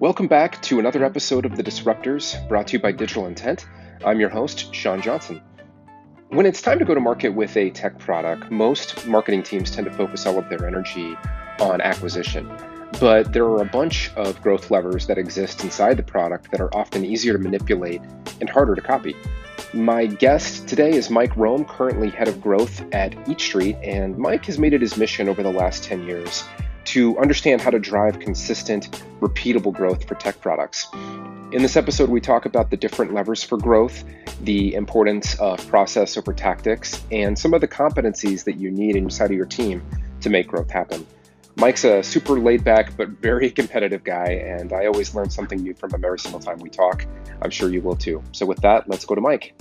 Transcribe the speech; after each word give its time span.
Welcome 0.00 0.28
back 0.28 0.62
to 0.62 0.78
another 0.78 1.04
episode 1.04 1.44
of 1.44 1.56
The 1.56 1.62
Disruptors, 1.64 2.48
brought 2.48 2.68
to 2.68 2.74
you 2.74 2.78
by 2.78 2.92
Digital 2.92 3.26
Intent. 3.26 3.66
I'm 4.04 4.20
your 4.20 4.28
host, 4.28 4.72
Sean 4.72 5.02
Johnson. 5.02 5.42
When 6.28 6.46
it's 6.46 6.62
time 6.62 6.78
to 6.78 6.84
go 6.84 6.94
to 6.94 7.00
market 7.00 7.30
with 7.30 7.56
a 7.56 7.70
tech 7.70 7.98
product, 7.98 8.48
most 8.48 9.08
marketing 9.08 9.42
teams 9.42 9.72
tend 9.72 9.88
to 9.88 9.92
focus 9.92 10.24
all 10.24 10.38
of 10.38 10.48
their 10.48 10.68
energy 10.68 11.16
on 11.58 11.80
acquisition. 11.80 12.48
But 13.00 13.32
there 13.32 13.44
are 13.46 13.60
a 13.60 13.64
bunch 13.64 14.12
of 14.14 14.40
growth 14.40 14.70
levers 14.70 15.08
that 15.08 15.18
exist 15.18 15.64
inside 15.64 15.96
the 15.96 16.04
product 16.04 16.52
that 16.52 16.60
are 16.60 16.72
often 16.76 17.04
easier 17.04 17.32
to 17.32 17.38
manipulate 17.40 18.00
and 18.40 18.48
harder 18.48 18.76
to 18.76 18.80
copy. 18.80 19.16
My 19.72 20.06
guest 20.06 20.68
today 20.68 20.92
is 20.92 21.10
Mike 21.10 21.36
Rome, 21.36 21.64
currently 21.64 22.10
head 22.10 22.28
of 22.28 22.40
growth 22.40 22.84
at 22.94 23.16
Eat 23.28 23.40
Street, 23.40 23.74
and 23.82 24.16
Mike 24.16 24.44
has 24.44 24.60
made 24.60 24.74
it 24.74 24.80
his 24.80 24.96
mission 24.96 25.28
over 25.28 25.42
the 25.42 25.50
last 25.50 25.82
10 25.82 26.04
years 26.04 26.44
to 26.88 27.18
understand 27.18 27.60
how 27.60 27.70
to 27.70 27.78
drive 27.78 28.18
consistent, 28.18 29.02
repeatable 29.20 29.72
growth 29.72 30.08
for 30.08 30.14
tech 30.14 30.40
products. 30.40 30.88
In 31.52 31.62
this 31.62 31.76
episode, 31.76 32.08
we 32.08 32.20
talk 32.20 32.46
about 32.46 32.70
the 32.70 32.76
different 32.78 33.12
levers 33.12 33.42
for 33.42 33.58
growth, 33.58 34.04
the 34.42 34.74
importance 34.74 35.38
of 35.38 35.66
process 35.68 36.16
over 36.16 36.32
tactics, 36.32 37.02
and 37.12 37.38
some 37.38 37.52
of 37.52 37.60
the 37.60 37.68
competencies 37.68 38.44
that 38.44 38.56
you 38.56 38.70
need 38.70 38.96
inside 38.96 39.30
of 39.30 39.36
your 39.36 39.46
team 39.46 39.82
to 40.22 40.30
make 40.30 40.48
growth 40.48 40.70
happen. 40.70 41.06
Mike's 41.56 41.84
a 41.84 42.02
super 42.02 42.38
laid 42.38 42.64
back 42.64 42.96
but 42.96 43.08
very 43.08 43.50
competitive 43.60 44.02
guy, 44.02 44.26
and 44.26 44.72
I 44.72 44.86
always 44.86 45.14
learn 45.14 45.28
something 45.28 45.60
new 45.60 45.74
from 45.74 45.92
him 45.92 46.04
every 46.04 46.18
single 46.18 46.40
time 46.40 46.58
we 46.58 46.70
talk. 46.70 47.04
I'm 47.42 47.50
sure 47.50 47.68
you 47.70 47.82
will 47.82 47.96
too. 47.96 48.22
So, 48.32 48.46
with 48.46 48.60
that, 48.62 48.88
let's 48.88 49.04
go 49.04 49.14
to 49.14 49.20
Mike. 49.20 49.54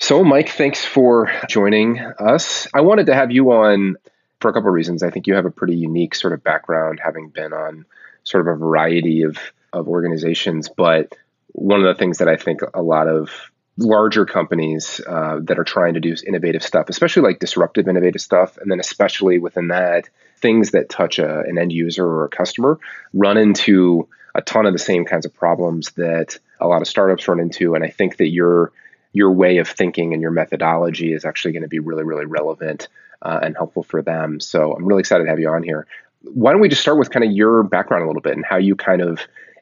So, 0.00 0.22
Mike, 0.22 0.50
thanks 0.50 0.84
for 0.84 1.30
joining 1.48 1.98
us. 1.98 2.68
I 2.72 2.82
wanted 2.82 3.06
to 3.06 3.14
have 3.14 3.32
you 3.32 3.50
on 3.50 3.96
for 4.40 4.48
a 4.48 4.54
couple 4.54 4.68
of 4.68 4.74
reasons. 4.74 5.02
I 5.02 5.10
think 5.10 5.26
you 5.26 5.34
have 5.34 5.44
a 5.44 5.50
pretty 5.50 5.76
unique 5.76 6.14
sort 6.14 6.32
of 6.32 6.44
background, 6.44 7.00
having 7.02 7.30
been 7.30 7.52
on 7.52 7.84
sort 8.22 8.46
of 8.46 8.54
a 8.54 8.58
variety 8.58 9.22
of, 9.22 9.36
of 9.72 9.88
organizations. 9.88 10.68
But 10.68 11.16
one 11.48 11.80
of 11.80 11.86
the 11.86 11.98
things 11.98 12.18
that 12.18 12.28
I 12.28 12.36
think 12.36 12.60
a 12.74 12.80
lot 12.80 13.08
of 13.08 13.50
larger 13.76 14.24
companies 14.24 15.00
uh, 15.04 15.40
that 15.42 15.58
are 15.58 15.64
trying 15.64 15.94
to 15.94 16.00
do 16.00 16.14
innovative 16.24 16.62
stuff, 16.62 16.88
especially 16.88 17.22
like 17.22 17.40
disruptive 17.40 17.88
innovative 17.88 18.20
stuff, 18.20 18.56
and 18.58 18.70
then 18.70 18.78
especially 18.78 19.40
within 19.40 19.68
that, 19.68 20.08
things 20.36 20.70
that 20.70 20.88
touch 20.88 21.18
a, 21.18 21.40
an 21.40 21.58
end 21.58 21.72
user 21.72 22.06
or 22.06 22.24
a 22.24 22.28
customer, 22.28 22.78
run 23.12 23.36
into 23.36 24.08
a 24.32 24.42
ton 24.42 24.64
of 24.64 24.72
the 24.72 24.78
same 24.78 25.04
kinds 25.04 25.26
of 25.26 25.34
problems 25.34 25.90
that 25.92 26.38
a 26.60 26.68
lot 26.68 26.82
of 26.82 26.88
startups 26.88 27.26
run 27.26 27.40
into. 27.40 27.74
And 27.74 27.82
I 27.82 27.88
think 27.88 28.18
that 28.18 28.28
you're 28.28 28.72
your 29.12 29.32
way 29.32 29.58
of 29.58 29.68
thinking 29.68 30.12
and 30.12 30.22
your 30.22 30.30
methodology 30.30 31.12
is 31.12 31.24
actually 31.24 31.52
going 31.52 31.62
to 31.62 31.68
be 31.68 31.78
really, 31.78 32.04
really 32.04 32.26
relevant 32.26 32.88
uh, 33.22 33.40
and 33.42 33.56
helpful 33.56 33.82
for 33.82 34.02
them. 34.02 34.40
So 34.40 34.72
I'm 34.72 34.86
really 34.86 35.00
excited 35.00 35.24
to 35.24 35.30
have 35.30 35.40
you 35.40 35.48
on 35.48 35.62
here. 35.62 35.86
Why 36.22 36.52
don't 36.52 36.60
we 36.60 36.68
just 36.68 36.82
start 36.82 36.98
with 36.98 37.10
kind 37.10 37.24
of 37.24 37.32
your 37.32 37.62
background 37.62 38.04
a 38.04 38.06
little 38.06 38.22
bit 38.22 38.36
and 38.36 38.44
how 38.44 38.56
you 38.56 38.76
kind 38.76 39.02
of 39.02 39.20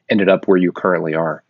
ended 0.09 0.29
up 0.29 0.47
where 0.47 0.57
you 0.57 0.71
currently 0.71 1.15
are? 1.15 1.43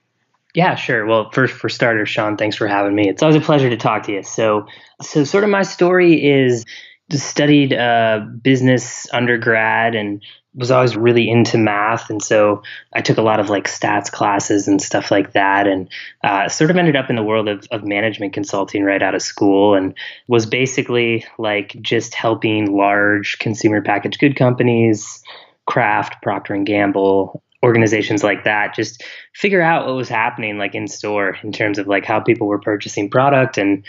Yeah, 0.53 0.75
sure. 0.75 1.05
Well, 1.05 1.29
first 1.31 1.53
for 1.53 1.69
starters, 1.69 2.09
Sean, 2.09 2.37
thanks 2.37 2.55
for 2.55 2.67
having 2.67 2.95
me. 2.95 3.07
It's 3.09 3.21
always 3.21 3.35
a 3.35 3.41
pleasure 3.41 3.69
to 3.69 3.77
talk 3.77 4.03
to 4.03 4.13
you. 4.13 4.23
So, 4.23 4.65
so 5.01 5.23
sort 5.23 5.43
of 5.43 5.49
my 5.49 5.63
story 5.63 6.25
is 6.25 6.65
studied 7.11 7.73
uh, 7.73 8.25
business 8.41 9.07
undergrad 9.13 9.95
and 9.95 10.23
was 10.57 10.71
always 10.71 10.97
really 10.97 11.29
into 11.29 11.57
math, 11.57 12.09
and 12.09 12.21
so 12.21 12.63
I 12.93 13.01
took 13.01 13.17
a 13.17 13.21
lot 13.21 13.39
of 13.39 13.49
like 13.49 13.67
stats 13.67 14.11
classes 14.11 14.67
and 14.67 14.81
stuff 14.81 15.11
like 15.11 15.33
that, 15.33 15.67
and 15.67 15.87
uh, 16.23 16.49
sort 16.49 16.71
of 16.71 16.77
ended 16.77 16.95
up 16.95 17.09
in 17.09 17.15
the 17.15 17.23
world 17.23 17.47
of, 17.47 17.67
of 17.71 17.85
management 17.85 18.33
consulting 18.33 18.83
right 18.83 19.01
out 19.01 19.15
of 19.15 19.21
school, 19.21 19.75
and 19.75 19.93
was 20.27 20.45
basically 20.45 21.25
like 21.37 21.77
just 21.81 22.15
helping 22.15 22.75
large 22.75 23.37
consumer 23.39 23.81
packaged 23.81 24.19
good 24.19 24.35
companies, 24.35 25.21
Kraft, 25.67 26.21
Procter 26.21 26.55
and 26.55 26.65
Gamble, 26.65 27.41
organizations 27.63 28.23
like 28.23 28.43
that 28.43 28.75
just 28.75 29.03
figure 29.33 29.61
out 29.61 29.87
what 29.87 29.95
was 29.95 30.09
happening 30.09 30.57
like 30.57 30.75
in 30.75 30.87
store 30.87 31.35
in 31.43 31.51
terms 31.51 31.79
of 31.79 31.87
like 31.87 32.05
how 32.05 32.19
people 32.19 32.47
were 32.47 32.59
purchasing 32.59 33.09
product 33.09 33.57
and 33.57 33.83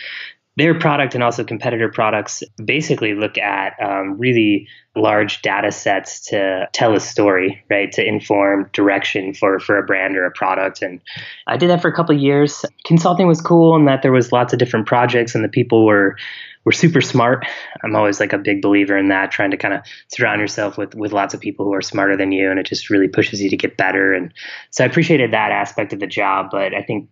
their 0.58 0.76
product 0.76 1.14
and 1.14 1.22
also 1.22 1.44
competitor 1.44 1.88
products 1.88 2.42
basically 2.62 3.14
look 3.14 3.38
at 3.38 3.74
um, 3.80 4.18
really 4.18 4.66
large 4.96 5.40
data 5.40 5.70
sets 5.70 6.18
to 6.26 6.68
tell 6.72 6.94
a 6.94 7.00
story, 7.00 7.62
right? 7.70 7.92
To 7.92 8.04
inform 8.04 8.68
direction 8.72 9.32
for, 9.34 9.60
for 9.60 9.78
a 9.78 9.84
brand 9.84 10.16
or 10.16 10.26
a 10.26 10.32
product. 10.32 10.82
And 10.82 11.00
I 11.46 11.56
did 11.56 11.70
that 11.70 11.80
for 11.80 11.86
a 11.86 11.94
couple 11.94 12.16
of 12.16 12.20
years. 12.20 12.64
Consulting 12.84 13.28
was 13.28 13.40
cool 13.40 13.76
in 13.76 13.84
that 13.84 14.02
there 14.02 14.10
was 14.10 14.32
lots 14.32 14.52
of 14.52 14.58
different 14.58 14.86
projects 14.86 15.36
and 15.36 15.44
the 15.44 15.48
people 15.48 15.86
were 15.86 16.16
were 16.64 16.72
super 16.72 17.00
smart. 17.00 17.46
I'm 17.84 17.94
always 17.94 18.18
like 18.18 18.32
a 18.32 18.38
big 18.38 18.60
believer 18.60 18.98
in 18.98 19.08
that, 19.08 19.30
trying 19.30 19.52
to 19.52 19.56
kind 19.56 19.72
of 19.72 19.80
surround 20.08 20.40
yourself 20.40 20.76
with 20.76 20.94
with 20.94 21.12
lots 21.12 21.32
of 21.32 21.40
people 21.40 21.64
who 21.64 21.72
are 21.72 21.80
smarter 21.80 22.16
than 22.16 22.32
you, 22.32 22.50
and 22.50 22.58
it 22.58 22.66
just 22.66 22.90
really 22.90 23.08
pushes 23.08 23.40
you 23.40 23.48
to 23.48 23.56
get 23.56 23.78
better. 23.78 24.12
And 24.12 24.34
so 24.70 24.84
I 24.84 24.86
appreciated 24.88 25.32
that 25.32 25.52
aspect 25.52 25.92
of 25.92 26.00
the 26.00 26.06
job, 26.06 26.48
but 26.50 26.74
I 26.74 26.82
think 26.82 27.08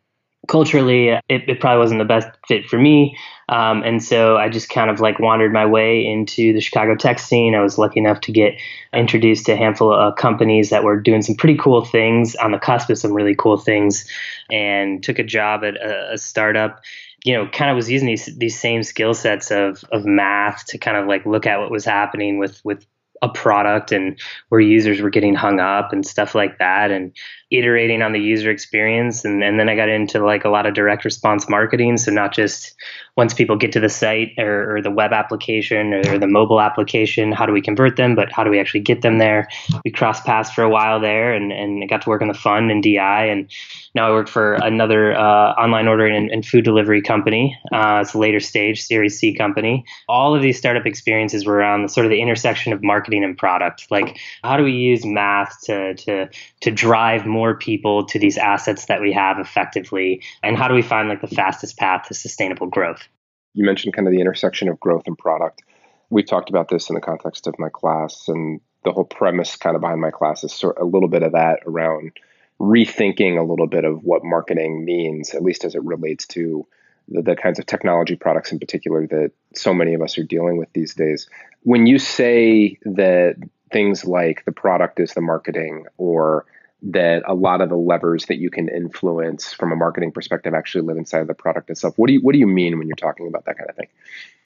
culturally 0.49 1.09
it, 1.09 1.23
it 1.29 1.61
probably 1.61 1.79
wasn't 1.79 1.99
the 1.99 2.05
best 2.05 2.29
fit 2.47 2.67
for 2.67 2.79
me. 2.79 3.17
Um, 3.49 3.83
and 3.85 4.03
so 4.03 4.37
i 4.37 4.49
just 4.49 4.69
kind 4.69 4.91
of 4.91 4.99
like 4.99 5.21
wandered 5.21 5.53
my 5.53 5.67
way 5.67 6.05
into 6.05 6.53
the 6.53 6.61
chicago 6.61 6.95
tech 6.95 7.19
scene. 7.19 7.55
I 7.55 7.63
was 7.63 7.79
lucky 7.79 8.01
enough 8.01 8.21
to 8.23 8.33
get 8.33 8.55
introduced 8.93 9.47
to 9.47 9.53
a 9.53 9.57
handful 9.57 9.93
of 9.93 10.17
companies 10.17 10.71
that 10.71 10.85
were 10.85 11.01
doing 11.01 11.23
some 11.23 11.37
pretty 11.37 11.57
cool 11.57 11.85
things 11.85 12.35
on 12.37 12.53
the 12.53 12.59
cusp 12.59 12.91
of 12.91 12.99
some 12.99 13.13
really 13.13 13.35
cool 13.35 13.57
things 13.57 14.09
and 14.51 15.03
took 15.03 15.19
a 15.19 15.25
job 15.25 15.65
at 15.65 15.77
a, 15.77 16.15
a 16.15 16.19
startup. 16.19 16.81
You 17.25 17.35
know, 17.35 17.49
kind 17.49 17.71
of 17.71 17.77
was 17.77 17.91
using 17.91 18.07
these 18.07 18.27
these 18.37 18.59
same 18.59 18.85
skill 18.85 19.13
sets 19.13 19.51
of 19.51 19.85
of 19.91 20.05
math 20.05 20.67
to 20.67 20.79
kind 20.79 20.97
of 20.97 21.09
like 21.09 21.27
look 21.27 21.45
at 21.45 21.59
what 21.59 21.73
was 21.73 21.85
happening 21.85 22.39
with 22.39 22.61
with 22.65 22.87
a 23.23 23.29
product 23.29 23.93
and 23.93 24.19
where 24.49 24.61
users 24.61 25.01
were 25.01 25.11
getting 25.11 25.35
hung 25.35 25.61
up 25.61 25.93
and 25.93 26.07
stuff 26.07 26.35
like 26.35 26.59
that 26.59 26.91
and 26.91 27.13
iterating 27.51 28.03
on 28.03 28.13
the 28.13 28.21
user 28.21 28.51
experience. 28.51 29.25
And, 29.25 29.43
and 29.43 29.59
then 29.59 29.69
i 29.69 29.77
got 29.77 29.89
into 29.89 30.25
like 30.25 30.45
a 30.45 30.49
lot 30.49 30.67
of 30.67 30.75
direct 30.75 31.05
response 31.05 31.49
marketing. 31.49 31.97
So 31.97 32.11
not 32.11 32.35
just 32.35 32.75
once 33.17 33.35
people 33.35 33.57
get 33.57 33.73
to 33.73 33.81
the 33.81 33.89
site 33.89 34.33
or, 34.39 34.77
or 34.77 34.83
the 34.83 34.91
web 34.91 35.13
application 35.13 35.95
or 35.95 36.19
the 36.19 36.27
mobile 36.27 36.61
application 36.61 37.33
how 37.33 37.47
do 37.47 37.53
we 37.53 37.63
convert 37.63 37.97
them? 37.97 38.15
But 38.15 38.33
how 38.33 38.45
do 38.45 38.51
we 38.51 38.59
actually 38.59 38.81
get 38.81 39.03
them 39.03 39.19
there? 39.19 39.49
We 39.85 39.91
crossed 39.91 40.25
paths 40.25 40.51
for 40.51 40.63
a 40.63 40.71
while 40.71 41.01
there 41.01 41.33
and, 41.33 41.53
and 41.53 41.83
I 41.83 41.87
got 41.87 42.03
to 42.03 42.09
work 42.09 42.23
on 42.23 42.29
the 42.29 42.35
fund 42.35 42.71
and 42.71 42.83
di 42.83 43.25
and 43.25 43.51
now 43.97 44.09
i 44.09 44.11
work 44.11 44.29
for 44.29 44.55
another 44.55 45.17
uh, 45.17 45.53
online 45.55 45.89
ordering 45.89 46.15
and, 46.15 46.31
and, 46.31 46.47
food 46.47 46.65
delivery 46.65 47.03
company. 47.03 47.59
Uh, 47.73 48.01
it's 48.03 48.15
a 48.15 48.19
later 48.19 48.39
stage 48.39 48.83
series 48.83 49.19
c 49.19 49.35
company. 49.35 49.85
All 50.09 50.37
of 50.37 50.43
these 50.43 50.57
startup 50.57 50.87
experiences 50.87 51.45
were 51.45 51.55
around 51.55 51.83
the, 51.83 51.89
sort 51.89 52.07
of 52.07 52.11
the 52.11 52.21
intersection 52.21 52.73
of 52.73 52.83
marketing 52.85 53.25
and 53.25 53.37
product. 53.37 53.87
Like 53.91 54.19
how 54.45 54.57
do 54.57 54.63
we 54.63 54.73
use 54.73 55.05
math 55.05 55.61
to 55.65 55.95
to 55.95 56.29
to 56.61 56.71
drive 56.71 57.27
more 57.27 57.57
people 57.57 58.07
to 58.07 58.19
these 58.19 58.39
assets 58.39 58.87
that 58.87 59.01
we 59.01 59.13
have 59.13 59.39
effectively? 59.41 60.23
And 60.43 60.57
how 60.57 60.69
do 60.69 60.75
we 60.75 60.83
find 60.83 61.09
like 61.09 61.23
the 61.23 61.35
fastest 61.35 61.77
path 61.79 62.07
to 62.09 62.15
sustainable 62.15 62.69
growth? 62.69 63.09
You 63.55 63.65
mentioned 63.65 63.95
kind 63.95 64.07
of 64.07 64.13
the 64.13 64.21
intersection 64.21 64.69
of 64.69 64.79
growth 64.79 65.05
and 65.07 65.17
product. 65.17 65.63
We've 66.11 66.27
talked 66.27 66.51
about 66.51 66.69
this 66.69 66.91
in 66.91 66.95
the 66.95 67.01
context 67.01 67.47
of 67.47 67.55
my 67.59 67.71
class 67.71 68.29
and 68.29 68.61
the 68.85 68.93
whole 68.93 69.05
premise 69.05 69.57
kind 69.57 69.75
of 69.75 69.81
behind 69.81 70.01
my 70.01 70.13
class 70.13 70.45
is 70.45 70.53
sort 70.53 70.79
a 70.79 70.85
little 70.85 71.09
bit 71.09 71.25
of 71.25 71.33
that 71.33 71.61
around 71.67 72.13
rethinking 72.61 73.39
a 73.39 73.49
little 73.49 73.67
bit 73.67 73.85
of 73.85 74.03
what 74.03 74.25
marketing 74.25 74.85
means 74.85 75.35
at 75.35 75.43
least 75.43 75.65
as 75.65 75.75
it 75.75 75.83
relates 75.85 76.27
to 76.27 76.67
the, 77.09 77.23
the 77.23 77.37
kinds 77.37 77.59
of 77.59 77.67
technology 77.67 78.17
products 78.17 78.51
in 78.51 78.59
particular 78.59 79.07
that 79.07 79.33
so 79.55 79.75
many 79.75 79.95
of 79.95 80.03
us 80.03 80.19
are 80.19 80.25
dealing 80.25 80.57
with 80.57 80.73
these 80.73 80.95
days. 80.95 81.29
When 81.63 81.87
you 81.87 81.99
say 81.99 82.79
that 82.85 83.37
things 83.73 84.05
like 84.05 84.45
the 84.45 84.53
product 84.53 85.01
is 85.01 85.13
the 85.15 85.21
marketing 85.21 85.87
or 85.99 86.47
that 86.83 87.23
a 87.27 87.35
lot 87.35 87.61
of 87.61 87.69
the 87.69 87.77
levers 87.77 88.27
that 88.27 88.37
you 88.37 88.51
can 88.51 88.69
influence 88.69 89.53
from 89.53 89.73
a 89.73 89.77
marketing 89.77 90.13
perspective 90.13 90.55
actually 90.55 90.83
live 90.83 90.99
inside 90.99 91.21
of 91.21 91.27
the 91.27 91.35
product 91.35 91.71
itself. 91.71 91.95
What 91.97 92.09
do 92.09 92.13
you 92.13 92.21
what 92.21 92.33
do 92.33 92.39
you 92.39 92.47
mean 92.47 92.79
when 92.79 92.87
you're 92.87 92.97
talking 92.97 93.27
about 93.27 93.47
that 93.47 93.57
kind 93.57 93.71
of 93.71 93.77
thing? 93.77 93.89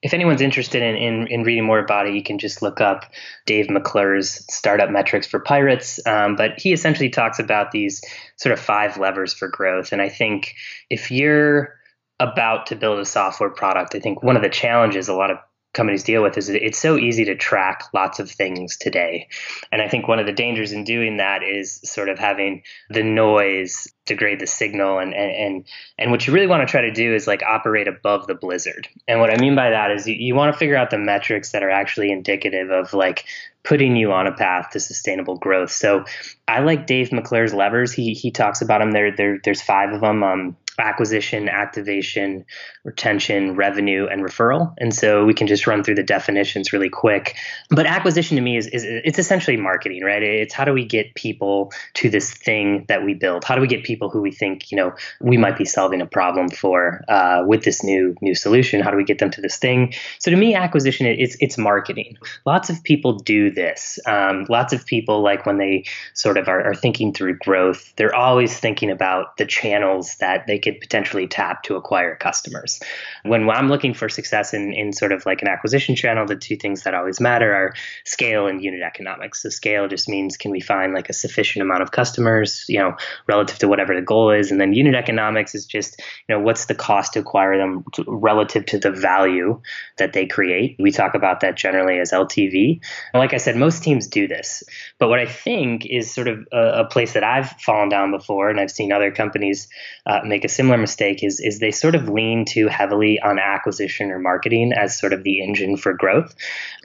If 0.02 0.14
anyone's 0.14 0.40
interested 0.40 0.82
in, 0.82 0.96
in, 0.96 1.26
in 1.26 1.42
reading 1.42 1.64
more 1.64 1.78
about 1.78 2.06
it, 2.06 2.14
you 2.14 2.22
can 2.22 2.38
just 2.38 2.62
look 2.62 2.80
up 2.80 3.04
Dave 3.44 3.68
McClure's 3.68 4.46
startup 4.52 4.90
metrics 4.90 5.26
for 5.26 5.40
pirates. 5.40 6.00
Um, 6.06 6.36
but 6.36 6.58
he 6.58 6.72
essentially 6.72 7.10
talks 7.10 7.38
about 7.38 7.70
these 7.70 8.00
sort 8.36 8.54
of 8.54 8.60
five 8.60 8.96
levers 8.96 9.34
for 9.34 9.48
growth. 9.48 9.92
And 9.92 10.00
I 10.00 10.08
think 10.08 10.54
if 10.88 11.10
you're 11.10 11.74
about 12.18 12.66
to 12.66 12.76
build 12.76 12.98
a 12.98 13.04
software 13.04 13.50
product, 13.50 13.94
I 13.94 14.00
think 14.00 14.22
one 14.22 14.36
of 14.36 14.42
the 14.42 14.48
challenges 14.48 15.08
a 15.08 15.14
lot 15.14 15.30
of 15.30 15.38
companies 15.72 16.02
deal 16.02 16.22
with 16.22 16.36
is 16.36 16.48
it's 16.48 16.78
so 16.78 16.96
easy 16.96 17.24
to 17.26 17.36
track 17.36 17.84
lots 17.94 18.18
of 18.18 18.30
things 18.30 18.76
today. 18.76 19.28
And 19.70 19.80
I 19.80 19.88
think 19.88 20.08
one 20.08 20.18
of 20.18 20.26
the 20.26 20.32
dangers 20.32 20.72
in 20.72 20.82
doing 20.82 21.18
that 21.18 21.42
is 21.42 21.80
sort 21.84 22.08
of 22.08 22.18
having 22.18 22.62
the 22.88 23.04
noise 23.04 23.86
degrade 24.06 24.40
the 24.40 24.46
signal 24.46 24.98
and 24.98 25.14
and 25.14 25.64
and 25.96 26.10
what 26.10 26.26
you 26.26 26.32
really 26.32 26.48
want 26.48 26.66
to 26.66 26.70
try 26.70 26.80
to 26.80 26.90
do 26.90 27.14
is 27.14 27.28
like 27.28 27.44
operate 27.44 27.86
above 27.86 28.26
the 28.26 28.34
blizzard. 28.34 28.88
And 29.06 29.20
what 29.20 29.30
I 29.30 29.36
mean 29.36 29.54
by 29.54 29.70
that 29.70 29.92
is 29.92 30.08
you, 30.08 30.16
you 30.18 30.34
want 30.34 30.52
to 30.52 30.58
figure 30.58 30.76
out 30.76 30.90
the 30.90 30.98
metrics 30.98 31.52
that 31.52 31.62
are 31.62 31.70
actually 31.70 32.10
indicative 32.10 32.70
of 32.70 32.92
like 32.92 33.24
putting 33.62 33.94
you 33.94 34.12
on 34.12 34.26
a 34.26 34.32
path 34.32 34.70
to 34.70 34.80
sustainable 34.80 35.36
growth. 35.36 35.70
So 35.70 36.04
I 36.48 36.60
like 36.60 36.86
Dave 36.86 37.12
McClure's 37.12 37.54
levers. 37.54 37.92
He 37.92 38.14
he 38.14 38.32
talks 38.32 38.62
about 38.62 38.80
them. 38.80 38.90
There, 38.90 39.14
there 39.14 39.38
there's 39.44 39.62
five 39.62 39.92
of 39.92 40.00
them. 40.00 40.24
Um, 40.24 40.56
acquisition, 40.80 41.48
activation, 41.48 42.44
retention, 42.84 43.54
revenue, 43.54 44.06
and 44.06 44.22
referral. 44.22 44.74
And 44.78 44.94
so 44.94 45.24
we 45.24 45.34
can 45.34 45.46
just 45.46 45.66
run 45.66 45.84
through 45.84 45.96
the 45.96 46.02
definitions 46.02 46.72
really 46.72 46.88
quick. 46.88 47.36
But 47.68 47.86
acquisition 47.86 48.36
to 48.36 48.42
me 48.42 48.56
is, 48.56 48.66
is 48.66 48.84
it's 48.84 49.18
essentially 49.18 49.56
marketing, 49.56 50.02
right? 50.02 50.22
It's 50.22 50.54
how 50.54 50.64
do 50.64 50.72
we 50.72 50.84
get 50.84 51.14
people 51.14 51.72
to 51.94 52.10
this 52.10 52.32
thing 52.32 52.84
that 52.88 53.04
we 53.04 53.14
build? 53.14 53.44
How 53.44 53.54
do 53.54 53.60
we 53.60 53.68
get 53.68 53.84
people 53.84 54.08
who 54.08 54.20
we 54.20 54.32
think, 54.32 54.70
you 54.70 54.76
know, 54.76 54.92
we 55.20 55.36
might 55.36 55.58
be 55.58 55.64
solving 55.64 56.00
a 56.00 56.06
problem 56.06 56.48
for 56.48 57.04
uh, 57.08 57.44
with 57.46 57.64
this 57.64 57.84
new 57.84 58.14
new 58.20 58.34
solution? 58.34 58.80
How 58.80 58.90
do 58.90 58.96
we 58.96 59.04
get 59.04 59.18
them 59.18 59.30
to 59.30 59.40
this 59.40 59.58
thing? 59.58 59.92
So 60.18 60.30
to 60.30 60.36
me, 60.36 60.54
acquisition 60.54 61.06
it's 61.06 61.36
it's 61.40 61.58
marketing. 61.58 62.16
Lots 62.46 62.70
of 62.70 62.82
people 62.82 63.18
do 63.18 63.50
this. 63.50 63.98
Um, 64.06 64.46
lots 64.48 64.72
of 64.72 64.86
people 64.86 65.22
like 65.22 65.46
when 65.46 65.58
they 65.58 65.84
sort 66.14 66.38
of 66.38 66.48
are, 66.48 66.62
are 66.62 66.74
thinking 66.74 67.12
through 67.12 67.38
growth, 67.38 67.92
they're 67.96 68.14
always 68.14 68.58
thinking 68.58 68.90
about 68.90 69.36
the 69.36 69.46
channels 69.46 70.16
that 70.16 70.46
they 70.46 70.58
could 70.70 70.80
potentially 70.80 71.26
tap 71.26 71.62
to 71.64 71.76
acquire 71.76 72.16
customers. 72.16 72.80
When 73.24 73.48
I'm 73.50 73.68
looking 73.68 73.94
for 73.94 74.08
success 74.08 74.54
in, 74.54 74.72
in 74.72 74.92
sort 74.92 75.12
of 75.12 75.26
like 75.26 75.42
an 75.42 75.48
acquisition 75.48 75.96
channel, 75.96 76.26
the 76.26 76.36
two 76.36 76.56
things 76.56 76.82
that 76.82 76.94
always 76.94 77.20
matter 77.20 77.54
are 77.54 77.74
scale 78.04 78.46
and 78.46 78.62
unit 78.62 78.82
economics. 78.82 79.42
So 79.42 79.48
scale 79.48 79.88
just 79.88 80.08
means 80.08 80.36
can 80.36 80.50
we 80.50 80.60
find 80.60 80.94
like 80.94 81.08
a 81.08 81.12
sufficient 81.12 81.62
amount 81.62 81.82
of 81.82 81.90
customers, 81.90 82.64
you 82.68 82.78
know, 82.78 82.96
relative 83.26 83.58
to 83.58 83.68
whatever 83.68 83.94
the 83.94 84.02
goal 84.02 84.30
is. 84.30 84.50
And 84.50 84.60
then 84.60 84.72
unit 84.72 84.94
economics 84.94 85.54
is 85.54 85.66
just, 85.66 86.00
you 86.28 86.34
know, 86.34 86.40
what's 86.40 86.66
the 86.66 86.74
cost 86.74 87.14
to 87.14 87.20
acquire 87.20 87.56
them 87.56 87.84
to, 87.92 88.04
relative 88.06 88.66
to 88.66 88.78
the 88.78 88.90
value 88.90 89.60
that 89.98 90.12
they 90.12 90.26
create. 90.26 90.76
We 90.78 90.90
talk 90.90 91.14
about 91.14 91.40
that 91.40 91.56
generally 91.56 91.98
as 91.98 92.12
LTV. 92.12 92.80
And 93.12 93.20
like 93.20 93.34
I 93.34 93.38
said, 93.38 93.56
most 93.56 93.82
teams 93.82 94.06
do 94.06 94.28
this. 94.28 94.62
But 94.98 95.08
what 95.08 95.18
I 95.18 95.26
think 95.26 95.86
is 95.86 96.12
sort 96.12 96.28
of 96.28 96.46
a, 96.52 96.80
a 96.80 96.84
place 96.84 97.14
that 97.14 97.24
I've 97.24 97.50
fallen 97.60 97.88
down 97.88 98.10
before, 98.10 98.50
and 98.50 98.60
I've 98.60 98.70
seen 98.70 98.92
other 98.92 99.10
companies 99.10 99.68
uh, 100.06 100.20
make 100.24 100.44
a 100.44 100.48
similar 100.60 100.76
mistake, 100.76 101.24
is, 101.24 101.40
is 101.40 101.58
they 101.58 101.70
sort 101.70 101.94
of 101.94 102.10
lean 102.10 102.44
too 102.44 102.68
heavily 102.68 103.18
on 103.18 103.38
acquisition 103.38 104.10
or 104.10 104.18
marketing 104.18 104.74
as 104.74 104.98
sort 104.98 105.14
of 105.14 105.22
the 105.22 105.42
engine 105.42 105.78
for 105.78 105.94
growth. 105.94 106.34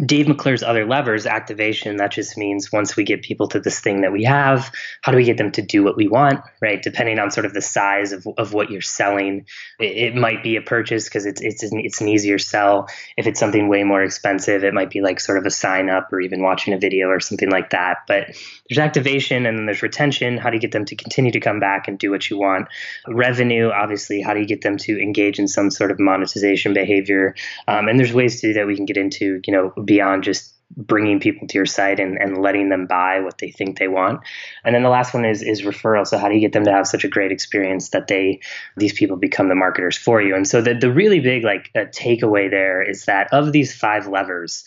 Dave 0.06 0.30
McClure's 0.30 0.64
other 0.64 0.86
levers, 0.86 1.26
activation, 1.26 1.98
that 1.98 2.12
just 2.12 2.38
means 2.38 2.72
once 2.72 2.96
we 2.96 3.04
get 3.04 3.22
people 3.22 3.50
to 3.50 3.60
this 3.60 3.82
thing 3.82 4.00
that 4.02 4.14
we 4.14 4.24
have, 4.24 4.72
how 5.02 5.12
do 5.12 5.18
we 5.18 5.26
get 5.26 5.38
them 5.38 5.52
to 5.52 5.62
do 5.62 5.84
what 5.84 5.98
we 5.98 6.08
want, 6.08 6.40
right? 6.62 6.82
Depending 6.82 7.20
on 7.20 7.32
sort 7.32 7.46
of 7.46 7.54
the 7.54 7.62
size 7.62 8.14
of, 8.14 8.26
of 8.38 8.54
what 8.54 8.72
you're 8.72 8.80
selling, 8.80 9.46
it, 9.78 9.98
it 9.98 10.16
might 10.16 10.42
be 10.42 10.56
a 10.56 10.62
purchase 10.62 11.04
because 11.10 11.26
it's, 11.26 11.42
it's, 11.42 11.64
an, 11.64 11.82
it's 11.82 12.00
an 12.00 12.08
easier 12.08 12.38
sell. 12.38 12.88
If 13.18 13.28
it's 13.28 13.42
something 13.42 13.68
way 13.68 13.84
more 13.84 14.04
expensive, 14.04 14.64
it 14.64 14.74
might 14.74 14.90
be 14.90 15.02
like 15.02 15.20
sort 15.20 15.38
of 15.38 15.46
a 15.46 15.52
sign 15.52 15.90
up 15.90 16.14
or 16.14 16.22
even 16.22 16.42
watching 16.42 16.74
a 16.74 16.78
video 16.78 17.10
or 17.10 17.20
something 17.20 17.52
like 17.52 17.72
that. 17.72 17.98
But 18.08 18.28
there's 18.70 18.80
activation 18.80 19.46
and 19.46 19.58
then 19.58 19.66
there's 19.66 19.84
retention. 19.84 20.38
How 20.38 20.50
do 20.50 20.56
you 20.56 20.62
get 20.62 20.72
them 20.72 20.86
to 20.86 20.96
continue 20.96 21.34
to 21.34 21.42
come 21.42 21.60
back 21.60 21.90
and 21.90 22.00
do 22.00 22.10
what 22.10 22.30
you 22.30 22.38
want? 22.38 22.68
Revenue, 23.08 23.55
obviously, 23.64 24.22
how 24.22 24.34
do 24.34 24.40
you 24.40 24.46
get 24.46 24.62
them 24.62 24.78
to 24.78 25.02
engage 25.02 25.40
in 25.40 25.48
some 25.48 25.72
sort 25.72 25.92
of 25.92 26.00
monetization 26.00 26.74
behavior? 26.74 27.36
Um, 27.68 27.88
and 27.88 28.00
there's 28.00 28.14
ways 28.14 28.42
to 28.42 28.48
do 28.48 28.54
that 28.54 28.68
we 28.68 28.76
can 28.76 28.86
get 28.86 28.98
into, 28.98 29.42
you 29.46 29.54
know, 29.54 29.74
beyond 29.84 30.24
just 30.24 30.54
bringing 30.76 31.20
people 31.20 31.48
to 31.48 31.58
your 31.58 31.66
site 31.66 32.00
and, 32.00 32.18
and 32.18 32.42
letting 32.42 32.70
them 32.70 32.88
buy 32.88 33.20
what 33.20 33.38
they 33.38 33.52
think 33.52 33.78
they 33.78 33.88
want. 33.88 34.22
And 34.64 34.74
then 34.74 34.84
the 34.84 34.90
last 34.90 35.14
one 35.14 35.26
is 35.26 35.42
is 35.42 35.62
referral. 35.62 36.08
So 36.08 36.18
how 36.18 36.28
do 36.28 36.36
you 36.36 36.42
get 36.42 36.54
them 36.54 36.66
to 36.66 36.72
have 36.72 36.88
such 36.88 37.04
a 37.04 37.08
great 37.10 37.32
experience 37.32 37.90
that 37.90 38.08
they 38.08 38.42
these 38.76 38.94
people 38.94 39.18
become 39.18 39.48
the 39.48 39.56
marketers 39.56 39.98
for 39.98 40.22
you? 40.22 40.36
And 40.36 40.48
so 40.48 40.62
the 40.62 40.74
the 40.74 40.92
really 40.92 41.20
big 41.20 41.44
like 41.44 41.70
uh, 41.76 41.86
takeaway 41.92 42.50
there 42.50 42.82
is 42.82 43.06
that 43.06 43.32
of 43.32 43.52
these 43.52 43.76
five 43.76 44.08
levers, 44.08 44.66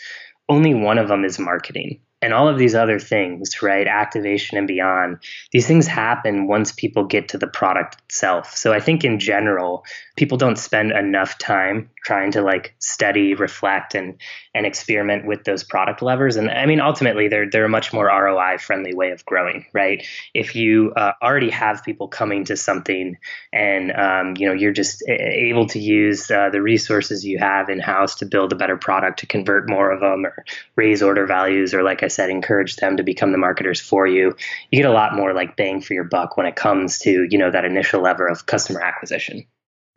only 0.49 0.75
one 0.75 0.99
of 0.99 1.09
them 1.09 1.25
is 1.25 1.39
marketing 1.39 2.01
and 2.21 2.35
all 2.35 2.49
of 2.49 2.59
these 2.59 2.75
other 2.75 2.99
things, 2.99 3.63
right? 3.63 3.87
Activation 3.87 4.59
and 4.59 4.67
beyond, 4.67 5.19
these 5.53 5.67
things 5.67 5.87
happen 5.87 6.49
once 6.49 6.73
people 6.73 7.05
get 7.05 7.29
to 7.29 7.39
the 7.39 7.47
product 7.47 7.97
itself. 8.07 8.57
So 8.57 8.73
I 8.73 8.81
think 8.81 9.05
in 9.05 9.21
general, 9.21 9.85
people 10.19 10.37
don't 10.37 10.59
spend 10.59 10.91
enough 10.91 11.39
time 11.39 11.89
trying 12.05 12.33
to 12.33 12.43
like 12.43 12.75
study, 12.81 13.35
reflect, 13.35 13.95
and 13.95 14.21
and 14.53 14.67
experiment 14.67 15.25
with 15.27 15.45
those 15.45 15.63
product 15.63 16.03
levers. 16.03 16.35
And 16.35 16.51
I 16.51 16.67
mean, 16.67 16.81
ultimately, 16.81 17.29
they're 17.29 17.49
they're 17.49 17.67
a 17.67 17.69
much 17.69 17.93
more 17.93 18.07
ROI 18.07 18.59
friendly 18.59 18.93
way 18.95 19.13
of 19.13 19.25
growing, 19.25 19.65
right? 19.73 20.05
If 20.35 20.57
you 20.57 20.93
uh, 20.97 21.13
already 21.23 21.51
have 21.51 21.85
people 21.85 22.09
coming 22.09 22.45
to 22.47 22.57
something, 22.57 23.17
and 23.53 23.93
um, 23.93 24.35
you 24.37 24.49
know 24.49 24.55
you're 24.55 24.73
just 24.73 25.05
able 25.09 25.67
to 25.69 25.79
use 25.79 26.31
uh, 26.31 26.51
the 26.51 26.61
resources 26.61 27.25
you 27.25 27.39
have 27.39 27.69
in 27.69 27.79
house 27.79 28.17
to 28.17 28.27
build 28.27 28.53
a 28.53 28.57
better 28.57 28.77
product 28.77 29.21
to 29.21 29.27
convert 29.27 29.71
more 29.71 29.93
of 29.93 30.01
them, 30.01 30.27
or 30.27 30.45
raise 30.75 31.01
order 31.01 31.27
values, 31.27 31.73
or 31.73 31.85
like 31.85 32.03
I 32.03 32.09
said, 32.09 32.29
encourage 32.29 32.75
them 32.77 32.97
to 32.97 33.05
become 33.05 33.31
the 33.31 33.39
marketers 33.39 33.81
for 33.81 34.05
you. 34.05 34.35
You 34.73 34.83
get 34.83 34.91
a 34.91 34.93
lot 34.93 35.15
more 35.15 35.33
like 35.33 35.55
bang 35.55 35.81
for 35.81 35.95
your 35.95 36.05
buck 36.05 36.37
when 36.37 36.47
it 36.47 36.57
comes 36.57 36.99
to 37.01 37.29
you 37.31 37.39
know 37.39 37.53
that 37.53 37.65
initial 37.65 38.03
lever 38.03 38.27
of 38.27 38.47
customer 38.47 38.81
acquisition 38.81 39.47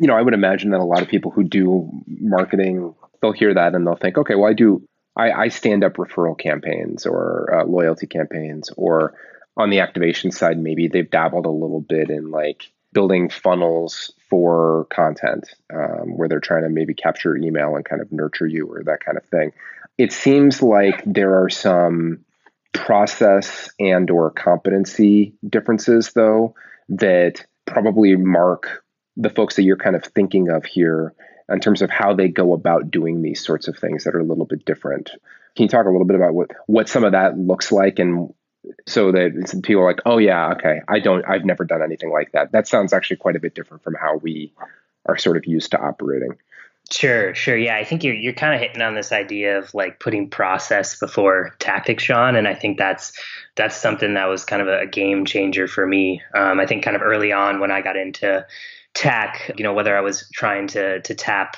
you 0.01 0.07
know, 0.07 0.18
I 0.18 0.21
would 0.24 0.33
imagine 0.33 0.71
that 0.71 0.80
a 0.80 0.83
lot 0.83 1.03
of 1.03 1.09
people 1.09 1.30
who 1.30 1.44
do 1.44 1.88
marketing, 2.07 2.95
they'll 3.21 3.33
hear 3.33 3.53
that 3.53 3.75
and 3.75 3.86
they'll 3.86 3.95
think, 3.95 4.18
okay, 4.18 4.33
well, 4.33 4.50
I 4.50 4.53
do, 4.53 4.83
I, 5.15 5.31
I 5.31 5.48
stand 5.50 5.83
up 5.83 5.94
referral 5.98 6.36
campaigns 6.36 7.06
or 7.06 7.53
uh, 7.53 7.65
loyalty 7.65 8.07
campaigns, 8.07 8.71
or 8.75 9.13
on 9.56 9.69
the 9.69 9.80
activation 9.80 10.31
side, 10.31 10.57
maybe 10.57 10.88
they've 10.88 11.09
dabbled 11.09 11.45
a 11.45 11.51
little 11.51 11.81
bit 11.81 12.09
in 12.09 12.31
like 12.31 12.71
building 12.94 13.30
funnels 13.30 14.12
for 14.27 14.88
content 14.89 15.53
um, 15.71 16.18
where 16.18 16.27
they're 16.27 16.39
trying 16.39 16.63
to 16.63 16.69
maybe 16.69 16.95
capture 16.95 17.38
email 17.38 17.75
and 17.75 17.86
kind 17.86 18.01
of 18.01 18.12
nurture 18.12 18.48
you 18.48 18.65
or 18.65 18.81
that 18.83 19.06
kind 19.06 19.19
of 19.19 19.25
thing. 19.25 19.51
It 20.00 20.13
seems 20.13 20.63
like 20.63 21.03
there 21.06 21.44
are 21.44 21.50
some 21.50 22.25
process 22.74 23.69
and 23.80 24.09
or 24.09 24.31
competency 24.31 25.36
differences 25.48 26.13
though 26.13 26.56
that 26.89 27.45
probably 27.68 28.15
mark 28.15 28.81
the 29.18 29.30
folks 29.30 29.56
that 29.56 29.63
you're 29.63 29.78
kind 29.78 29.96
of 29.96 30.04
thinking 30.04 30.50
of 30.50 30.66
here 30.66 31.13
in 31.50 31.60
terms 31.60 31.81
of 31.81 31.90
how 31.90 32.13
they 32.13 32.30
go 32.30 32.54
about 32.54 32.92
doing 32.92 33.22
these 33.22 33.44
sorts 33.44 33.68
of 33.68 33.78
things 33.78 34.04
that 34.04 34.16
are 34.16 34.19
a 34.19 34.25
little 34.25 34.46
bit 34.46 34.66
different. 34.66 35.12
Can 35.56 35.63
you 35.63 35.69
talk 35.69 35.86
a 35.86 35.90
little 35.90 36.06
bit 36.06 36.16
about 36.16 36.34
what 36.34 36.52
what 36.68 36.88
some 36.88 37.04
of 37.04 37.12
that 37.12 37.38
looks 37.38 37.72
like 37.72 38.00
and 38.00 38.34
so 38.88 39.12
that 39.12 39.62
people 39.63 39.81
are 39.81 39.88
like, 39.88 40.02
oh 40.06 40.18
yeah, 40.18 40.52
okay, 40.52 40.81
I 40.88 41.00
don't, 41.00 41.28
I've 41.28 41.46
never 41.46 41.66
done 41.66 41.81
anything 41.81 42.12
like 42.12 42.31
that. 42.34 42.52
That 42.52 42.68
sounds 42.68 42.94
actually 42.94 43.18
quite 43.18 43.36
a 43.36 43.40
bit 43.40 43.56
different 43.56 43.84
from 43.84 43.96
how 43.96 44.18
we 44.18 44.54
are 45.06 45.18
sort 45.18 45.38
of 45.38 45.46
used 45.46 45.72
to 45.72 45.81
operating. 45.81 46.38
Sure, 46.92 47.34
sure. 47.34 47.58
Yeah, 47.58 47.78
I 47.78 47.86
think 47.86 48.04
you're 48.04 48.16
you're 48.16 48.34
kind 48.34 48.54
of 48.54 48.60
hitting 48.60 48.81
on 48.81 48.96
this 48.96 49.13
idea 49.13 49.60
of 49.60 49.74
like 49.74 50.00
putting 50.00 50.30
process 50.30 51.00
before 51.00 51.56
tactics, 51.58 52.04
Sean, 52.04 52.36
and 52.36 52.48
I 52.48 52.54
think 52.54 52.78
that's 52.78 53.13
that's 53.56 53.78
something 53.78 54.16
that 54.16 54.25
was 54.25 54.44
kind 54.44 54.62
of 54.62 54.68
a, 54.68 54.88
game 54.88 55.24
changer 55.25 55.69
for 55.69 55.88
me. 55.88 56.22
Um, 56.36 56.60
I 56.60 56.66
think 56.66 56.84
kind 56.84 56.98
of 56.98 57.02
early 57.02 57.31
on 57.31 57.62
when 57.62 57.72
I 57.72 57.81
got 57.81 57.96
into 57.96 58.46
tech, 58.94 59.52
you 59.58 59.64
know, 59.64 59.74
whether 59.74 59.98
I 59.98 60.02
was 60.02 60.30
trying 60.34 60.68
to 60.68 61.02
to 61.02 61.16
tap 61.16 61.58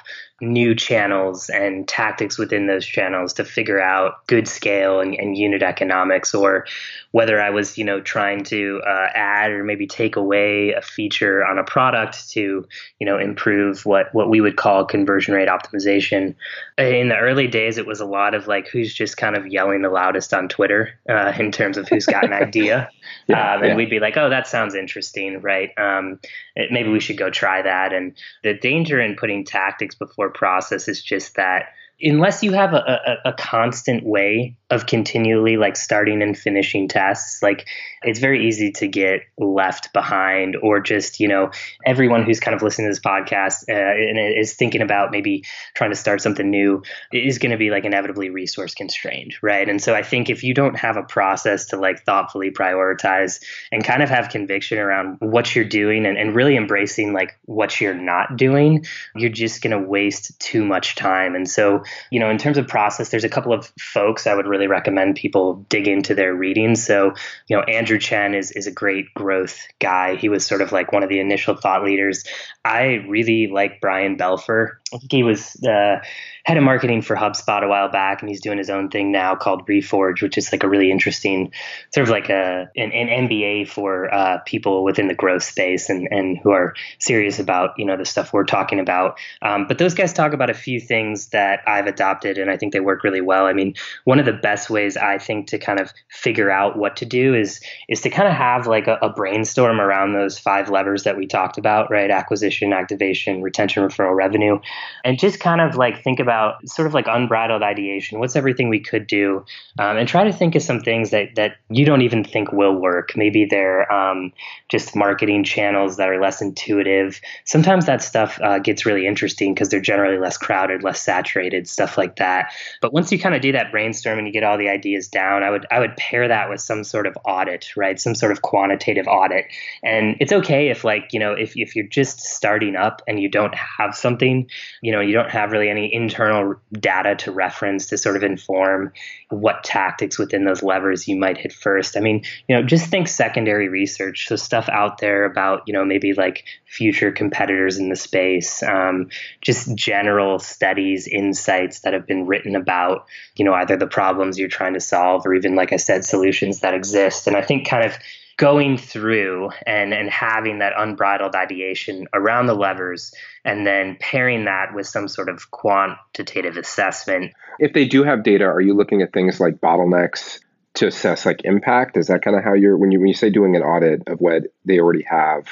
new 0.51 0.75
channels 0.75 1.49
and 1.49 1.87
tactics 1.87 2.37
within 2.37 2.67
those 2.67 2.85
channels 2.85 3.33
to 3.33 3.45
figure 3.45 3.81
out 3.81 4.25
good 4.27 4.47
scale 4.47 4.99
and, 4.99 5.15
and 5.15 5.37
unit 5.37 5.63
economics 5.63 6.33
or 6.33 6.65
whether 7.11 7.39
I 7.39 7.51
was, 7.51 7.77
you 7.77 7.83
know, 7.85 8.01
trying 8.01 8.43
to 8.45 8.81
uh, 8.85 9.07
add 9.13 9.51
or 9.51 9.63
maybe 9.63 9.85
take 9.85 10.15
away 10.15 10.71
a 10.71 10.81
feature 10.81 11.45
on 11.45 11.59
a 11.59 11.63
product 11.63 12.29
to, 12.31 12.67
you 12.99 13.05
know, 13.05 13.19
improve 13.19 13.85
what 13.85 14.13
what 14.13 14.29
we 14.29 14.41
would 14.41 14.57
call 14.57 14.83
conversion 14.85 15.33
rate 15.33 15.47
optimization. 15.47 16.35
In 16.77 17.09
the 17.09 17.17
early 17.17 17.47
days, 17.47 17.77
it 17.77 17.85
was 17.85 17.99
a 17.99 18.05
lot 18.05 18.33
of 18.33 18.47
like 18.47 18.67
who's 18.67 18.93
just 18.93 19.17
kind 19.17 19.37
of 19.37 19.45
yelling 19.47 19.83
the 19.83 19.89
loudest 19.89 20.33
on 20.33 20.49
Twitter 20.49 20.99
uh, 21.07 21.33
in 21.37 21.51
terms 21.51 21.77
of 21.77 21.87
who's 21.87 22.07
got 22.07 22.25
an 22.25 22.33
idea, 22.33 22.89
yeah, 23.27 23.55
um, 23.55 23.61
and 23.61 23.69
yeah. 23.69 23.75
we'd 23.75 23.89
be 23.91 23.99
like, 23.99 24.17
oh, 24.17 24.29
that 24.29 24.47
sounds 24.47 24.73
interesting, 24.73 25.39
right? 25.41 25.69
Um, 25.77 26.19
it, 26.55 26.71
maybe 26.71 26.89
we 26.89 26.99
should 26.99 27.17
go 27.17 27.29
try 27.29 27.61
that. 27.61 27.93
And 27.93 28.13
the 28.43 28.53
danger 28.53 28.99
in 28.99 29.15
putting 29.15 29.45
tactics 29.45 29.95
before 29.95 30.31
process 30.33 30.87
is 30.87 31.01
just 31.01 31.35
that 31.35 31.67
unless 32.01 32.43
you 32.43 32.51
have 32.51 32.73
a, 32.73 33.17
a, 33.25 33.29
a, 33.29 33.33
constant 33.33 34.03
way 34.03 34.55
of 34.73 34.85
continually 34.85 35.57
like 35.57 35.75
starting 35.75 36.21
and 36.21 36.37
finishing 36.37 36.87
tests 36.87 37.41
like 37.41 37.67
it's 38.03 38.19
very 38.19 38.47
easy 38.47 38.71
to 38.71 38.87
get 38.87 39.21
left 39.37 39.93
behind 39.93 40.55
or 40.61 40.79
just 40.79 41.19
you 41.19 41.27
know 41.27 41.51
everyone 41.85 42.23
who's 42.23 42.39
kind 42.39 42.55
of 42.55 42.61
listening 42.61 42.87
to 42.87 42.91
this 42.91 42.99
podcast 42.99 43.69
uh, 43.69 43.73
and 43.73 44.37
is 44.37 44.53
thinking 44.53 44.81
about 44.81 45.11
maybe 45.11 45.43
trying 45.73 45.89
to 45.89 45.95
start 45.95 46.21
something 46.21 46.49
new 46.49 46.81
is 47.11 47.37
going 47.37 47.51
to 47.51 47.57
be 47.57 47.69
like 47.69 47.85
inevitably 47.85 48.29
resource 48.29 48.73
constrained 48.73 49.33
right? 49.41 49.69
And 49.69 49.81
so 49.81 49.93
i 49.95 50.03
think 50.03 50.29
if 50.29 50.43
you 50.43 50.53
don't 50.53 50.75
have 50.75 50.97
a 50.97 51.03
process 51.03 51.67
to 51.67 51.77
like 51.77 52.03
thoughtfully 52.03 52.51
prioritize 52.51 53.41
and 53.71 53.83
kind 53.83 54.03
of 54.03 54.09
have 54.09 54.29
conviction 54.29 54.77
around 54.77 55.17
what 55.19 55.55
you're 55.55 55.65
doing 55.65 56.05
and, 56.05 56.17
and 56.17 56.35
really 56.35 56.57
embracing 56.57 57.13
like 57.13 57.37
what 57.45 57.79
you're 57.79 57.93
not 57.93 58.35
doing 58.37 58.85
you're 59.15 59.29
just 59.29 59.61
going 59.61 59.71
to 59.71 59.87
waste 59.87 60.39
too 60.39 60.65
much 60.65 60.95
time. 60.95 61.35
And 61.35 61.49
so 61.49 61.83
you 62.11 62.19
know, 62.19 62.29
in 62.29 62.37
terms 62.37 62.57
of 62.57 62.67
process, 62.67 63.09
there's 63.09 63.23
a 63.23 63.29
couple 63.29 63.53
of 63.53 63.71
folks 63.79 64.27
I 64.27 64.35
would 64.35 64.47
really 64.47 64.62
recommend 64.67 65.15
people 65.15 65.65
dig 65.69 65.87
into 65.87 66.15
their 66.15 66.33
reading. 66.33 66.75
So, 66.75 67.13
you 67.47 67.57
know, 67.57 67.63
Andrew 67.63 67.99
Chen 67.99 68.33
is 68.33 68.51
is 68.51 68.67
a 68.67 68.71
great 68.71 69.13
growth 69.13 69.67
guy. 69.79 70.15
He 70.15 70.29
was 70.29 70.45
sort 70.45 70.61
of 70.61 70.71
like 70.71 70.91
one 70.91 71.03
of 71.03 71.09
the 71.09 71.19
initial 71.19 71.55
thought 71.55 71.83
leaders. 71.83 72.23
I 72.63 73.05
really 73.07 73.47
like 73.47 73.81
Brian 73.81 74.15
Balfour. 74.15 74.79
I 74.93 74.97
think 74.97 75.11
he 75.11 75.23
was 75.23 75.53
the 75.53 76.01
head 76.43 76.57
of 76.57 76.63
marketing 76.63 77.01
for 77.01 77.15
HubSpot 77.15 77.63
a 77.63 77.67
while 77.67 77.89
back, 77.89 78.21
and 78.21 78.29
he's 78.29 78.41
doing 78.41 78.57
his 78.57 78.69
own 78.69 78.89
thing 78.89 79.11
now 79.11 79.35
called 79.35 79.65
Reforge, 79.65 80.21
which 80.21 80.37
is 80.37 80.51
like 80.51 80.63
a 80.63 80.69
really 80.69 80.91
interesting 80.91 81.51
sort 81.93 82.03
of 82.03 82.11
like 82.11 82.29
a 82.29 82.69
an, 82.75 82.91
an 82.91 83.27
MBA 83.27 83.67
for 83.69 84.13
uh, 84.13 84.39
people 84.45 84.83
within 84.83 85.07
the 85.07 85.15
growth 85.15 85.43
space 85.43 85.89
and 85.89 86.07
and 86.11 86.37
who 86.37 86.51
are 86.51 86.73
serious 86.99 87.39
about 87.39 87.71
you 87.77 87.85
know 87.85 87.95
the 87.95 88.05
stuff 88.05 88.33
we're 88.33 88.43
talking 88.43 88.79
about. 88.79 89.17
Um, 89.41 89.67
but 89.67 89.77
those 89.77 89.93
guys 89.93 90.11
talk 90.11 90.33
about 90.33 90.49
a 90.49 90.53
few 90.53 90.79
things 90.79 91.27
that 91.29 91.61
I've 91.65 91.87
adopted, 91.87 92.37
and 92.37 92.51
I 92.51 92.57
think 92.57 92.73
they 92.73 92.81
work 92.81 93.03
really 93.03 93.21
well. 93.21 93.45
I 93.45 93.53
mean, 93.53 93.75
one 94.03 94.19
of 94.19 94.25
the 94.25 94.33
best 94.33 94.69
ways 94.69 94.97
I 94.97 95.17
think 95.17 95.47
to 95.47 95.57
kind 95.57 95.79
of 95.79 95.93
figure 96.09 96.51
out 96.51 96.77
what 96.77 96.97
to 96.97 97.05
do 97.05 97.33
is 97.33 97.61
is 97.87 98.01
to 98.01 98.09
kind 98.09 98.27
of 98.27 98.33
have 98.33 98.67
like 98.67 98.87
a, 98.87 98.97
a 99.01 99.09
brainstorm 99.09 99.79
around 99.79 100.13
those 100.13 100.37
five 100.37 100.69
levers 100.69 101.03
that 101.03 101.17
we 101.17 101.25
talked 101.25 101.57
about, 101.57 101.89
right? 101.89 102.11
Acquisition, 102.11 102.73
activation, 102.73 103.41
retention, 103.41 103.83
referral, 103.83 104.15
revenue, 104.15 104.59
and 105.03 105.19
just 105.19 105.39
kind 105.39 105.61
of 105.61 105.75
like 105.75 106.03
think 106.03 106.19
about 106.19 106.67
sort 106.67 106.87
of 106.87 106.93
like 106.93 107.07
unbridled 107.07 107.63
ideation. 107.63 108.19
What's 108.19 108.35
everything 108.35 108.69
we 108.69 108.79
could 108.79 109.07
do, 109.07 109.45
um, 109.79 109.97
and 109.97 110.07
try 110.07 110.23
to 110.23 110.33
think 110.33 110.55
of 110.55 110.61
some 110.61 110.79
things 110.79 111.11
that 111.11 111.35
that 111.35 111.57
you 111.69 111.85
don't 111.85 112.01
even 112.01 112.23
think 112.23 112.51
will 112.51 112.75
work. 112.75 113.15
Maybe 113.15 113.45
they're 113.45 113.91
um, 113.91 114.31
just 114.69 114.95
marketing 114.95 115.43
channels 115.43 115.97
that 115.97 116.09
are 116.09 116.21
less 116.21 116.41
intuitive. 116.41 117.19
Sometimes 117.45 117.85
that 117.85 118.01
stuff 118.01 118.39
uh, 118.41 118.59
gets 118.59 118.85
really 118.85 119.07
interesting 119.07 119.53
because 119.53 119.69
they're 119.69 119.79
generally 119.81 120.17
less 120.17 120.37
crowded, 120.37 120.83
less 120.83 121.01
saturated, 121.01 121.67
stuff 121.67 121.97
like 121.97 122.17
that. 122.17 122.51
But 122.81 122.93
once 122.93 123.11
you 123.11 123.19
kind 123.19 123.35
of 123.35 123.41
do 123.41 123.51
that 123.53 123.71
brainstorm 123.71 124.17
and 124.17 124.27
you 124.27 124.33
get 124.33 124.43
all 124.43 124.57
the 124.57 124.69
ideas 124.69 125.07
down, 125.07 125.43
I 125.43 125.49
would 125.49 125.65
I 125.71 125.79
would 125.79 125.95
pair 125.97 126.27
that 126.27 126.49
with 126.49 126.61
some 126.61 126.83
sort 126.83 127.07
of 127.07 127.17
audit, 127.25 127.75
right? 127.75 127.99
Some 127.99 128.15
sort 128.15 128.31
of 128.31 128.41
quantitative 128.41 129.07
audit. 129.07 129.45
And 129.83 130.15
it's 130.19 130.31
okay 130.31 130.69
if 130.69 130.83
like, 130.83 131.09
you 131.11 131.19
know, 131.19 131.33
if 131.33 131.53
if 131.55 131.75
you're 131.75 131.87
just 131.87 132.19
starting 132.21 132.75
up 132.75 133.01
and 133.07 133.19
you 133.19 133.29
don't 133.29 133.55
have 133.55 133.95
something, 133.95 134.49
you 134.81 134.91
know, 134.91 134.99
you 134.99 135.13
don't 135.13 135.29
have 135.29 135.51
really 135.51 135.69
any 135.69 135.93
internal 135.93 136.55
data 136.71 137.15
to 137.15 137.31
reference 137.31 137.87
to 137.87 137.97
sort 137.97 138.15
of 138.15 138.23
inform 138.23 138.91
what 139.29 139.63
tactics 139.63 140.17
within 140.17 140.45
those 140.45 140.63
levers 140.63 141.07
you 141.07 141.15
might 141.15 141.37
hit 141.37 141.53
first. 141.53 141.97
I 141.97 141.99
mean, 141.99 142.23
you 142.47 142.55
know, 142.55 142.63
just 142.63 142.87
think 142.87 143.07
secondary 143.07 143.69
research. 143.69 144.27
So 144.27 144.35
stuff 144.35 144.69
out 144.69 144.97
there 144.99 145.25
about, 145.25 145.63
you 145.67 145.73
know, 145.73 145.85
maybe 145.85 146.13
like 146.13 146.45
future 146.65 147.11
competitors 147.11 147.77
in 147.77 147.89
the 147.89 147.95
space, 147.95 148.63
um, 148.63 149.09
just 149.41 149.73
general 149.75 150.39
studies, 150.39 151.07
insights 151.07 151.81
that 151.81 151.93
have 151.93 152.07
been 152.07 152.25
written 152.25 152.55
about, 152.55 153.05
you 153.35 153.45
know, 153.45 153.53
either 153.53 153.77
the 153.77 153.87
problems 153.87 154.37
you're 154.37 154.47
trying 154.49 154.73
to 154.73 154.79
solve 154.79 155.25
or 155.25 155.33
even, 155.33 155.55
like 155.55 155.73
I 155.73 155.77
said, 155.77 156.05
solutions 156.05 156.59
that 156.59 156.73
exist. 156.73 157.27
And 157.27 157.35
I 157.35 157.41
think 157.41 157.67
kind 157.67 157.85
of 157.85 157.97
going 158.43 158.77
through 158.77 159.49
and 159.65 159.93
and 159.93 160.09
having 160.09 160.59
that 160.59 160.73
unbridled 160.75 161.33
ideation 161.33 162.05
around 162.13 162.45
the 162.45 162.53
levers 162.53 163.13
and 163.45 163.65
then 163.65 163.95
pairing 164.01 164.43
that 164.43 164.73
with 164.75 164.85
some 164.85 165.07
sort 165.07 165.29
of 165.29 165.49
quantitative 165.51 166.57
assessment. 166.57 167.31
If 167.57 167.71
they 167.71 167.85
do 167.85 168.03
have 168.03 168.21
data 168.21 168.43
are 168.43 168.59
you 168.59 168.73
looking 168.73 169.01
at 169.01 169.13
things 169.13 169.39
like 169.39 169.61
bottlenecks 169.61 170.41
to 170.73 170.87
assess 170.87 171.25
like 171.25 171.45
impact? 171.45 171.95
Is 171.95 172.07
that 172.07 172.21
kind 172.21 172.35
of 172.35 172.43
how 172.43 172.53
you're 172.53 172.75
when 172.75 172.91
you 172.91 172.99
when 172.99 173.07
you 173.07 173.13
say 173.13 173.29
doing 173.29 173.55
an 173.55 173.61
audit 173.61 174.09
of 174.09 174.19
what 174.19 174.43
they 174.65 174.79
already 174.79 175.05
have 175.09 175.47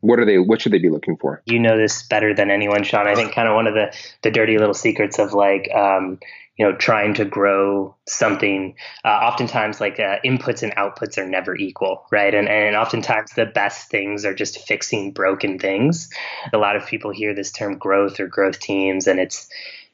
what 0.00 0.18
are 0.18 0.26
they 0.26 0.38
what 0.38 0.60
should 0.60 0.72
they 0.72 0.78
be 0.78 0.90
looking 0.90 1.16
for? 1.16 1.40
You 1.46 1.60
know 1.60 1.78
this 1.78 2.02
better 2.02 2.34
than 2.34 2.50
anyone 2.50 2.82
sean. 2.82 3.06
I 3.06 3.14
think 3.14 3.32
kind 3.32 3.48
of 3.48 3.54
one 3.54 3.68
of 3.68 3.74
the 3.74 3.96
the 4.22 4.32
dirty 4.32 4.58
little 4.58 4.74
secrets 4.74 5.20
of 5.20 5.32
like 5.32 5.70
um, 5.72 6.18
you 6.56 6.64
know 6.64 6.76
trying 6.76 7.14
to 7.14 7.24
grow 7.24 7.94
something 8.06 8.74
uh, 9.04 9.08
oftentimes 9.08 9.80
like 9.80 9.98
uh, 9.98 10.18
inputs 10.24 10.62
and 10.62 10.74
outputs 10.76 11.18
are 11.18 11.26
never 11.26 11.56
equal 11.56 12.04
right? 12.10 12.34
And, 12.34 12.48
and 12.48 12.76
oftentimes 12.76 13.32
the 13.32 13.46
best 13.46 13.90
things 13.90 14.24
are 14.24 14.34
just 14.34 14.66
fixing 14.66 15.12
broken 15.12 15.58
things. 15.58 16.08
A 16.52 16.58
lot 16.58 16.76
of 16.76 16.86
people 16.86 17.10
hear 17.10 17.34
this 17.34 17.50
term 17.50 17.78
growth 17.78 18.20
or 18.20 18.26
growth 18.26 18.60
teams 18.60 19.06
and 19.06 19.18
it's 19.18 19.48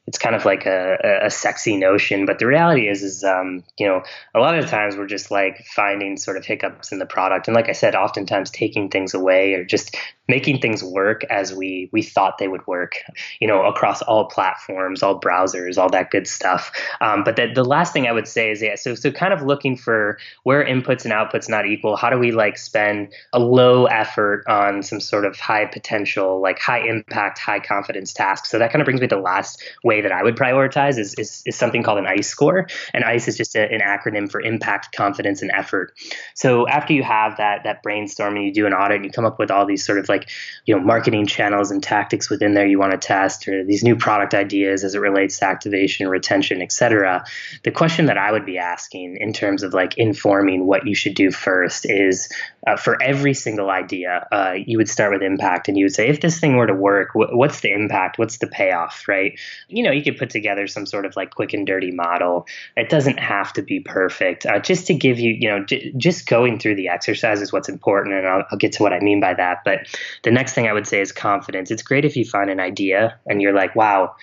it's 0.06 0.18
kind 0.18 0.34
of 0.34 0.44
like 0.44 0.66
a, 0.66 1.20
a 1.22 1.30
sexy 1.30 1.76
notion, 1.76 2.26
but 2.26 2.38
the 2.38 2.46
reality 2.46 2.88
is, 2.88 3.02
is 3.02 3.22
um, 3.22 3.62
you 3.78 3.86
know, 3.86 4.02
a 4.34 4.40
lot 4.40 4.58
of 4.58 4.66
times 4.66 4.96
we're 4.96 5.06
just 5.06 5.30
like 5.30 5.64
finding 5.74 6.16
sort 6.16 6.36
of 6.36 6.44
hiccups 6.44 6.90
in 6.90 6.98
the 6.98 7.06
product, 7.06 7.46
and 7.46 7.54
like 7.54 7.68
I 7.68 7.72
said, 7.72 7.94
oftentimes 7.94 8.50
taking 8.50 8.88
things 8.88 9.14
away 9.14 9.54
or 9.54 9.64
just 9.64 9.96
making 10.30 10.60
things 10.60 10.82
work 10.82 11.24
as 11.24 11.52
we 11.52 11.90
we 11.92 12.02
thought 12.02 12.38
they 12.38 12.48
would 12.48 12.66
work, 12.66 12.94
you 13.40 13.48
know, 13.48 13.64
across 13.64 14.00
all 14.02 14.26
platforms, 14.26 15.02
all 15.02 15.20
browsers, 15.20 15.76
all 15.76 15.90
that 15.90 16.10
good 16.10 16.26
stuff. 16.26 16.72
Um, 17.00 17.24
but 17.24 17.36
the, 17.36 17.50
the 17.52 17.64
last 17.64 17.92
thing 17.92 18.06
I 18.06 18.12
would 18.12 18.28
say 18.28 18.50
is, 18.50 18.62
yeah, 18.62 18.76
so 18.76 18.94
so 18.94 19.10
kind 19.10 19.32
of 19.32 19.42
looking 19.42 19.76
for 19.76 20.18
where 20.44 20.64
inputs 20.64 21.04
and 21.04 21.12
outputs 21.12 21.48
not 21.48 21.66
equal. 21.66 21.96
How 21.96 22.10
do 22.10 22.18
we 22.18 22.32
like 22.32 22.58
spend 22.58 23.12
a 23.32 23.38
low 23.38 23.86
effort 23.86 24.44
on 24.48 24.82
some 24.82 25.00
sort 25.00 25.24
of 25.24 25.36
high 25.36 25.66
potential, 25.66 26.40
like 26.40 26.58
high 26.58 26.80
impact, 26.86 27.38
high 27.38 27.60
confidence 27.60 28.12
task? 28.12 28.46
So 28.46 28.58
that 28.58 28.72
kind 28.72 28.80
of 28.80 28.86
brings 28.86 29.00
me 29.00 29.08
to 29.08 29.16
the 29.16 29.20
last 29.20 29.62
way 29.90 29.98
that 30.04 30.12
I 30.20 30.22
would 30.26 30.36
prioritize 30.44 30.96
is, 31.04 31.10
is, 31.22 31.42
is 31.48 31.56
something 31.62 31.82
called 31.86 32.00
an 32.04 32.08
ICE 32.16 32.28
score. 32.36 32.58
And 32.94 33.00
ICE 33.14 33.26
is 33.30 33.36
just 33.42 33.52
a, 33.56 33.62
an 33.76 33.82
acronym 33.94 34.26
for 34.32 34.40
impact, 34.52 34.84
confidence, 35.02 35.42
and 35.44 35.50
effort. 35.62 35.86
So 36.34 36.50
after 36.78 36.92
you 36.98 37.04
have 37.16 37.36
that 37.42 37.56
that 37.64 37.82
brainstorm 37.82 38.36
and 38.36 38.44
you 38.46 38.52
do 38.60 38.66
an 38.66 38.74
audit 38.80 38.96
and 38.96 39.04
you 39.04 39.12
come 39.18 39.28
up 39.30 39.38
with 39.38 39.50
all 39.50 39.66
these 39.66 39.84
sort 39.84 39.98
of 39.98 40.08
like, 40.14 40.24
you 40.66 40.72
know, 40.74 40.82
marketing 40.94 41.26
channels 41.26 41.70
and 41.72 41.82
tactics 41.82 42.30
within 42.30 42.54
there 42.54 42.66
you 42.66 42.78
want 42.78 42.92
to 42.92 42.98
test 43.14 43.48
or 43.48 43.64
these 43.64 43.82
new 43.82 43.96
product 43.96 44.34
ideas 44.34 44.84
as 44.84 44.94
it 44.94 45.00
relates 45.00 45.38
to 45.38 45.46
activation, 45.46 46.08
retention, 46.08 46.62
et 46.62 46.72
cetera, 46.72 47.24
the 47.64 47.70
question 47.70 48.06
that 48.06 48.18
I 48.18 48.32
would 48.32 48.46
be 48.46 48.58
asking 48.58 49.16
in 49.20 49.32
terms 49.32 49.62
of 49.62 49.74
like 49.74 49.92
informing 49.98 50.66
what 50.66 50.86
you 50.86 50.94
should 50.94 51.14
do 51.14 51.30
first 51.30 51.88
is 51.88 52.28
uh, 52.66 52.76
for 52.76 52.94
every 53.02 53.34
single 53.34 53.70
idea, 53.70 54.26
uh, 54.30 54.54
you 54.70 54.76
would 54.78 54.88
start 54.88 55.12
with 55.12 55.22
impact 55.22 55.68
and 55.68 55.76
you 55.78 55.84
would 55.86 55.94
say, 55.94 56.08
if 56.08 56.20
this 56.20 56.38
thing 56.40 56.56
were 56.56 56.66
to 56.66 56.74
work, 56.74 57.08
wh- 57.12 57.32
what's 57.32 57.60
the 57.60 57.72
impact? 57.72 58.18
What's 58.18 58.38
the 58.38 58.46
payoff, 58.46 59.08
right? 59.08 59.38
You 59.68 59.79
know, 59.82 59.90
you 59.90 60.02
could 60.02 60.16
put 60.16 60.30
together 60.30 60.66
some 60.66 60.86
sort 60.86 61.06
of 61.06 61.16
like 61.16 61.34
quick 61.34 61.52
and 61.52 61.66
dirty 61.66 61.90
model. 61.90 62.46
It 62.76 62.88
doesn't 62.88 63.18
have 63.18 63.52
to 63.54 63.62
be 63.62 63.80
perfect. 63.80 64.46
Uh, 64.46 64.58
just 64.58 64.86
to 64.88 64.94
give 64.94 65.18
you, 65.18 65.36
you 65.38 65.48
know, 65.48 65.64
j- 65.64 65.92
just 65.96 66.26
going 66.26 66.58
through 66.58 66.76
the 66.76 66.88
exercise 66.88 67.40
is 67.40 67.52
what's 67.52 67.68
important. 67.68 68.14
And 68.14 68.26
I'll, 68.26 68.44
I'll 68.50 68.58
get 68.58 68.72
to 68.72 68.82
what 68.82 68.92
I 68.92 69.00
mean 69.00 69.20
by 69.20 69.34
that. 69.34 69.58
But 69.64 69.86
the 70.22 70.30
next 70.30 70.54
thing 70.54 70.66
I 70.66 70.72
would 70.72 70.86
say 70.86 71.00
is 71.00 71.12
confidence. 71.12 71.70
It's 71.70 71.82
great 71.82 72.04
if 72.04 72.16
you 72.16 72.24
find 72.24 72.50
an 72.50 72.60
idea 72.60 73.18
and 73.26 73.40
you're 73.40 73.54
like, 73.54 73.74
wow, 73.76 74.14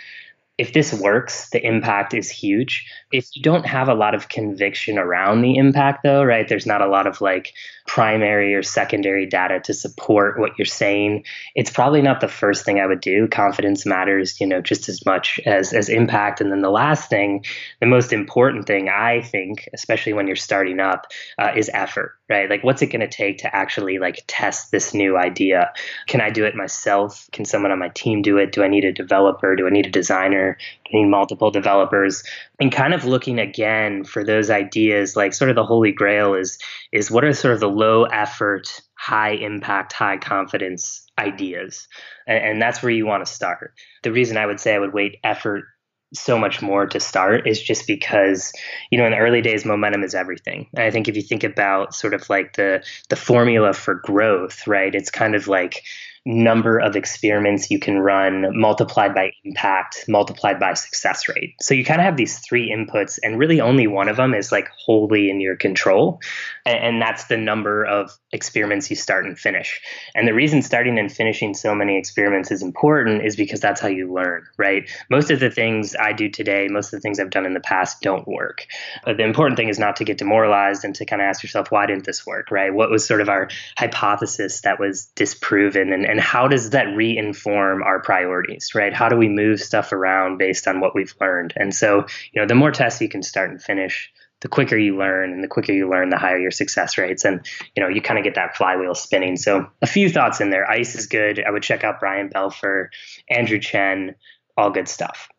if 0.57 0.73
this 0.73 0.91
works, 0.91 1.49
the 1.51 1.63
impact 1.63 2.13
is 2.13 2.31
huge. 2.31 2.91
If 3.11 3.27
you 3.35 3.43
don't 3.43 3.65
have 3.65 3.89
a 3.89 3.93
lot 3.93 4.15
of 4.15 4.29
conviction 4.29 4.97
around 4.97 5.41
the 5.41 5.55
impact, 5.55 6.01
though, 6.03 6.23
right, 6.23 6.47
there's 6.47 6.65
not 6.65 6.81
a 6.81 6.87
lot 6.87 7.05
of 7.05 7.21
like 7.21 7.53
primary 7.87 8.53
or 8.53 8.61
secondary 8.61 9.25
data 9.25 9.61
to 9.61 9.73
support 9.73 10.37
what 10.37 10.51
you're 10.57 10.65
saying, 10.65 11.23
it's 11.55 11.71
probably 11.71 12.01
not 12.01 12.19
the 12.19 12.27
first 12.27 12.65
thing 12.65 12.79
I 12.79 12.85
would 12.85 12.99
do. 12.99 13.27
Confidence 13.29 13.85
matters, 13.85 14.39
you 14.39 14.45
know, 14.45 14.61
just 14.61 14.89
as 14.89 15.05
much 15.05 15.39
as 15.45 15.73
as 15.73 15.89
impact. 15.89 16.41
And 16.41 16.51
then 16.51 16.61
the 16.61 16.69
last 16.69 17.09
thing, 17.09 17.45
the 17.79 17.87
most 17.87 18.11
important 18.11 18.67
thing 18.67 18.89
I 18.89 19.21
think, 19.21 19.69
especially 19.73 20.13
when 20.13 20.27
you're 20.27 20.35
starting 20.35 20.79
up, 20.79 21.07
uh, 21.39 21.53
is 21.55 21.71
effort, 21.73 22.17
right? 22.29 22.49
Like, 22.49 22.63
what's 22.63 22.81
it 22.81 22.87
going 22.87 22.99
to 22.99 23.07
take 23.07 23.39
to 23.39 23.55
actually 23.55 23.99
like 23.99 24.23
test 24.27 24.71
this 24.71 24.93
new 24.93 25.17
idea? 25.17 25.71
Can 26.07 26.19
I 26.19 26.29
do 26.29 26.43
it 26.45 26.55
myself? 26.55 27.29
Can 27.31 27.45
someone 27.45 27.71
on 27.71 27.79
my 27.79 27.89
team 27.89 28.21
do 28.21 28.37
it? 28.37 28.51
Do 28.51 28.63
I 28.63 28.67
need 28.67 28.83
a 28.83 28.91
developer? 28.91 29.55
Do 29.55 29.65
I 29.65 29.69
need 29.69 29.85
a 29.85 29.91
designer? 29.91 30.57
Do 30.85 30.97
I 30.97 31.01
need 31.01 31.09
multiple 31.09 31.51
developers? 31.51 32.23
And 32.59 32.71
kind 32.71 32.93
of 32.93 33.05
looking 33.05 33.39
again 33.39 34.03
for 34.03 34.25
those 34.25 34.49
ideas, 34.49 35.15
like 35.15 35.33
sort 35.33 35.49
of 35.49 35.55
the 35.55 35.63
holy 35.63 35.93
grail 35.93 36.33
is 36.33 36.59
is 36.91 37.11
what 37.11 37.23
are 37.23 37.33
sort 37.33 37.53
of 37.53 37.59
the 37.59 37.76
low 37.77 38.03
effort, 38.05 38.81
high 38.97 39.31
impact, 39.31 39.93
high 39.93 40.17
confidence 40.17 41.05
ideas. 41.17 41.87
And, 42.27 42.37
and 42.43 42.61
that's 42.61 42.81
where 42.81 42.91
you 42.91 43.05
want 43.05 43.25
to 43.25 43.31
start. 43.31 43.73
The 44.03 44.11
reason 44.11 44.37
I 44.37 44.45
would 44.45 44.59
say 44.59 44.75
I 44.75 44.79
would 44.79 44.93
weight 44.93 45.17
effort 45.23 45.65
so 46.13 46.37
much 46.37 46.61
more 46.61 46.85
to 46.87 46.99
start 46.99 47.47
is 47.47 47.61
just 47.61 47.85
because 47.85 48.53
you 48.91 48.97
know 48.97 49.05
in 49.05 49.11
the 49.11 49.17
early 49.17 49.41
days 49.41 49.65
momentum 49.65 50.03
is 50.03 50.15
everything 50.15 50.65
and 50.73 50.83
i 50.85 50.89
think 50.89 51.09
if 51.09 51.17
you 51.17 51.21
think 51.21 51.43
about 51.43 51.93
sort 51.93 52.13
of 52.13 52.29
like 52.29 52.55
the 52.55 52.81
the 53.09 53.17
formula 53.17 53.73
for 53.73 53.95
growth 53.95 54.65
right 54.67 54.95
it's 54.95 55.09
kind 55.09 55.35
of 55.35 55.49
like 55.49 55.83
number 56.27 56.77
of 56.77 56.97
experiments 56.97 57.71
you 57.71 57.79
can 57.79 57.99
run 57.99 58.45
multiplied 58.59 59.15
by 59.15 59.31
impact 59.45 60.03
multiplied 60.09 60.59
by 60.59 60.73
success 60.73 61.29
rate. 61.29 61.55
So 61.61 61.73
you 61.73 61.85
kind 61.85 62.01
of 62.01 62.05
have 62.05 62.17
these 62.17 62.39
three 62.39 62.69
inputs, 62.69 63.17
and 63.23 63.39
really 63.39 63.61
only 63.61 63.87
one 63.87 64.09
of 64.09 64.17
them 64.17 64.33
is 64.33 64.51
like 64.51 64.69
wholly 64.85 65.29
in 65.29 65.39
your 65.39 65.55
control. 65.55 66.19
And, 66.65 66.97
that's 66.97 67.25
the 67.25 67.37
number 67.37 67.85
of 67.85 68.11
experiments 68.31 68.89
you 68.89 68.95
start 68.95 69.25
and 69.25 69.37
finish. 69.37 69.79
And 70.15 70.27
the 70.27 70.33
reason 70.33 70.63
starting 70.63 70.97
and 70.97 71.11
finishing 71.11 71.53
so 71.53 71.75
many 71.75 71.97
experiments 71.97 72.51
is 72.51 72.63
important 72.63 73.23
is 73.23 73.35
because 73.35 73.59
that's 73.61 73.79
how 73.79 73.87
you 73.87 74.11
learn, 74.11 74.45
right? 74.57 74.89
Most 75.09 75.29
of 75.29 75.39
the 75.39 75.51
things 75.51 75.95
I 75.95 76.11
do 76.11 76.27
today, 76.27 76.67
most 76.69 76.87
of 76.87 76.97
the 76.97 77.01
things 77.01 77.19
I've 77.19 77.29
done 77.29 77.45
in 77.45 77.53
the 77.53 77.59
past 77.59 78.01
don't 78.01 78.27
work. 78.27 78.65
But 79.05 79.17
the 79.17 79.23
important 79.23 79.57
thing 79.57 79.69
is 79.69 79.79
not 79.79 79.97
to 79.97 80.03
get 80.03 80.17
demoralized 80.17 80.83
and 80.83 80.95
to 80.95 81.05
kind 81.05 81.21
of 81.21 81.27
ask 81.27 81.43
yourself, 81.43 81.71
why 81.71 81.85
didn't 81.85 82.05
this 82.05 82.25
work, 82.25 82.49
right? 82.51 82.73
What 82.73 82.89
was 82.89 83.05
sort 83.05 83.21
of 83.21 83.29
our 83.29 83.47
hypothesis 83.77 84.61
that 84.61 84.79
was 84.79 85.05
disproven 85.15 85.93
and, 85.93 86.05
and 86.05 86.16
and 86.17 86.23
how 86.23 86.47
does 86.47 86.71
that 86.71 86.95
re-inform 86.95 87.83
our 87.83 88.01
priorities 88.01 88.73
right? 88.73 88.91
How 88.91 89.07
do 89.07 89.15
we 89.15 89.29
move 89.29 89.59
stuff 89.59 89.91
around 89.91 90.39
based 90.39 90.67
on 90.67 90.79
what 90.79 90.95
we've 90.95 91.13
learned? 91.21 91.53
And 91.55 91.75
so 91.75 92.07
you 92.31 92.41
know 92.41 92.47
the 92.47 92.55
more 92.55 92.71
tests 92.71 92.99
you 93.01 93.07
can 93.07 93.21
start 93.21 93.51
and 93.51 93.61
finish 93.61 94.11
the 94.41 94.47
quicker 94.47 94.75
you 94.75 94.97
learn 94.97 95.31
and 95.31 95.43
the 95.43 95.47
quicker 95.47 95.73
you 95.73 95.87
learn 95.87 96.09
the 96.09 96.17
higher 96.17 96.39
your 96.39 96.49
success 96.49 96.97
rates. 96.97 97.23
And 97.23 97.45
you 97.75 97.83
know 97.83 97.87
you 97.87 98.01
kind 98.01 98.17
of 98.17 98.23
get 98.23 98.33
that 98.33 98.57
flywheel 98.57 98.95
spinning. 98.95 99.37
So 99.37 99.67
a 99.83 99.85
few 99.85 100.09
thoughts 100.09 100.41
in 100.41 100.49
there. 100.49 100.67
Ice 100.67 100.95
is 100.95 101.05
good. 101.05 101.39
I 101.39 101.51
would 101.51 101.61
check 101.61 101.83
out 101.83 101.99
brian 101.99 102.29
balfour 102.29 102.89
andrew 103.29 103.59
chen 103.59 104.15
all 104.57 104.71
good 104.71 104.87
stuff. 104.87 105.29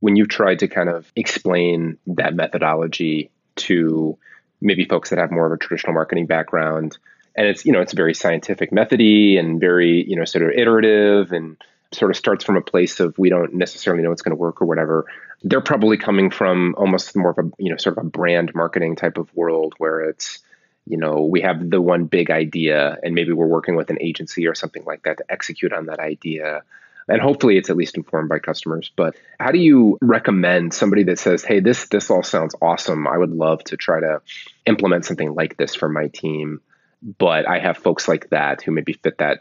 When 0.00 0.16
you've 0.16 0.28
tried 0.28 0.60
to 0.60 0.68
kind 0.68 0.88
of 0.88 1.12
explain 1.14 1.98
that 2.06 2.34
methodology 2.34 3.30
to 3.56 4.16
maybe 4.62 4.86
folks 4.86 5.10
that 5.10 5.18
have 5.18 5.30
more 5.30 5.44
of 5.44 5.52
a 5.52 5.58
traditional 5.58 5.92
marketing 5.92 6.24
background, 6.26 6.96
and 7.36 7.46
it's 7.46 7.64
you 7.64 7.72
know 7.72 7.80
it's 7.80 7.92
very 7.92 8.14
scientific 8.14 8.72
methody 8.72 9.36
and 9.36 9.60
very 9.60 10.04
you 10.08 10.16
know 10.16 10.24
sort 10.24 10.44
of 10.44 10.50
iterative 10.50 11.32
and 11.32 11.56
sort 11.92 12.10
of 12.10 12.16
starts 12.16 12.44
from 12.44 12.56
a 12.56 12.60
place 12.60 13.00
of 13.00 13.16
we 13.18 13.30
don't 13.30 13.54
necessarily 13.54 14.02
know 14.02 14.12
it's 14.12 14.22
going 14.22 14.36
to 14.36 14.40
work 14.40 14.60
or 14.60 14.66
whatever. 14.66 15.06
They're 15.42 15.60
probably 15.60 15.96
coming 15.96 16.30
from 16.30 16.74
almost 16.76 17.16
more 17.16 17.30
of 17.30 17.38
a 17.38 17.50
you 17.58 17.70
know 17.70 17.76
sort 17.76 17.98
of 17.98 18.04
a 18.04 18.08
brand 18.08 18.52
marketing 18.54 18.96
type 18.96 19.18
of 19.18 19.34
world 19.34 19.74
where 19.78 20.00
it's 20.02 20.40
you 20.86 20.96
know 20.96 21.22
we 21.22 21.40
have 21.42 21.70
the 21.70 21.80
one 21.80 22.04
big 22.04 22.30
idea 22.30 22.98
and 23.02 23.14
maybe 23.14 23.32
we're 23.32 23.46
working 23.46 23.76
with 23.76 23.90
an 23.90 23.98
agency 24.00 24.46
or 24.46 24.54
something 24.54 24.84
like 24.84 25.02
that 25.04 25.18
to 25.18 25.24
execute 25.28 25.72
on 25.72 25.86
that 25.86 25.98
idea. 25.98 26.62
And 27.06 27.20
hopefully 27.20 27.58
it's 27.58 27.68
at 27.68 27.76
least 27.76 27.98
informed 27.98 28.30
by 28.30 28.38
customers. 28.38 28.90
But 28.96 29.14
how 29.38 29.50
do 29.50 29.58
you 29.58 29.98
recommend 30.00 30.72
somebody 30.72 31.02
that 31.04 31.18
says 31.18 31.44
hey 31.44 31.60
this 31.60 31.86
this 31.88 32.10
all 32.10 32.22
sounds 32.22 32.54
awesome. 32.62 33.06
I 33.06 33.18
would 33.18 33.32
love 33.32 33.62
to 33.64 33.76
try 33.76 34.00
to 34.00 34.22
implement 34.66 35.04
something 35.04 35.34
like 35.34 35.56
this 35.56 35.74
for 35.74 35.88
my 35.88 36.08
team 36.08 36.60
but 37.18 37.48
i 37.48 37.58
have 37.58 37.76
folks 37.76 38.08
like 38.08 38.30
that 38.30 38.62
who 38.62 38.72
maybe 38.72 38.92
fit 38.92 39.18
that 39.18 39.40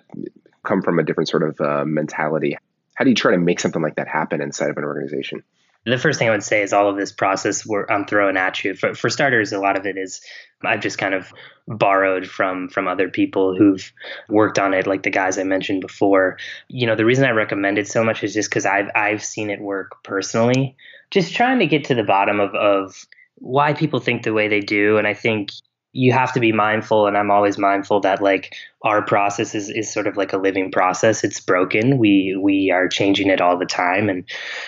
come 0.65 0.81
from 0.81 0.99
a 0.99 1.03
different 1.03 1.29
sort 1.29 1.43
of 1.43 1.59
uh, 1.61 1.83
mentality 1.85 2.57
how 2.95 3.03
do 3.03 3.09
you 3.09 3.15
try 3.15 3.31
to 3.31 3.37
make 3.37 3.59
something 3.59 3.81
like 3.81 3.95
that 3.95 4.07
happen 4.07 4.41
inside 4.41 4.69
of 4.69 4.77
an 4.77 4.83
organization 4.83 5.43
the 5.85 5.97
first 5.97 6.17
thing 6.17 6.29
I 6.29 6.31
would 6.31 6.43
say 6.43 6.61
is 6.61 6.71
all 6.71 6.89
of 6.89 6.95
this 6.95 7.11
process 7.11 7.67
I'm 7.89 8.05
throwing 8.05 8.37
at 8.37 8.63
you. 8.63 8.73
For, 8.73 8.95
for 8.95 9.09
starters, 9.09 9.51
a 9.51 9.59
lot 9.59 9.77
of 9.77 9.85
it 9.85 9.97
is 9.97 10.21
I've 10.63 10.79
just 10.79 10.97
kind 10.97 11.13
of 11.13 11.31
borrowed 11.67 12.27
from 12.27 12.69
from 12.69 12.87
other 12.87 13.09
people 13.09 13.55
who've 13.55 13.91
worked 14.29 14.59
on 14.59 14.73
it, 14.73 14.87
like 14.87 15.03
the 15.03 15.09
guys 15.09 15.37
I 15.37 15.43
mentioned 15.43 15.81
before. 15.81 16.37
You 16.69 16.87
know, 16.87 16.95
the 16.95 17.05
reason 17.05 17.25
I 17.25 17.31
recommend 17.31 17.77
it 17.77 17.87
so 17.87 18.03
much 18.03 18.23
is 18.23 18.33
just 18.33 18.49
because 18.49 18.65
I've 18.65 18.89
I've 18.95 19.23
seen 19.23 19.49
it 19.49 19.59
work 19.59 20.03
personally. 20.03 20.77
Just 21.11 21.35
trying 21.35 21.59
to 21.59 21.67
get 21.67 21.85
to 21.85 21.95
the 21.95 22.03
bottom 22.03 22.39
of 22.39 22.55
of 22.55 23.05
why 23.35 23.73
people 23.73 23.99
think 23.99 24.23
the 24.23 24.33
way 24.33 24.47
they 24.47 24.61
do, 24.61 24.97
and 24.97 25.05
I 25.05 25.13
think 25.13 25.51
you 25.93 26.11
have 26.11 26.33
to 26.33 26.39
be 26.39 26.51
mindful 26.51 27.07
and 27.07 27.17
i'm 27.17 27.31
always 27.31 27.57
mindful 27.57 27.99
that 27.99 28.21
like 28.21 28.53
our 28.83 29.01
process 29.01 29.55
is, 29.55 29.69
is 29.69 29.91
sort 29.91 30.07
of 30.07 30.17
like 30.17 30.33
a 30.33 30.37
living 30.37 30.69
process. 30.69 31.23
It's 31.23 31.39
broken. 31.39 31.97
We 31.97 32.37
we 32.39 32.69
are 32.69 32.87
changing 32.87 33.29
it 33.29 33.39
all 33.39 33.57
the 33.57 33.65
time 33.65 34.09
and 34.09 34.25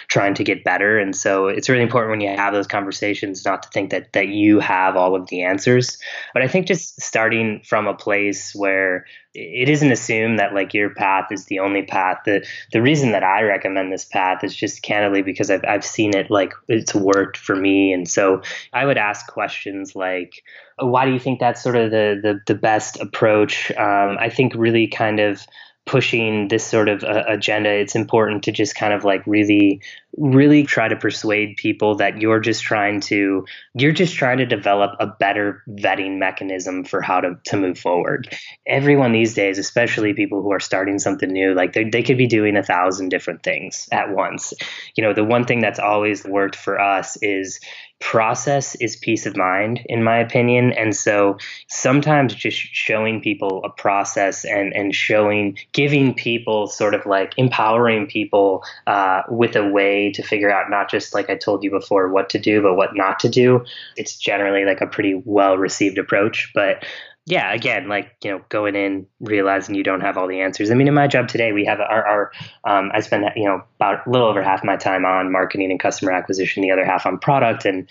trying 0.07 0.33
to 0.35 0.43
get 0.43 0.63
better. 0.63 0.97
And 0.97 1.15
so 1.15 1.47
it's 1.47 1.67
really 1.67 1.83
important 1.83 2.11
when 2.11 2.21
you 2.21 2.29
have 2.29 2.53
those 2.53 2.67
conversations 2.67 3.43
not 3.43 3.63
to 3.63 3.69
think 3.69 3.89
that 3.91 4.13
that 4.13 4.29
you 4.29 4.59
have 4.59 4.95
all 4.95 5.15
of 5.15 5.27
the 5.27 5.43
answers. 5.43 5.97
But 6.33 6.43
i 6.43 6.47
think 6.47 6.67
just 6.67 7.01
starting 7.01 7.61
from 7.65 7.87
a 7.87 7.93
place 7.93 8.55
where 8.55 9.05
it 9.35 9.69
isn't 9.69 9.91
assumed 9.91 10.39
that 10.39 10.53
like 10.53 10.73
your 10.73 10.89
path 10.89 11.31
is 11.31 11.45
the 11.45 11.59
only 11.59 11.83
path. 11.83 12.19
The 12.25 12.45
the 12.71 12.81
reason 12.81 13.11
that 13.11 13.23
i 13.23 13.41
recommend 13.41 13.91
this 13.91 14.05
path 14.05 14.43
is 14.43 14.55
just 14.55 14.81
candidly 14.81 15.21
because 15.21 15.51
i've, 15.51 15.63
I've 15.67 15.85
seen 15.85 16.15
it 16.15 16.31
like 16.31 16.53
it's 16.67 16.95
worked 16.95 17.37
for 17.37 17.55
me. 17.55 17.93
And 17.93 18.09
so 18.09 18.41
i 18.73 18.85
would 18.85 18.97
ask 18.97 19.27
questions 19.27 19.95
like 19.95 20.43
why 20.77 21.05
do 21.05 21.11
you 21.11 21.19
think 21.19 21.39
that's 21.39 21.61
sort 21.61 21.75
of 21.75 21.91
the 21.91 22.19
the, 22.21 22.39
the 22.47 22.59
best 22.59 22.99
approach? 22.99 23.71
Um, 23.71 24.17
I 24.19 24.29
think 24.29 24.53
really 24.55 24.87
kind 24.87 25.19
of 25.19 25.45
pushing 25.85 26.47
this 26.47 26.65
sort 26.65 26.89
of 26.89 27.03
uh, 27.03 27.23
agenda, 27.27 27.69
it's 27.69 27.95
important 27.95 28.43
to 28.43 28.51
just 28.51 28.75
kind 28.75 28.91
of 28.91 29.03
like 29.03 29.25
really, 29.27 29.81
really 30.17 30.63
try 30.63 30.87
to 30.87 30.95
persuade 30.95 31.57
people 31.57 31.95
that 31.95 32.19
you're 32.19 32.39
just 32.39 32.63
trying 32.63 32.99
to, 32.99 33.45
you're 33.75 33.91
just 33.91 34.15
trying 34.15 34.39
to 34.39 34.47
develop 34.47 34.95
a 34.99 35.05
better 35.05 35.61
vetting 35.69 36.17
mechanism 36.17 36.83
for 36.83 37.01
how 37.01 37.21
to, 37.21 37.37
to 37.43 37.55
move 37.55 37.77
forward. 37.77 38.35
Everyone 38.65 39.11
these 39.11 39.35
days, 39.35 39.59
especially 39.59 40.13
people 40.13 40.41
who 40.41 40.51
are 40.51 40.59
starting 40.59 40.97
something 40.97 41.31
new, 41.31 41.53
like 41.53 41.73
they, 41.73 41.83
they 41.83 42.01
could 42.01 42.17
be 42.17 42.27
doing 42.27 42.57
a 42.57 42.63
thousand 42.63 43.09
different 43.09 43.43
things 43.43 43.87
at 43.91 44.09
once. 44.09 44.53
You 44.95 45.03
know, 45.03 45.13
the 45.13 45.23
one 45.23 45.45
thing 45.45 45.61
that's 45.61 45.79
always 45.79 46.25
worked 46.25 46.55
for 46.55 46.79
us 46.79 47.15
is 47.21 47.59
process 48.05 48.75
is 48.75 48.95
peace 48.95 49.25
of 49.25 49.35
mind 49.35 49.81
in 49.87 50.03
my 50.03 50.15
opinion. 50.15 50.71
And 50.73 50.95
so 50.95 51.39
sometimes 51.69 52.35
just 52.35 52.55
showing 52.55 53.19
people 53.19 53.63
a 53.65 53.69
process 53.69 54.45
and 54.45 54.73
and 54.75 54.93
showing 54.93 55.57
giving 55.73 56.13
people 56.13 56.67
sort 56.67 56.93
of 56.93 57.03
like 57.07 57.33
empowering 57.37 58.05
people 58.05 58.63
uh, 58.85 59.23
with 59.27 59.55
a 59.55 59.67
way 59.67 60.11
to 60.11 60.21
figure 60.21 60.51
out 60.51 60.69
not 60.69 60.87
just 60.87 61.15
like 61.15 61.31
i 61.31 61.35
told 61.35 61.63
you 61.63 61.71
before 61.71 62.07
what 62.09 62.29
to 62.29 62.37
do 62.37 62.61
but 62.61 62.75
what 62.75 62.95
not 62.95 63.19
to 63.21 63.27
do. 63.27 63.65
It's 63.97 64.15
generally 64.15 64.65
like 64.65 64.81
a 64.81 64.87
pretty 64.87 65.19
well 65.25 65.57
received 65.57 65.97
approach 65.97 66.51
but 66.53 66.85
yeah, 67.27 67.53
again, 67.53 67.87
like 67.87 68.15
you 68.23 68.31
know, 68.31 68.41
going 68.49 68.75
in 68.75 69.07
realizing 69.19 69.73
you 69.73 69.83
don't 69.83 70.01
have 70.01 70.17
all 70.17 70.27
the 70.27 70.41
answers. 70.41 70.69
I 70.69 70.75
mean, 70.75 70.87
in 70.87 70.93
my 70.93 71.07
job 71.07 71.27
today, 71.27 71.53
we 71.53 71.65
have 71.65 71.79
our, 71.79 72.05
our 72.05 72.31
um, 72.63 72.91
I 72.93 72.99
spend 72.99 73.25
you 73.35 73.45
know 73.45 73.63
about 73.77 74.05
a 74.05 74.09
little 74.09 74.27
over 74.27 74.43
half 74.43 74.63
my 74.63 74.77
time 74.77 75.05
on 75.05 75.31
marketing 75.31 75.71
and 75.71 75.79
customer 75.79 76.11
acquisition, 76.11 76.61
the 76.61 76.71
other 76.71 76.85
half 76.85 77.07
on 77.07 77.17
product, 77.17 77.65
and 77.65 77.89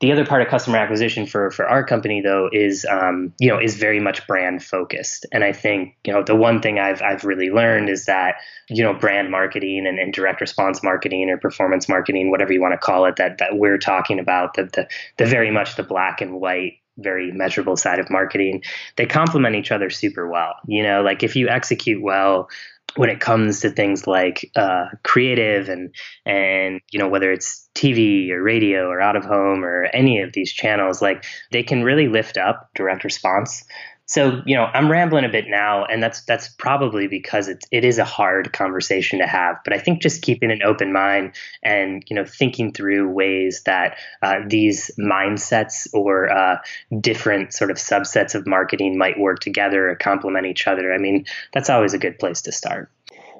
the 0.00 0.10
other 0.10 0.24
part 0.24 0.40
of 0.40 0.48
customer 0.48 0.78
acquisition 0.78 1.26
for 1.26 1.50
for 1.50 1.68
our 1.68 1.84
company 1.84 2.22
though 2.22 2.48
is 2.50 2.86
um, 2.90 3.34
you 3.38 3.48
know 3.48 3.60
is 3.60 3.76
very 3.76 4.00
much 4.00 4.26
brand 4.26 4.64
focused. 4.64 5.26
And 5.32 5.44
I 5.44 5.52
think 5.52 5.94
you 6.04 6.12
know 6.14 6.22
the 6.22 6.34
one 6.34 6.62
thing 6.62 6.78
I've 6.78 7.02
I've 7.02 7.24
really 7.24 7.50
learned 7.50 7.90
is 7.90 8.06
that 8.06 8.36
you 8.70 8.82
know 8.82 8.94
brand 8.94 9.30
marketing 9.30 9.86
and, 9.86 9.98
and 9.98 10.14
direct 10.14 10.40
response 10.40 10.82
marketing 10.82 11.28
or 11.28 11.36
performance 11.36 11.90
marketing, 11.90 12.30
whatever 12.30 12.54
you 12.54 12.62
want 12.62 12.72
to 12.72 12.78
call 12.78 13.04
it, 13.04 13.16
that 13.16 13.36
that 13.36 13.58
we're 13.58 13.76
talking 13.78 14.18
about 14.18 14.54
the 14.54 14.64
the, 14.64 14.88
the 15.18 15.26
very 15.26 15.50
much 15.50 15.76
the 15.76 15.82
black 15.82 16.22
and 16.22 16.40
white 16.40 16.78
very 16.98 17.32
measurable 17.32 17.76
side 17.76 17.98
of 17.98 18.10
marketing, 18.10 18.62
they 18.96 19.06
complement 19.06 19.56
each 19.56 19.72
other 19.72 19.90
super 19.90 20.28
well. 20.28 20.54
You 20.66 20.82
know, 20.82 21.02
like 21.02 21.22
if 21.22 21.36
you 21.36 21.48
execute 21.48 22.02
well 22.02 22.48
when 22.96 23.08
it 23.08 23.20
comes 23.20 23.60
to 23.60 23.70
things 23.70 24.06
like 24.06 24.50
uh, 24.54 24.86
creative 25.02 25.68
and 25.68 25.94
and 26.26 26.80
you 26.90 26.98
know 26.98 27.08
whether 27.08 27.32
it's 27.32 27.68
TV 27.74 28.30
or 28.30 28.42
radio 28.42 28.88
or 28.88 29.00
out 29.00 29.16
of 29.16 29.24
home 29.24 29.64
or 29.64 29.84
any 29.94 30.20
of 30.20 30.32
these 30.32 30.52
channels, 30.52 31.00
like 31.00 31.24
they 31.50 31.62
can 31.62 31.82
really 31.82 32.08
lift 32.08 32.36
up 32.36 32.68
direct 32.74 33.04
response 33.04 33.64
so 34.12 34.42
you 34.44 34.54
know 34.54 34.64
i'm 34.74 34.90
rambling 34.90 35.24
a 35.24 35.28
bit 35.28 35.46
now 35.48 35.86
and 35.86 36.02
that's 36.02 36.22
that's 36.24 36.48
probably 36.48 37.06
because 37.06 37.48
it, 37.48 37.64
it 37.70 37.82
is 37.82 37.96
a 37.98 38.04
hard 38.04 38.52
conversation 38.52 39.18
to 39.18 39.26
have 39.26 39.56
but 39.64 39.72
i 39.72 39.78
think 39.78 40.02
just 40.02 40.20
keeping 40.20 40.50
an 40.50 40.62
open 40.62 40.92
mind 40.92 41.32
and 41.62 42.04
you 42.08 42.14
know 42.14 42.24
thinking 42.24 42.72
through 42.72 43.08
ways 43.08 43.62
that 43.64 43.96
uh, 44.20 44.40
these 44.46 44.90
mindsets 44.98 45.88
or 45.94 46.30
uh, 46.30 46.58
different 47.00 47.54
sort 47.54 47.70
of 47.70 47.78
subsets 47.78 48.34
of 48.34 48.46
marketing 48.46 48.98
might 48.98 49.18
work 49.18 49.38
together 49.40 49.90
or 49.90 49.96
complement 49.96 50.46
each 50.46 50.66
other 50.66 50.92
i 50.92 50.98
mean 50.98 51.24
that's 51.52 51.70
always 51.70 51.94
a 51.94 51.98
good 51.98 52.18
place 52.18 52.42
to 52.42 52.52
start. 52.52 52.90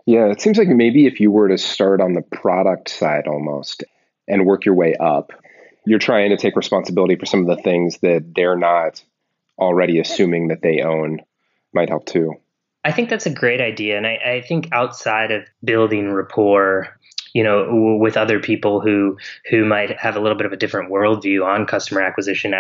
Yeah 0.07 0.31
it 0.31 0.41
seems 0.41 0.57
like 0.57 0.69
maybe 0.69 1.07
if 1.07 1.21
you 1.21 1.31
were 1.31 1.49
to 1.49 1.59
start 1.59 2.01
on 2.01 2.15
the 2.15 2.23
product 2.23 2.89
side 2.89 3.27
almost 3.27 3.85
and 4.27 4.47
work 4.47 4.65
your 4.65 4.75
way 4.75 4.95
up 4.99 5.33
you're 5.85 5.99
trying 5.99 6.31
to 6.31 6.37
take 6.37 6.57
responsibility 6.57 7.17
for 7.17 7.27
some 7.27 7.41
of 7.41 7.47
the 7.47 7.63
things 7.63 7.99
that 7.99 8.33
they're 8.35 8.57
not 8.57 9.03
already 9.63 9.99
assuming 9.99 10.49
that 10.49 10.63
they 10.63 10.83
own 10.83 11.21
might 11.73 11.89
help 11.89 12.07
too. 12.07 12.35
I 12.85 12.93
think 12.93 13.09
that's 13.09 13.27
a 13.27 13.31
great 13.31 13.61
idea. 13.61 13.97
And 13.97 14.07
I, 14.07 14.19
I 14.25 14.41
think 14.47 14.69
outside 14.73 15.31
of 15.31 15.45
building 15.63 16.11
rapport 16.13 16.99
you 17.33 17.43
know, 17.43 17.97
with 17.99 18.17
other 18.17 18.41
people 18.41 18.81
who 18.81 19.17
who 19.51 19.65
might 19.65 19.99
have 19.99 20.17
a 20.17 20.21
little 20.21 20.37
bit 20.37 20.47
of 20.47 20.53
a 20.53 20.57
different 20.57 20.91
worldview 20.91 21.45
on 21.45 21.67
customer 21.67 22.01
acquisition. 22.03 22.55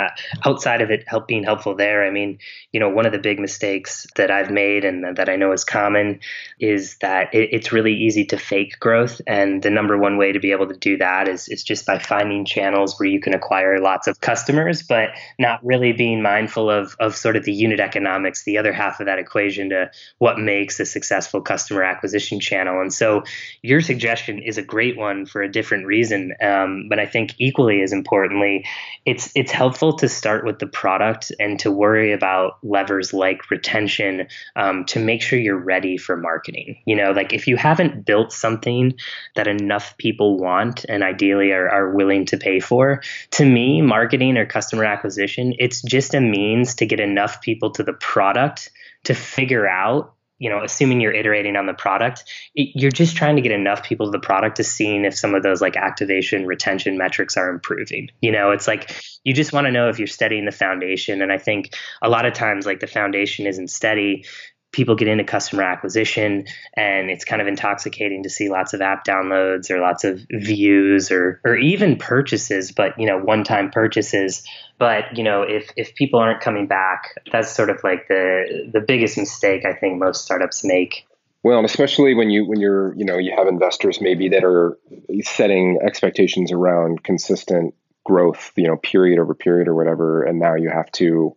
Outside 0.44 0.80
of 0.80 0.90
it 0.90 1.04
help 1.06 1.28
being 1.28 1.44
helpful 1.44 1.74
there, 1.74 2.04
I 2.04 2.10
mean, 2.10 2.38
you 2.72 2.80
know, 2.80 2.88
one 2.88 3.06
of 3.06 3.12
the 3.12 3.18
big 3.18 3.38
mistakes 3.38 4.06
that 4.16 4.30
I've 4.30 4.50
made 4.50 4.84
and 4.84 5.16
that 5.16 5.28
I 5.28 5.36
know 5.36 5.52
is 5.52 5.64
common 5.64 6.20
is 6.58 6.96
that 6.98 7.34
it, 7.34 7.50
it's 7.52 7.72
really 7.72 7.92
easy 7.92 8.24
to 8.26 8.38
fake 8.38 8.78
growth, 8.80 9.20
and 9.26 9.62
the 9.62 9.70
number 9.70 9.98
one 9.98 10.16
way 10.16 10.32
to 10.32 10.40
be 10.40 10.52
able 10.52 10.68
to 10.68 10.76
do 10.76 10.96
that 10.98 11.28
is 11.28 11.48
is 11.48 11.62
just 11.62 11.86
by 11.86 11.98
finding 11.98 12.44
channels 12.44 12.98
where 12.98 13.08
you 13.08 13.20
can 13.20 13.34
acquire 13.34 13.78
lots 13.80 14.06
of 14.06 14.20
customers, 14.20 14.82
but 14.82 15.10
not 15.38 15.64
really 15.64 15.92
being 15.92 16.22
mindful 16.22 16.70
of 16.70 16.96
of 16.98 17.16
sort 17.16 17.36
of 17.36 17.44
the 17.44 17.52
unit 17.52 17.80
economics, 17.80 18.44
the 18.44 18.58
other 18.58 18.72
half 18.72 19.00
of 19.00 19.06
that 19.06 19.18
equation 19.18 19.68
to 19.70 19.90
what 20.18 20.38
makes 20.38 20.80
a 20.80 20.86
successful 20.86 21.40
customer 21.40 21.82
acquisition 21.82 22.40
channel. 22.40 22.80
And 22.80 22.92
so, 22.92 23.24
your 23.62 23.80
suggestion 23.80 24.38
is 24.38 24.58
a 24.58 24.61
a 24.62 24.66
great 24.66 24.96
one 24.96 25.26
for 25.26 25.42
a 25.42 25.50
different 25.50 25.86
reason. 25.86 26.32
Um, 26.42 26.86
but 26.88 26.98
I 26.98 27.06
think 27.06 27.34
equally 27.38 27.82
as 27.82 27.92
importantly, 27.92 28.64
it's 29.04 29.32
it's 29.34 29.52
helpful 29.52 29.96
to 29.98 30.08
start 30.08 30.44
with 30.44 30.58
the 30.58 30.66
product 30.66 31.32
and 31.38 31.58
to 31.60 31.70
worry 31.70 32.12
about 32.12 32.58
levers 32.62 33.12
like 33.12 33.50
retention 33.50 34.28
um, 34.56 34.84
to 34.86 35.00
make 35.00 35.22
sure 35.22 35.38
you're 35.38 35.56
ready 35.56 35.96
for 35.96 36.16
marketing. 36.16 36.78
You 36.86 36.96
know, 36.96 37.12
like 37.12 37.32
if 37.32 37.46
you 37.48 37.56
haven't 37.56 38.04
built 38.04 38.32
something 38.32 38.94
that 39.34 39.46
enough 39.46 39.96
people 39.98 40.38
want 40.38 40.84
and 40.88 41.02
ideally 41.02 41.52
are, 41.52 41.68
are 41.68 41.94
willing 41.94 42.26
to 42.26 42.36
pay 42.36 42.60
for, 42.60 43.02
to 43.32 43.44
me, 43.44 43.82
marketing 43.82 44.36
or 44.36 44.46
customer 44.46 44.84
acquisition, 44.84 45.54
it's 45.58 45.82
just 45.82 46.14
a 46.14 46.20
means 46.20 46.76
to 46.76 46.86
get 46.86 47.00
enough 47.00 47.40
people 47.40 47.70
to 47.72 47.82
the 47.82 47.92
product 47.92 48.70
to 49.04 49.14
figure 49.14 49.68
out 49.68 50.14
you 50.42 50.50
know, 50.50 50.60
assuming 50.64 51.00
you're 51.00 51.14
iterating 51.14 51.54
on 51.54 51.66
the 51.66 51.72
product, 51.72 52.24
you're 52.54 52.90
just 52.90 53.16
trying 53.16 53.36
to 53.36 53.42
get 53.42 53.52
enough 53.52 53.84
people 53.84 54.06
to 54.06 54.10
the 54.10 54.18
product 54.18 54.56
to 54.56 54.64
seeing 54.64 55.04
if 55.04 55.16
some 55.16 55.36
of 55.36 55.44
those 55.44 55.60
like 55.60 55.76
activation 55.76 56.46
retention 56.46 56.98
metrics 56.98 57.36
are 57.36 57.48
improving. 57.48 58.08
You 58.20 58.32
know, 58.32 58.50
it's 58.50 58.66
like 58.66 59.00
you 59.22 59.34
just 59.34 59.52
want 59.52 59.68
to 59.68 59.70
know 59.70 59.88
if 59.88 60.00
you're 60.00 60.08
steadying 60.08 60.44
the 60.44 60.50
foundation. 60.50 61.22
And 61.22 61.30
I 61.30 61.38
think 61.38 61.76
a 62.02 62.08
lot 62.08 62.26
of 62.26 62.32
times, 62.32 62.66
like 62.66 62.80
the 62.80 62.88
foundation 62.88 63.46
isn't 63.46 63.68
steady 63.68 64.24
people 64.72 64.94
get 64.94 65.06
into 65.06 65.22
customer 65.22 65.62
acquisition 65.62 66.46
and 66.74 67.10
it's 67.10 67.24
kind 67.24 67.40
of 67.42 67.48
intoxicating 67.48 68.22
to 68.22 68.30
see 68.30 68.48
lots 68.48 68.72
of 68.72 68.80
app 68.80 69.04
downloads 69.04 69.70
or 69.70 69.78
lots 69.80 70.02
of 70.02 70.20
views 70.30 71.10
or 71.10 71.40
or 71.44 71.56
even 71.56 71.96
purchases 71.96 72.72
but 72.72 72.98
you 72.98 73.06
know 73.06 73.18
one 73.18 73.44
time 73.44 73.70
purchases. 73.70 74.42
But 74.78 75.16
you 75.16 75.22
know 75.22 75.42
if 75.42 75.70
if 75.76 75.94
people 75.94 76.18
aren't 76.18 76.40
coming 76.40 76.66
back 76.66 77.14
that's 77.30 77.54
sort 77.54 77.70
of 77.70 77.80
like 77.84 78.08
the 78.08 78.70
the 78.72 78.80
biggest 78.80 79.16
mistake 79.16 79.64
i 79.64 79.74
think 79.74 79.98
most 79.98 80.24
startups 80.24 80.64
make. 80.64 81.06
Well, 81.44 81.64
especially 81.64 82.14
when 82.14 82.30
you 82.30 82.46
when 82.46 82.60
you're 82.60 82.94
you 82.94 83.04
know 83.04 83.18
you 83.18 83.34
have 83.36 83.46
investors 83.46 84.00
maybe 84.00 84.28
that 84.30 84.44
are 84.44 84.78
setting 85.22 85.78
expectations 85.84 86.50
around 86.50 87.04
consistent 87.04 87.74
growth, 88.04 88.52
you 88.56 88.66
know, 88.66 88.76
period 88.76 89.18
over 89.18 89.34
period 89.34 89.68
or 89.68 89.74
whatever, 89.74 90.22
and 90.22 90.38
now 90.38 90.54
you 90.54 90.70
have 90.70 90.90
to 90.92 91.36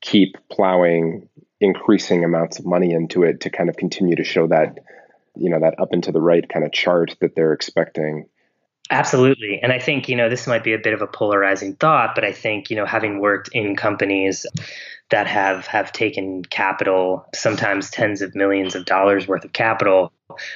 keep 0.00 0.36
plowing 0.50 1.28
increasing 1.60 2.24
amounts 2.24 2.58
of 2.58 2.66
money 2.66 2.92
into 2.92 3.22
it 3.22 3.40
to 3.40 3.50
kind 3.50 3.68
of 3.68 3.76
continue 3.76 4.16
to 4.16 4.24
show 4.24 4.46
that 4.46 4.78
you 5.36 5.50
know 5.50 5.60
that 5.60 5.78
up 5.78 5.92
and 5.92 6.04
to 6.04 6.12
the 6.12 6.20
right 6.20 6.48
kind 6.48 6.64
of 6.64 6.72
chart 6.72 7.16
that 7.20 7.34
they're 7.34 7.52
expecting 7.52 8.26
Absolutely. 8.92 9.60
And 9.62 9.72
I 9.72 9.78
think, 9.78 10.08
you 10.08 10.16
know, 10.16 10.28
this 10.28 10.48
might 10.48 10.64
be 10.64 10.72
a 10.72 10.78
bit 10.78 10.92
of 10.92 11.00
a 11.00 11.06
polarizing 11.06 11.76
thought, 11.76 12.16
but 12.16 12.24
I 12.24 12.32
think, 12.32 12.70
you 12.70 12.76
know, 12.76 12.84
having 12.84 13.20
worked 13.20 13.48
in 13.52 13.76
companies 13.76 14.44
that 15.10 15.28
have 15.28 15.66
have 15.66 15.92
taken 15.92 16.44
capital, 16.44 17.24
sometimes 17.32 17.90
tens 17.90 18.20
of 18.20 18.34
millions 18.34 18.74
of 18.74 18.84
dollars 18.86 19.28
worth 19.28 19.44
of 19.44 19.52
capital, 19.52 20.12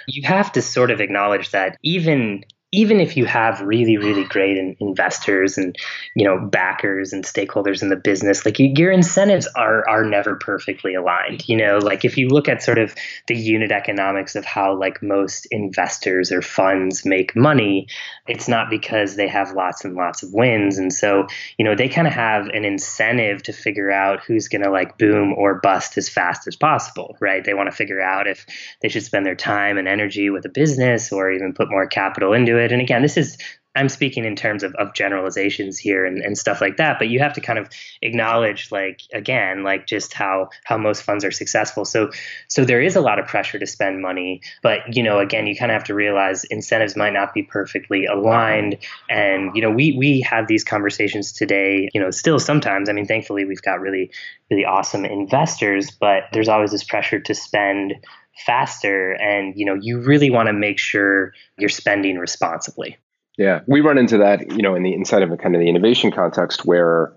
you 0.09 0.27
have 0.27 0.51
to 0.53 0.63
sort 0.63 0.91
of 0.91 1.01
acknowledge 1.01 1.51
that 1.51 1.79
even 1.83 2.45
even 2.75 3.01
if 3.01 3.17
you 3.17 3.25
have 3.25 3.61
really 3.61 3.97
really 3.97 4.25
great 4.25 4.57
in, 4.57 4.77
investors 4.81 5.57
and 5.57 5.77
you 6.15 6.25
know 6.25 6.39
backers 6.39 7.13
and 7.13 7.25
stakeholders 7.25 7.83
in 7.83 7.89
the 7.89 7.97
business 7.97 8.45
like 8.45 8.57
your 8.59 8.91
incentives 8.91 9.47
are 9.55 9.89
are 9.89 10.05
never 10.05 10.37
perfectly 10.37 10.95
aligned 10.95 11.45
you 11.49 11.57
know? 11.57 11.79
Like 11.79 12.05
if 12.05 12.17
you 12.17 12.29
look 12.29 12.49
at 12.49 12.63
sort 12.63 12.79
of 12.79 12.95
the 13.27 13.37
unit 13.37 13.71
economics 13.71 14.35
of 14.35 14.45
how 14.45 14.77
like 14.79 15.03
most 15.03 15.47
investors 15.51 16.33
or 16.33 16.43
funds 16.43 17.05
make 17.05 17.37
money 17.37 17.87
it's 18.27 18.49
not 18.49 18.71
because 18.71 19.17
they 19.17 19.29
have 19.29 19.53
lots 19.53 19.85
and 19.85 19.95
lots 19.95 20.23
of 20.23 20.33
wins. 20.33 20.79
And 20.79 20.93
so 20.93 21.27
you 21.59 21.65
know 21.65 21.75
they 21.75 21.89
kind 21.89 22.07
of 22.07 22.13
have 22.13 22.47
an 22.49 22.65
incentive 22.65 23.43
to 23.45 23.53
figure 23.53 23.91
out 23.91 24.23
who's 24.25 24.49
going 24.49 24.63
to 24.63 24.71
like 24.71 24.99
boom 24.99 25.35
or 25.35 25.61
bust 25.61 25.97
as 25.99 26.09
fast 26.09 26.47
as 26.47 26.57
possible 26.57 27.17
right? 27.21 27.45
They 27.45 27.55
want 27.55 27.71
to 27.71 27.77
figure 27.77 28.01
out 28.01 28.27
if 28.27 28.47
they 28.81 28.89
should 28.89 29.05
spend 29.05 29.27
their 29.27 29.35
time 29.35 29.79
and 29.79 29.87
energy 29.87 30.31
with 30.31 30.45
a 30.45 30.49
business 30.49 31.13
or 31.13 31.31
even 31.31 31.53
put 31.53 31.71
more 31.71 31.87
capital 31.87 32.33
into 32.33 32.57
it 32.57 32.64
it. 32.65 32.73
And 32.73 32.83
again, 32.83 33.03
this 33.03 33.17
is 33.17 33.39
I'm 33.77 33.89
speaking 33.89 34.25
in 34.25 34.37
terms 34.37 34.63
of, 34.63 34.75
of 34.77 34.95
generalizations 34.95 35.79
here 35.79 36.07
and, 36.07 36.19
and 36.19 36.39
stuff 36.39 36.61
like 36.61 36.77
that, 36.77 36.99
but 36.99 37.09
you 37.09 37.19
have 37.19 37.33
to 37.33 37.41
kind 37.41 37.59
of 37.59 37.69
acknowledge 38.03 38.71
like 38.71 39.01
again, 39.13 39.65
like 39.65 39.87
just 39.87 40.15
how 40.15 40.51
how 40.65 40.79
most 40.79 41.03
funds 41.03 41.25
are 41.25 41.33
successful. 41.33 41.85
So 41.85 42.11
so 42.49 42.65
there 42.65 42.81
is 42.81 42.95
a 42.95 43.01
lot 43.01 43.19
of 43.19 43.27
pressure 43.27 43.59
to 43.59 43.67
spend 43.67 44.01
money, 44.01 44.43
but 44.63 44.95
you 44.95 45.03
know, 45.03 45.19
again, 45.19 45.47
you 45.47 45.57
kind 45.57 45.73
of 45.73 45.75
have 45.75 45.85
to 45.85 45.95
realize 45.95 46.45
incentives 46.45 46.95
might 46.95 47.13
not 47.13 47.35
be 47.35 47.43
perfectly 47.43 48.07
aligned. 48.07 48.79
And, 49.11 49.55
you 49.57 49.63
know, 49.63 49.71
we 49.71 49.97
we 49.99 50.21
have 50.21 50.47
these 50.47 50.63
conversations 50.63 51.33
today, 51.33 51.89
you 51.93 52.01
know, 52.01 52.13
still 52.13 52.39
sometimes. 52.39 52.89
I 52.89 52.93
mean, 52.93 53.07
thankfully 53.07 53.45
we've 53.45 53.63
got 53.63 53.81
really, 53.81 54.11
really 54.51 54.65
awesome 54.65 55.05
investors, 55.05 55.91
but 55.91 56.25
there's 56.33 56.49
always 56.49 56.71
this 56.71 56.85
pressure 56.85 57.19
to 57.19 57.35
spend 57.35 57.95
faster 58.37 59.13
and 59.13 59.55
you 59.57 59.65
know 59.65 59.77
you 59.81 60.01
really 60.01 60.31
want 60.31 60.49
to 60.49 60.53
make 60.53 60.79
sure 60.79 61.33
you're 61.59 61.69
spending 61.69 62.19
responsibly. 62.19 62.97
Yeah 63.39 63.61
we 63.67 63.81
run 63.81 63.99
into 63.99 64.19
that 64.19 64.51
you 64.53 64.63
know 64.63 64.75
in 64.75 64.83
the 64.83 64.93
inside 64.93 65.23
of 65.23 65.31
a 65.31 65.37
kind 65.37 65.55
of 65.55 65.61
the 65.61 65.69
innovation 65.69 66.11
context 66.11 66.65
where 66.65 67.13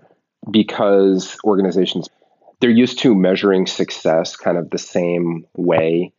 because 0.50 1.36
organizations 1.44 2.08
they're 2.60 2.70
used 2.70 2.98
to 3.00 3.14
measuring 3.14 3.66
success 3.66 4.36
kind 4.36 4.58
of 4.58 4.70
the 4.70 4.78
same 4.78 5.46
way 5.56 6.12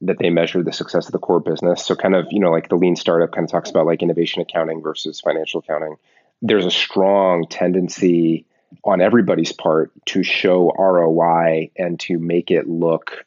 that 0.00 0.18
they 0.18 0.30
measure 0.30 0.62
the 0.62 0.72
success 0.72 1.06
of 1.06 1.12
the 1.12 1.18
core 1.18 1.40
business. 1.40 1.84
So 1.84 1.94
kind 1.94 2.14
of 2.14 2.26
you 2.30 2.40
know 2.40 2.50
like 2.50 2.68
the 2.68 2.76
lean 2.76 2.96
startup 2.96 3.32
kind 3.32 3.44
of 3.44 3.50
talks 3.50 3.70
about 3.70 3.86
like 3.86 4.02
innovation 4.02 4.42
accounting 4.42 4.82
versus 4.82 5.20
financial 5.20 5.60
accounting. 5.60 5.96
There's 6.42 6.66
a 6.66 6.70
strong 6.70 7.46
tendency 7.48 8.46
on 8.84 9.00
everybody's 9.00 9.52
part 9.52 9.92
to 10.06 10.22
show 10.22 10.72
ROI 10.76 11.70
and 11.76 11.98
to 12.00 12.18
make 12.18 12.50
it 12.50 12.68
look 12.68 13.24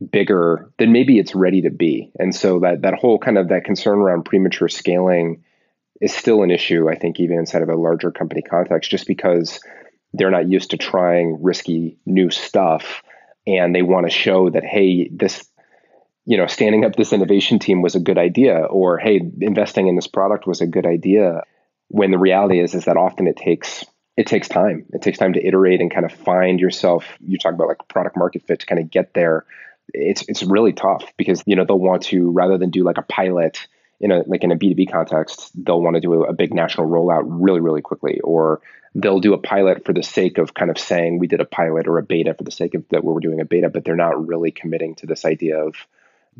bigger 0.00 0.70
than 0.78 0.92
maybe 0.92 1.18
it's 1.18 1.34
ready 1.34 1.62
to 1.62 1.70
be. 1.70 2.10
And 2.18 2.34
so 2.34 2.60
that 2.60 2.82
that 2.82 2.94
whole 2.94 3.18
kind 3.18 3.38
of 3.38 3.48
that 3.48 3.64
concern 3.64 3.98
around 3.98 4.24
premature 4.24 4.68
scaling 4.68 5.44
is 6.00 6.14
still 6.14 6.42
an 6.42 6.50
issue, 6.50 6.88
I 6.88 6.96
think, 6.96 7.20
even 7.20 7.38
inside 7.38 7.62
of 7.62 7.68
a 7.68 7.76
larger 7.76 8.10
company 8.10 8.42
context, 8.42 8.90
just 8.90 9.06
because 9.06 9.60
they're 10.12 10.30
not 10.30 10.48
used 10.48 10.70
to 10.70 10.76
trying 10.76 11.42
risky 11.42 11.98
new 12.06 12.30
stuff 12.30 13.02
and 13.46 13.74
they 13.74 13.82
want 13.82 14.06
to 14.06 14.10
show 14.10 14.50
that, 14.50 14.64
hey, 14.64 15.08
this, 15.12 15.46
you 16.24 16.36
know, 16.36 16.46
standing 16.46 16.84
up 16.84 16.96
this 16.96 17.12
innovation 17.12 17.58
team 17.58 17.82
was 17.82 17.94
a 17.94 18.00
good 18.00 18.18
idea, 18.18 18.56
or 18.56 18.98
hey, 18.98 19.20
investing 19.40 19.88
in 19.88 19.96
this 19.96 20.06
product 20.06 20.46
was 20.46 20.60
a 20.60 20.66
good 20.66 20.86
idea. 20.86 21.42
When 21.88 22.10
the 22.10 22.18
reality 22.18 22.60
is 22.60 22.74
is 22.74 22.84
that 22.86 22.96
often 22.96 23.26
it 23.26 23.36
takes 23.36 23.84
it 24.16 24.26
takes 24.26 24.48
time. 24.48 24.86
It 24.92 25.02
takes 25.02 25.18
time 25.18 25.32
to 25.32 25.46
iterate 25.46 25.80
and 25.80 25.90
kind 25.90 26.04
of 26.04 26.12
find 26.12 26.60
yourself. 26.60 27.04
You 27.20 27.38
talk 27.38 27.54
about 27.54 27.68
like 27.68 27.88
product 27.88 28.16
market 28.16 28.42
fit 28.46 28.60
to 28.60 28.66
kind 28.66 28.80
of 28.80 28.90
get 28.90 29.14
there 29.14 29.46
it's 29.94 30.22
it's 30.28 30.42
really 30.42 30.72
tough 30.72 31.12
because 31.16 31.42
you 31.46 31.56
know 31.56 31.64
they'll 31.64 31.78
want 31.78 32.02
to 32.04 32.30
rather 32.30 32.58
than 32.58 32.70
do 32.70 32.84
like 32.84 32.98
a 32.98 33.02
pilot 33.02 33.66
in 34.00 34.10
a 34.10 34.22
like 34.26 34.42
in 34.42 34.50
a 34.50 34.56
B2B 34.56 34.90
context, 34.90 35.50
they'll 35.54 35.80
want 35.80 35.94
to 35.94 36.00
do 36.00 36.24
a, 36.24 36.32
big 36.32 36.54
national 36.54 36.88
rollout 36.88 37.24
really, 37.26 37.60
really 37.60 37.82
quickly. 37.82 38.20
Or 38.20 38.62
they'll 38.94 39.20
do 39.20 39.34
a 39.34 39.38
pilot 39.38 39.84
for 39.84 39.92
the 39.92 40.02
sake 40.02 40.38
of 40.38 40.54
kind 40.54 40.70
of 40.70 40.78
saying 40.78 41.18
we 41.18 41.26
did 41.26 41.40
a 41.40 41.44
pilot 41.44 41.86
or 41.86 41.98
a 41.98 42.02
beta 42.02 42.34
for 42.34 42.42
the 42.42 42.50
sake 42.50 42.74
of 42.74 42.84
that 42.88 43.04
we're 43.04 43.20
doing 43.20 43.40
a 43.40 43.44
beta, 43.44 43.68
but 43.68 43.84
they're 43.84 43.96
not 43.96 44.26
really 44.26 44.50
committing 44.50 44.94
to 44.96 45.06
this 45.06 45.24
idea 45.24 45.58
of 45.58 45.74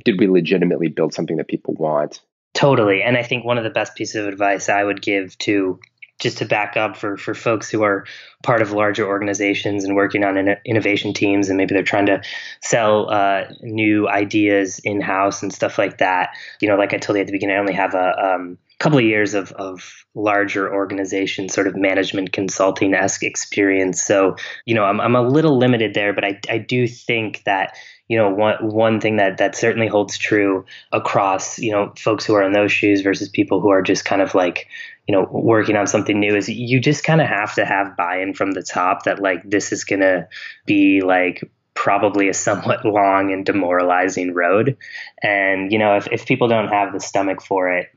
did 0.03 0.19
we 0.19 0.27
legitimately 0.27 0.89
build 0.89 1.13
something 1.13 1.37
that 1.37 1.49
people 1.49 1.75
want? 1.75 2.21
Totally. 2.55 3.03
And 3.03 3.17
I 3.17 3.23
think 3.23 3.45
one 3.45 3.59
of 3.59 3.65
the 3.65 3.71
best 3.71 3.95
pieces 3.95 4.17
of 4.17 4.27
advice 4.27 4.69
I 4.69 4.83
would 4.83 5.03
give 5.03 5.37
to 5.39 5.79
just 6.21 6.39
to 6.39 6.45
back 6.45 6.77
up 6.77 6.97
for 6.97 7.17
for 7.17 7.35
folks 7.35 7.69
who 7.71 7.83
are 7.83 8.05
part 8.43 8.63
of 8.63 8.73
larger 8.73 9.07
organizations 9.07 9.85
and 9.85 9.97
working 9.97 10.23
on 10.25 10.37
in, 10.37 10.57
innovation 10.65 11.13
teams 11.13 11.49
and 11.49 11.57
maybe 11.57 11.75
they're 11.75 11.83
trying 11.83 12.07
to 12.07 12.23
sell 12.63 13.11
uh, 13.11 13.45
new 13.63 14.09
ideas 14.09 14.79
in 14.81 15.01
house 15.01 15.43
and 15.43 15.53
stuff 15.53 15.79
like 15.79 15.99
that. 15.99 16.31
You 16.61 16.69
know 16.69 16.77
like 16.77 16.95
i 16.95 16.99
told 16.99 17.17
you 17.17 17.23
at 17.23 17.27
the 17.27 17.33
beginning 17.33 17.57
i 17.57 17.59
only 17.59 17.75
have 17.75 17.95
a 17.95 18.35
um, 18.35 18.59
couple 18.81 18.99
of 18.99 19.05
years 19.05 19.35
of, 19.35 19.53
of 19.53 20.05
larger 20.15 20.73
organization 20.73 21.49
sort 21.49 21.67
of 21.67 21.77
management 21.77 22.33
consulting 22.33 22.95
esque 22.95 23.23
experience. 23.23 24.03
So 24.03 24.37
you 24.65 24.75
know 24.75 24.85
I'm, 24.85 25.01
I'm 25.01 25.15
a 25.15 25.23
little 25.23 25.59
limited 25.59 25.95
there 25.95 26.13
but 26.13 26.25
I, 26.25 26.41
I 26.49 26.59
do 26.59 26.89
think 26.89 27.43
that 27.45 27.77
you 28.09 28.17
know 28.17 28.29
one 28.29 28.57
one 28.61 29.01
thing 29.01 29.17
that 29.17 29.39
that 29.39 29.55
certainly 29.55 29.87
holds 29.87 30.19
true 30.19 30.65
across 30.91 31.61
you 31.61 31.71
know 31.71 31.93
folks 31.97 32.25
who 32.25 32.35
are 32.35 32.43
in 32.43 32.53
those 32.53 32.73
shoes 32.73 33.03
versus 33.03 33.29
people 33.29 33.61
who 33.61 33.69
are 33.69 33.83
just 33.83 34.05
kind 34.05 34.21
of 34.21 34.35
like 34.35 34.67
you 35.07 35.15
know 35.15 35.29
working 35.31 35.77
on 35.77 35.87
something 35.87 36.19
new 36.19 36.35
is 36.37 36.49
you 36.49 36.81
just 36.81 37.05
kind 37.05 37.21
of 37.21 37.27
have 37.27 37.55
to 37.55 37.65
have 37.65 37.97
buy-in 37.97 38.35
from 38.35 38.53
the 38.53 38.63
top 38.63 39.05
that 39.05 39.21
like 39.21 39.43
this 39.49 39.73
is 39.73 39.85
going 39.85 40.01
to 40.01 40.29
be 40.67 41.01
like 41.01 41.43
probably 41.75 42.29
a 42.29 42.35
somewhat 42.35 42.85
long 42.85 43.33
and 43.33 43.45
demoralizing 43.47 44.35
road 44.35 44.77
and 45.23 45.73
you 45.73 45.79
know 45.79 45.97
if, 45.97 46.09
if 46.13 46.27
people 46.27 46.49
don't 46.49 46.69
have 46.69 46.93
the 46.93 47.01
stomach 47.01 47.43
for 47.43 47.71
it 47.71 47.89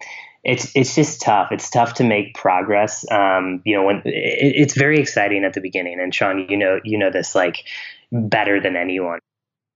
it's 0.43 0.75
it's 0.75 0.93
just 0.95 1.21
tough. 1.21 1.51
It's 1.51 1.69
tough 1.69 1.95
to 1.95 2.03
make 2.03 2.35
progress. 2.35 3.09
Um, 3.09 3.61
you 3.65 3.75
know, 3.75 3.83
when 3.83 3.97
it, 4.05 4.53
it's 4.55 4.73
very 4.73 4.99
exciting 4.99 5.45
at 5.45 5.53
the 5.53 5.61
beginning, 5.61 5.99
and 6.01 6.13
Sean, 6.13 6.47
you 6.49 6.57
know, 6.57 6.79
you 6.83 6.97
know 6.97 7.09
this 7.09 7.33
like 7.33 7.63
better 8.11 8.59
than 8.59 8.75
anyone. 8.75 9.19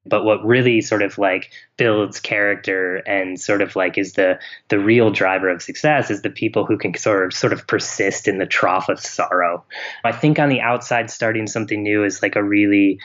But 0.09 0.23
what 0.23 0.45
really 0.45 0.81
sort 0.81 1.01
of 1.01 1.17
like 1.17 1.51
builds 1.77 2.19
character 2.19 2.97
and 3.07 3.39
sort 3.39 3.61
of 3.61 3.75
like 3.75 3.97
is 3.97 4.13
the 4.13 4.39
the 4.69 4.79
real 4.79 5.11
driver 5.11 5.49
of 5.49 5.61
success 5.61 6.09
is 6.09 6.21
the 6.21 6.29
people 6.29 6.65
who 6.65 6.77
can 6.77 6.93
sort 6.95 7.25
of 7.25 7.33
sort 7.33 7.53
of 7.53 7.67
persist 7.67 8.27
in 8.27 8.37
the 8.37 8.45
trough 8.45 8.89
of 8.89 8.99
sorrow. 8.99 9.63
I 10.03 10.11
think 10.11 10.39
on 10.39 10.49
the 10.49 10.61
outside, 10.61 11.09
starting 11.09 11.47
something 11.47 11.83
new 11.83 12.03
is 12.03 12.21
like 12.21 12.35
a 12.35 12.43
really 12.43 12.99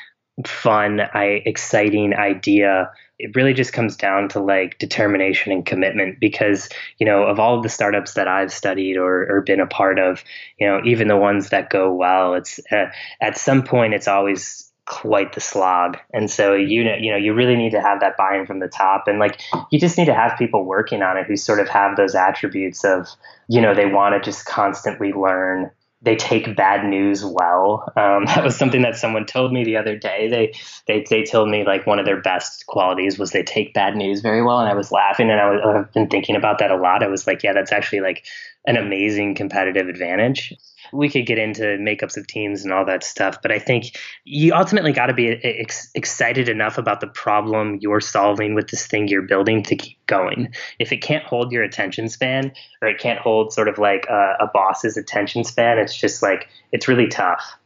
fun, 0.46 1.00
I, 1.00 1.42
exciting 1.44 2.14
idea. 2.14 2.90
It 3.18 3.36
really 3.36 3.54
just 3.54 3.72
comes 3.72 3.96
down 3.96 4.28
to 4.30 4.40
like 4.40 4.78
determination 4.78 5.52
and 5.52 5.64
commitment 5.64 6.18
because, 6.20 6.68
you 6.98 7.06
know, 7.06 7.24
of 7.24 7.38
all 7.38 7.56
of 7.56 7.62
the 7.62 7.68
startups 7.68 8.14
that 8.14 8.28
I've 8.28 8.52
studied 8.52 8.96
or, 8.96 9.30
or 9.30 9.42
been 9.42 9.60
a 9.60 9.66
part 9.66 9.98
of, 9.98 10.24
you 10.58 10.66
know, 10.66 10.80
even 10.84 11.08
the 11.08 11.16
ones 11.16 11.50
that 11.50 11.70
go 11.70 11.92
well, 11.92 12.34
it's 12.34 12.58
uh, 12.72 12.86
at 13.20 13.38
some 13.38 13.62
point, 13.62 13.94
it's 13.94 14.08
always 14.08 14.71
quite 14.86 15.32
the 15.32 15.40
slog. 15.40 15.96
And 16.12 16.30
so 16.30 16.54
you 16.54 16.84
know, 16.84 16.96
you 16.98 17.10
know, 17.10 17.16
you 17.16 17.34
really 17.34 17.56
need 17.56 17.70
to 17.70 17.80
have 17.80 18.00
that 18.00 18.16
buy-in 18.16 18.46
from 18.46 18.58
the 18.58 18.68
top 18.68 19.06
and 19.06 19.18
like 19.18 19.40
you 19.70 19.78
just 19.78 19.96
need 19.96 20.06
to 20.06 20.14
have 20.14 20.38
people 20.38 20.64
working 20.64 21.02
on 21.02 21.16
it 21.16 21.26
who 21.26 21.36
sort 21.36 21.60
of 21.60 21.68
have 21.68 21.96
those 21.96 22.14
attributes 22.14 22.84
of, 22.84 23.08
you 23.48 23.60
know, 23.60 23.74
they 23.74 23.86
want 23.86 24.14
to 24.14 24.20
just 24.30 24.44
constantly 24.44 25.12
learn. 25.12 25.70
They 26.04 26.16
take 26.16 26.56
bad 26.56 26.84
news 26.84 27.24
well. 27.24 27.92
Um, 27.96 28.24
that 28.26 28.42
was 28.42 28.56
something 28.56 28.82
that 28.82 28.96
someone 28.96 29.24
told 29.24 29.52
me 29.52 29.62
the 29.62 29.76
other 29.76 29.96
day. 29.96 30.28
They, 30.28 30.52
they 30.88 31.06
they 31.08 31.22
told 31.22 31.48
me 31.48 31.64
like 31.64 31.86
one 31.86 32.00
of 32.00 32.04
their 32.04 32.20
best 32.20 32.66
qualities 32.66 33.20
was 33.20 33.30
they 33.30 33.44
take 33.44 33.72
bad 33.72 33.94
news 33.94 34.20
very 34.20 34.42
well, 34.42 34.58
and 34.58 34.68
I 34.68 34.74
was 34.74 34.90
laughing, 34.90 35.30
and 35.30 35.40
I 35.40 35.48
was, 35.48 35.60
I've 35.64 35.92
been 35.92 36.08
thinking 36.08 36.34
about 36.34 36.58
that 36.58 36.72
a 36.72 36.76
lot. 36.76 37.04
I 37.04 37.06
was 37.06 37.28
like, 37.28 37.44
yeah, 37.44 37.52
that's 37.52 37.70
actually 37.70 38.00
like 38.00 38.24
an 38.66 38.76
amazing 38.76 39.34
competitive 39.34 39.88
advantage 39.88 40.54
we 40.92 41.08
could 41.08 41.26
get 41.26 41.38
into 41.38 41.62
makeups 41.62 42.16
of 42.16 42.26
teams 42.26 42.64
and 42.64 42.72
all 42.72 42.84
that 42.84 43.02
stuff, 43.02 43.40
but 43.40 43.50
I 43.50 43.58
think 43.58 43.98
you 44.24 44.52
ultimately 44.54 44.92
got 44.92 45.06
to 45.06 45.14
be 45.14 45.28
ex- 45.28 45.90
excited 45.94 46.48
enough 46.48 46.78
about 46.78 47.00
the 47.00 47.06
problem 47.06 47.78
you're 47.80 48.00
solving 48.00 48.54
with 48.54 48.68
this 48.68 48.86
thing 48.86 49.08
you're 49.08 49.22
building 49.22 49.62
to 49.64 49.76
keep 49.76 50.04
going. 50.06 50.52
If 50.78 50.92
it 50.92 50.98
can't 50.98 51.24
hold 51.24 51.50
your 51.50 51.62
attention 51.62 52.08
span 52.08 52.52
or 52.82 52.88
it 52.88 52.98
can't 52.98 53.18
hold 53.18 53.52
sort 53.52 53.68
of 53.68 53.78
like 53.78 54.06
a, 54.08 54.36
a 54.40 54.50
boss's 54.52 54.96
attention 54.96 55.44
span, 55.44 55.78
it's 55.78 55.96
just 55.96 56.22
like 56.22 56.48
it's 56.72 56.88
really 56.88 57.08
tough. 57.08 57.56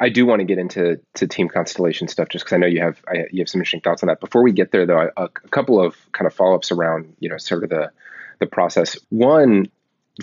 I 0.00 0.10
do 0.10 0.24
want 0.24 0.40
to 0.40 0.44
get 0.44 0.58
into 0.58 1.00
to 1.14 1.26
team 1.26 1.48
constellation 1.48 2.06
stuff 2.06 2.28
just 2.28 2.44
because 2.44 2.54
I 2.54 2.58
know 2.58 2.68
you 2.68 2.80
have 2.80 3.02
I, 3.08 3.24
you 3.32 3.40
have 3.40 3.48
some 3.48 3.60
interesting 3.60 3.80
thoughts 3.80 4.02
on 4.02 4.06
that. 4.06 4.20
Before 4.20 4.44
we 4.44 4.52
get 4.52 4.70
there, 4.70 4.86
though, 4.86 5.10
a, 5.16 5.24
a 5.24 5.28
couple 5.50 5.84
of 5.84 5.96
kind 6.12 6.26
of 6.26 6.32
follow 6.32 6.54
ups 6.54 6.70
around 6.70 7.16
you 7.18 7.28
know 7.28 7.36
sort 7.36 7.64
of 7.64 7.70
the 7.70 7.90
the 8.38 8.46
process. 8.46 8.96
One, 9.08 9.66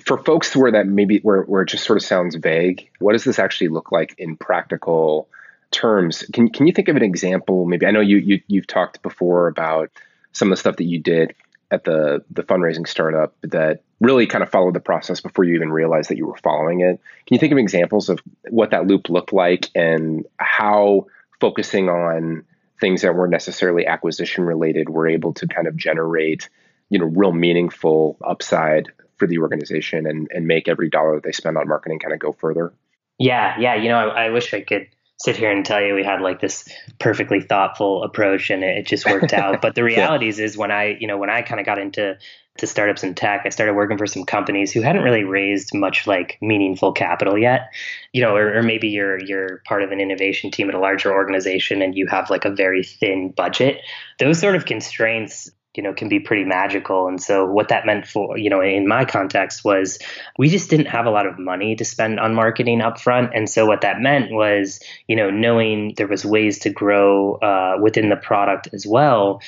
for 0.03 0.17
folks 0.17 0.55
where 0.55 0.71
that 0.71 0.88
maybe 0.88 1.19
where, 1.19 1.43
where 1.43 1.62
it 1.62 1.69
just 1.69 1.86
sort 1.86 1.97
of 1.97 2.03
sounds 2.03 2.36
vague, 2.36 2.89
what 2.99 3.13
does 3.13 3.23
this 3.23 3.39
actually 3.39 3.69
look 3.69 3.91
like 3.91 4.15
in 4.17 4.36
practical 4.36 5.29
terms? 5.71 6.23
Can 6.34 6.49
can 6.49 6.67
you 6.67 6.73
think 6.73 6.88
of 6.88 6.95
an 6.95 7.03
example? 7.03 7.65
Maybe 7.65 7.86
I 7.86 7.91
know 7.91 8.01
you, 8.01 8.17
you 8.17 8.41
you've 8.47 8.67
talked 8.67 9.01
before 9.01 9.47
about 9.47 9.91
some 10.34 10.49
of 10.49 10.51
the 10.51 10.60
stuff 10.60 10.77
that 10.77 10.86
you 10.86 10.99
did 10.99 11.36
at 11.71 11.84
the 11.84 12.23
the 12.29 12.43
fundraising 12.43 12.88
startup 12.88 13.36
that 13.41 13.81
really 14.01 14.27
kind 14.27 14.43
of 14.43 14.51
followed 14.51 14.73
the 14.73 14.81
process 14.81 15.21
before 15.21 15.45
you 15.45 15.55
even 15.55 15.71
realized 15.71 16.10
that 16.10 16.17
you 16.17 16.27
were 16.27 16.38
following 16.38 16.81
it. 16.81 16.99
Can 17.25 17.36
you 17.36 17.39
think 17.39 17.53
of 17.53 17.58
examples 17.58 18.10
of 18.10 18.19
what 18.49 18.71
that 18.71 18.88
loop 18.88 19.10
looked 19.10 19.31
like 19.34 19.69
and 19.73 20.25
how 20.38 21.08
focusing 21.39 21.89
on 21.89 22.43
things 22.79 23.01
that 23.01 23.15
weren't 23.15 23.31
necessarily 23.31 23.88
acquisition 23.88 24.43
related 24.43 24.89
were 24.89 25.08
able 25.08 25.34
to 25.34 25.47
kind 25.47 25.67
of 25.67 25.77
generate 25.77 26.49
you 26.89 26.99
know 26.99 27.05
real 27.05 27.31
meaningful 27.31 28.17
upside 28.23 28.91
for 29.17 29.28
the 29.28 29.39
organization 29.39 30.06
and, 30.06 30.28
and 30.32 30.47
make 30.47 30.67
every 30.67 30.89
dollar 30.89 31.15
that 31.15 31.23
they 31.23 31.32
spend 31.32 31.58
on 31.58 31.67
marketing 31.67 31.99
kind 31.99 32.13
of 32.13 32.19
go 32.19 32.32
further? 32.32 32.73
Yeah, 33.17 33.58
yeah. 33.60 33.75
You 33.75 33.89
know, 33.89 34.10
I, 34.10 34.25
I 34.25 34.30
wish 34.30 34.54
I 34.54 34.62
could 34.62 34.88
sit 35.17 35.38
here 35.38 35.49
and 35.49 35.65
tell 35.65 35.82
you 35.82 35.95
we 35.95 36.04
had 36.04 36.21
like 36.21 36.41
this 36.41 36.67
perfectly 36.99 37.39
thoughtful 37.39 38.04
approach 38.04 38.49
and 38.49 38.63
it, 38.63 38.80
it 38.80 38.88
just 38.88 39.06
worked 39.06 39.34
out. 39.34 39.62
But 39.62 39.75
the 39.75 39.84
realities 39.84 40.39
yeah. 40.39 40.45
is 40.45 40.58
when 40.58 40.71
I, 40.71 40.97
you 40.99 41.08
know, 41.08 41.17
when 41.17 41.30
I 41.30 41.41
kind 41.41 41.60
of 41.60 41.65
got 41.65 41.80
into 41.80 42.17
to 42.58 42.67
startups 42.67 43.04
and 43.04 43.17
tech, 43.17 43.41
I 43.45 43.49
started 43.49 43.73
working 43.73 43.97
for 43.97 44.08
some 44.08 44.23
companies 44.23 44.71
who 44.71 44.82
hadn't 44.82 45.04
really 45.04 45.23
raised 45.23 45.73
much 45.73 46.08
like 46.08 46.38
meaningful 46.41 46.93
capital 46.93 47.38
yet. 47.38 47.69
You 48.13 48.21
know, 48.21 48.36
or, 48.36 48.58
or 48.58 48.63
maybe 48.63 48.89
you're 48.89 49.19
you're 49.21 49.62
part 49.65 49.84
of 49.84 49.91
an 49.91 49.99
innovation 49.99 50.51
team 50.51 50.69
at 50.69 50.75
a 50.75 50.80
larger 50.80 51.13
organization 51.13 51.82
and 51.82 51.95
you 51.95 52.08
have 52.08 52.30
like 52.30 52.45
a 52.45 52.49
very 52.49 52.84
thin 52.84 53.32
budget. 53.32 53.82
Those 54.19 54.39
sort 54.39 54.56
of 54.56 54.65
constraints 54.65 55.49
you 55.75 55.83
know 55.83 55.93
can 55.93 56.09
be 56.09 56.19
pretty 56.19 56.43
magical. 56.43 57.07
And 57.07 57.21
so 57.21 57.45
what 57.45 57.69
that 57.69 57.85
meant 57.85 58.07
for 58.07 58.38
you 58.38 58.49
know 58.49 58.61
in 58.61 58.88
my 58.88 59.05
context 59.05 59.63
was 59.63 59.99
we 60.38 60.49
just 60.49 60.69
didn't 60.69 60.88
have 60.88 61.05
a 61.05 61.11
lot 61.11 61.25
of 61.25 61.38
money 61.39 61.75
to 61.75 61.85
spend 61.85 62.19
on 62.19 62.33
marketing 62.35 62.81
up 62.81 62.99
front 62.99 63.31
and 63.33 63.49
so 63.49 63.65
what 63.65 63.81
that 63.81 63.99
meant 63.99 64.31
was 64.31 64.79
you 65.07 65.15
know 65.15 65.29
knowing 65.29 65.93
there 65.97 66.07
was 66.07 66.25
ways 66.25 66.59
to 66.59 66.69
grow 66.69 67.35
uh, 67.35 67.77
within 67.81 68.09
the 68.09 68.15
product 68.15 68.69
as 68.73 68.85
well 68.85 69.41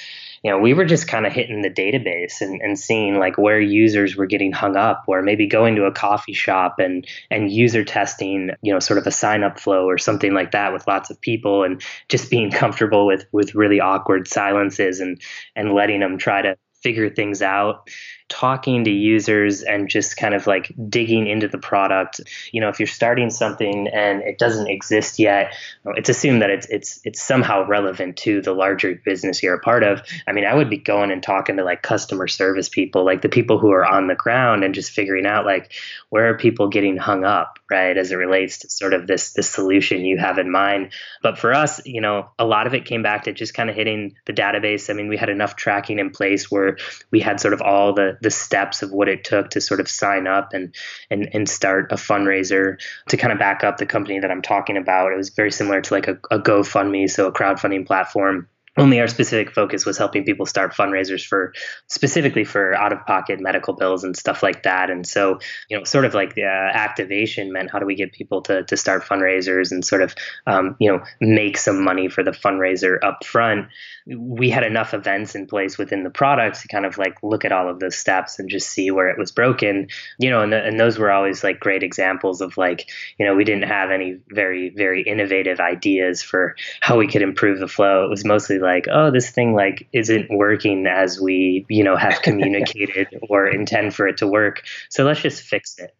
you 0.43 0.51
know, 0.51 0.59
we 0.59 0.73
were 0.73 0.85
just 0.85 1.07
kind 1.07 1.25
of 1.25 1.33
hitting 1.33 1.61
the 1.61 1.69
database 1.69 2.41
and, 2.41 2.61
and 2.61 2.77
seeing 2.79 3.17
like 3.17 3.37
where 3.37 3.59
users 3.59 4.15
were 4.15 4.25
getting 4.25 4.51
hung 4.51 4.75
up, 4.75 5.03
or 5.07 5.21
maybe 5.21 5.47
going 5.47 5.75
to 5.75 5.85
a 5.85 5.91
coffee 5.91 6.33
shop 6.33 6.79
and 6.79 7.07
and 7.31 7.51
user 7.51 7.83
testing, 7.83 8.51
you 8.61 8.73
know, 8.73 8.79
sort 8.79 8.99
of 8.99 9.07
a 9.07 9.11
sign 9.11 9.43
up 9.43 9.59
flow 9.59 9.85
or 9.85 9.97
something 9.97 10.33
like 10.33 10.51
that 10.51 10.73
with 10.73 10.87
lots 10.87 11.09
of 11.09 11.19
people, 11.21 11.63
and 11.63 11.81
just 12.09 12.29
being 12.29 12.51
comfortable 12.63 13.05
with 13.05 13.25
with 13.31 13.55
really 13.55 13.79
awkward 13.79 14.27
silences 14.27 14.99
and 14.99 15.21
and 15.55 15.73
letting 15.73 15.99
them 15.99 16.17
try 16.17 16.41
to 16.41 16.57
figure 16.83 17.09
things 17.09 17.41
out 17.41 17.89
talking 18.29 18.83
to 18.83 18.91
users 18.91 19.61
and 19.61 19.87
just 19.87 20.17
kind 20.17 20.33
of 20.33 20.47
like 20.47 20.73
digging 20.89 21.27
into 21.27 21.47
the 21.47 21.57
product. 21.57 22.19
You 22.51 22.61
know, 22.61 22.69
if 22.69 22.79
you're 22.79 22.87
starting 22.87 23.29
something 23.29 23.87
and 23.87 24.21
it 24.21 24.37
doesn't 24.37 24.67
exist 24.67 25.17
yet, 25.19 25.53
it's 25.85 26.09
assumed 26.09 26.41
that 26.41 26.49
it's 26.49 26.67
it's 26.67 26.99
it's 27.05 27.21
somehow 27.21 27.65
relevant 27.65 28.17
to 28.17 28.41
the 28.41 28.53
larger 28.53 28.95
business 28.95 29.41
you're 29.41 29.55
a 29.55 29.59
part 29.59 29.83
of. 29.83 30.01
I 30.27 30.33
mean, 30.33 30.45
I 30.45 30.53
would 30.53 30.69
be 30.69 30.77
going 30.77 31.11
and 31.11 31.23
talking 31.23 31.57
to 31.57 31.63
like 31.63 31.81
customer 31.81 32.27
service 32.27 32.67
people, 32.69 33.05
like 33.05 33.21
the 33.21 33.29
people 33.29 33.59
who 33.59 33.71
are 33.71 33.85
on 33.85 34.07
the 34.07 34.15
ground 34.15 34.63
and 34.63 34.75
just 34.75 34.91
figuring 34.91 35.25
out 35.25 35.45
like 35.45 35.71
where 36.09 36.29
are 36.29 36.37
people 36.37 36.67
getting 36.67 36.97
hung 36.97 37.23
up, 37.23 37.59
right, 37.71 37.97
as 37.97 38.11
it 38.11 38.15
relates 38.15 38.59
to 38.59 38.69
sort 38.69 38.93
of 38.93 39.07
this 39.07 39.33
this 39.33 39.49
solution 39.49 40.03
you 40.03 40.17
have 40.17 40.37
in 40.37 40.51
mind. 40.51 40.91
But 41.23 41.37
for 41.37 41.53
us, 41.53 41.85
you 41.85 42.01
know, 42.01 42.29
a 42.37 42.45
lot 42.45 42.67
of 42.67 42.73
it 42.73 42.85
came 42.85 43.03
back 43.03 43.23
to 43.23 43.31
just 43.31 43.53
kind 43.53 43.69
of 43.69 43.75
hitting 43.75 44.15
the 44.25 44.33
database. 44.33 44.89
I 44.89 44.93
mean, 44.93 45.07
we 45.07 45.17
had 45.17 45.29
enough 45.29 45.55
tracking 45.55 45.99
in 45.99 46.09
place 46.09 46.51
where 46.51 46.77
we 47.11 47.21
had 47.21 47.39
sort 47.39 47.53
of 47.53 47.61
all 47.61 47.93
the 47.93 48.16
the 48.21 48.31
steps 48.31 48.81
of 48.81 48.91
what 48.91 49.07
it 49.07 49.23
took 49.23 49.49
to 49.51 49.61
sort 49.61 49.79
of 49.79 49.89
sign 49.89 50.27
up 50.27 50.53
and 50.53 50.73
and 51.09 51.29
and 51.33 51.49
start 51.49 51.91
a 51.91 51.95
fundraiser 51.95 52.79
to 53.09 53.17
kind 53.17 53.33
of 53.33 53.39
back 53.39 53.63
up 53.63 53.77
the 53.77 53.85
company 53.85 54.19
that 54.19 54.31
I'm 54.31 54.41
talking 54.41 54.77
about. 54.77 55.11
It 55.11 55.17
was 55.17 55.29
very 55.29 55.51
similar 55.51 55.81
to 55.81 55.93
like 55.93 56.07
a, 56.07 56.19
a 56.31 56.39
GoFundMe, 56.39 57.09
so 57.09 57.27
a 57.27 57.31
crowdfunding 57.31 57.85
platform 57.85 58.47
only 58.77 58.99
our 58.99 59.07
specific 59.07 59.51
focus 59.53 59.85
was 59.85 59.97
helping 59.97 60.23
people 60.23 60.45
start 60.45 60.73
fundraisers 60.73 61.25
for 61.25 61.53
specifically 61.87 62.43
for 62.43 62.75
out 62.75 62.93
of 62.93 63.05
pocket 63.05 63.39
medical 63.39 63.73
bills 63.73 64.03
and 64.03 64.15
stuff 64.15 64.43
like 64.43 64.63
that. 64.63 64.89
And 64.89 65.05
so 65.05 65.39
you 65.69 65.77
know 65.77 65.83
sort 65.83 66.05
of 66.05 66.13
like 66.13 66.35
the 66.35 66.43
uh, 66.43 66.77
activation 66.77 67.51
meant 67.51 67.71
how 67.71 67.79
do 67.79 67.85
we 67.85 67.95
get 67.95 68.13
people 68.13 68.41
to, 68.43 68.63
to 68.63 68.77
start 68.77 69.03
fundraisers 69.03 69.71
and 69.71 69.83
sort 69.83 70.01
of 70.01 70.15
um, 70.45 70.75
you 70.79 70.91
know 70.91 71.03
make 71.19 71.57
some 71.57 71.83
money 71.83 72.07
for 72.07 72.23
the 72.23 72.31
fundraiser 72.31 73.03
up 73.03 73.25
front 73.25 73.67
we 74.15 74.49
had 74.49 74.63
enough 74.63 74.93
events 74.93 75.35
in 75.35 75.47
place 75.47 75.77
within 75.77 76.03
the 76.03 76.09
product 76.09 76.61
to 76.61 76.67
kind 76.67 76.85
of 76.85 76.97
like 76.97 77.21
look 77.23 77.43
at 77.43 77.51
all 77.51 77.69
of 77.69 77.79
those 77.79 77.97
steps 77.97 78.39
and 78.39 78.49
just 78.49 78.69
see 78.69 78.89
where 78.89 79.09
it 79.09 79.17
was 79.17 79.31
broken. 79.31 79.87
You 80.19 80.29
know 80.29 80.41
and, 80.41 80.53
the, 80.53 80.63
and 80.63 80.79
those 80.79 80.97
were 80.97 81.11
always 81.11 81.43
like 81.43 81.59
great 81.59 81.83
examples 81.83 82.41
of 82.41 82.57
like 82.57 82.89
you 83.17 83.25
know 83.25 83.35
we 83.35 83.43
didn't 83.43 83.67
have 83.67 83.91
any 83.91 84.19
very 84.29 84.69
very 84.69 85.01
innovative 85.01 85.59
ideas 85.59 86.21
for 86.21 86.55
how 86.81 86.97
we 86.97 87.07
could 87.07 87.21
improve 87.21 87.59
the 87.59 87.67
flow. 87.67 88.05
It 88.05 88.09
was 88.09 88.23
mostly 88.23 88.59
oh 88.91 89.11
this 89.11 89.29
thing 89.29 89.53
like 89.53 89.87
isn't 89.93 90.29
working 90.29 90.85
as 90.87 91.19
we 91.19 91.65
you 91.69 91.83
know 91.83 91.95
have 91.95 92.21
communicated 92.21 93.07
or 93.29 93.47
intend 93.47 93.95
for 93.95 94.07
it 94.07 94.17
to 94.17 94.27
work. 94.27 94.63
So 94.89 95.03
let's 95.03 95.21
just 95.21 95.43
fix 95.43 95.77
it. 95.79 95.95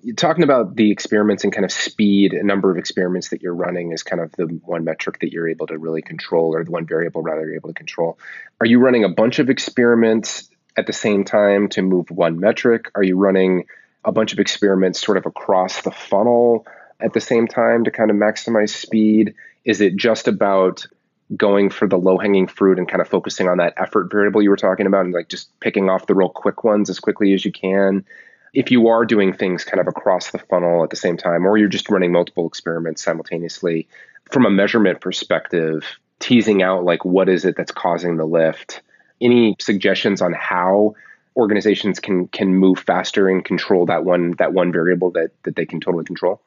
You're 0.00 0.14
talking 0.14 0.44
about 0.44 0.76
the 0.76 0.92
experiments 0.92 1.42
and 1.42 1.52
kind 1.52 1.64
of 1.64 1.72
speed 1.72 2.32
a 2.32 2.44
number 2.44 2.70
of 2.70 2.78
experiments 2.78 3.30
that 3.30 3.42
you're 3.42 3.54
running 3.54 3.90
is 3.92 4.04
kind 4.04 4.22
of 4.22 4.30
the 4.32 4.46
one 4.64 4.84
metric 4.84 5.18
that 5.20 5.32
you're 5.32 5.48
able 5.48 5.66
to 5.66 5.78
really 5.78 6.02
control 6.02 6.54
or 6.54 6.62
the 6.62 6.70
one 6.70 6.86
variable 6.86 7.22
rather 7.22 7.46
you're 7.46 7.56
able 7.56 7.70
to 7.70 7.74
control. 7.74 8.16
Are 8.60 8.66
you 8.66 8.78
running 8.78 9.04
a 9.04 9.08
bunch 9.08 9.40
of 9.40 9.50
experiments 9.50 10.48
at 10.76 10.86
the 10.86 10.92
same 10.92 11.24
time 11.24 11.68
to 11.70 11.82
move 11.82 12.10
one 12.10 12.38
metric? 12.38 12.92
Are 12.94 13.02
you 13.02 13.16
running 13.16 13.64
a 14.04 14.12
bunch 14.12 14.32
of 14.32 14.38
experiments 14.38 15.04
sort 15.04 15.18
of 15.18 15.26
across 15.26 15.82
the 15.82 15.90
funnel 15.90 16.66
at 17.00 17.12
the 17.12 17.20
same 17.20 17.48
time 17.48 17.84
to 17.84 17.90
kind 17.90 18.10
of 18.10 18.16
maximize 18.16 18.70
speed? 18.70 19.34
Is 19.64 19.80
it 19.80 19.96
just 19.96 20.28
about 20.28 20.86
going 21.36 21.70
for 21.70 21.86
the 21.86 21.98
low 21.98 22.18
hanging 22.18 22.46
fruit 22.46 22.78
and 22.78 22.88
kind 22.88 23.00
of 23.00 23.08
focusing 23.08 23.48
on 23.48 23.58
that 23.58 23.74
effort 23.76 24.10
variable 24.10 24.42
you 24.42 24.50
were 24.50 24.56
talking 24.56 24.86
about 24.86 25.04
and 25.04 25.12
like 25.12 25.28
just 25.28 25.48
picking 25.60 25.90
off 25.90 26.06
the 26.06 26.14
real 26.14 26.30
quick 26.30 26.64
ones 26.64 26.88
as 26.88 27.00
quickly 27.00 27.34
as 27.34 27.44
you 27.44 27.52
can. 27.52 28.04
If 28.54 28.70
you 28.70 28.88
are 28.88 29.04
doing 29.04 29.34
things 29.34 29.64
kind 29.64 29.80
of 29.80 29.88
across 29.88 30.30
the 30.30 30.38
funnel 30.38 30.82
at 30.82 30.90
the 30.90 30.96
same 30.96 31.18
time, 31.18 31.46
or 31.46 31.58
you're 31.58 31.68
just 31.68 31.90
running 31.90 32.12
multiple 32.12 32.46
experiments 32.46 33.02
simultaneously, 33.02 33.86
from 34.30 34.46
a 34.46 34.50
measurement 34.50 35.00
perspective, 35.00 35.84
teasing 36.18 36.62
out 36.62 36.84
like 36.84 37.04
what 37.04 37.28
is 37.28 37.44
it 37.44 37.56
that's 37.56 37.72
causing 37.72 38.16
the 38.16 38.24
lift, 38.24 38.80
any 39.20 39.54
suggestions 39.60 40.22
on 40.22 40.32
how 40.32 40.94
organizations 41.36 42.00
can 42.00 42.26
can 42.28 42.54
move 42.54 42.78
faster 42.78 43.28
and 43.28 43.44
control 43.44 43.86
that 43.86 44.04
one 44.04 44.32
that 44.38 44.52
one 44.52 44.72
variable 44.72 45.10
that 45.12 45.30
that 45.44 45.54
they 45.56 45.66
can 45.66 45.80
totally 45.80 46.04
control? 46.04 46.40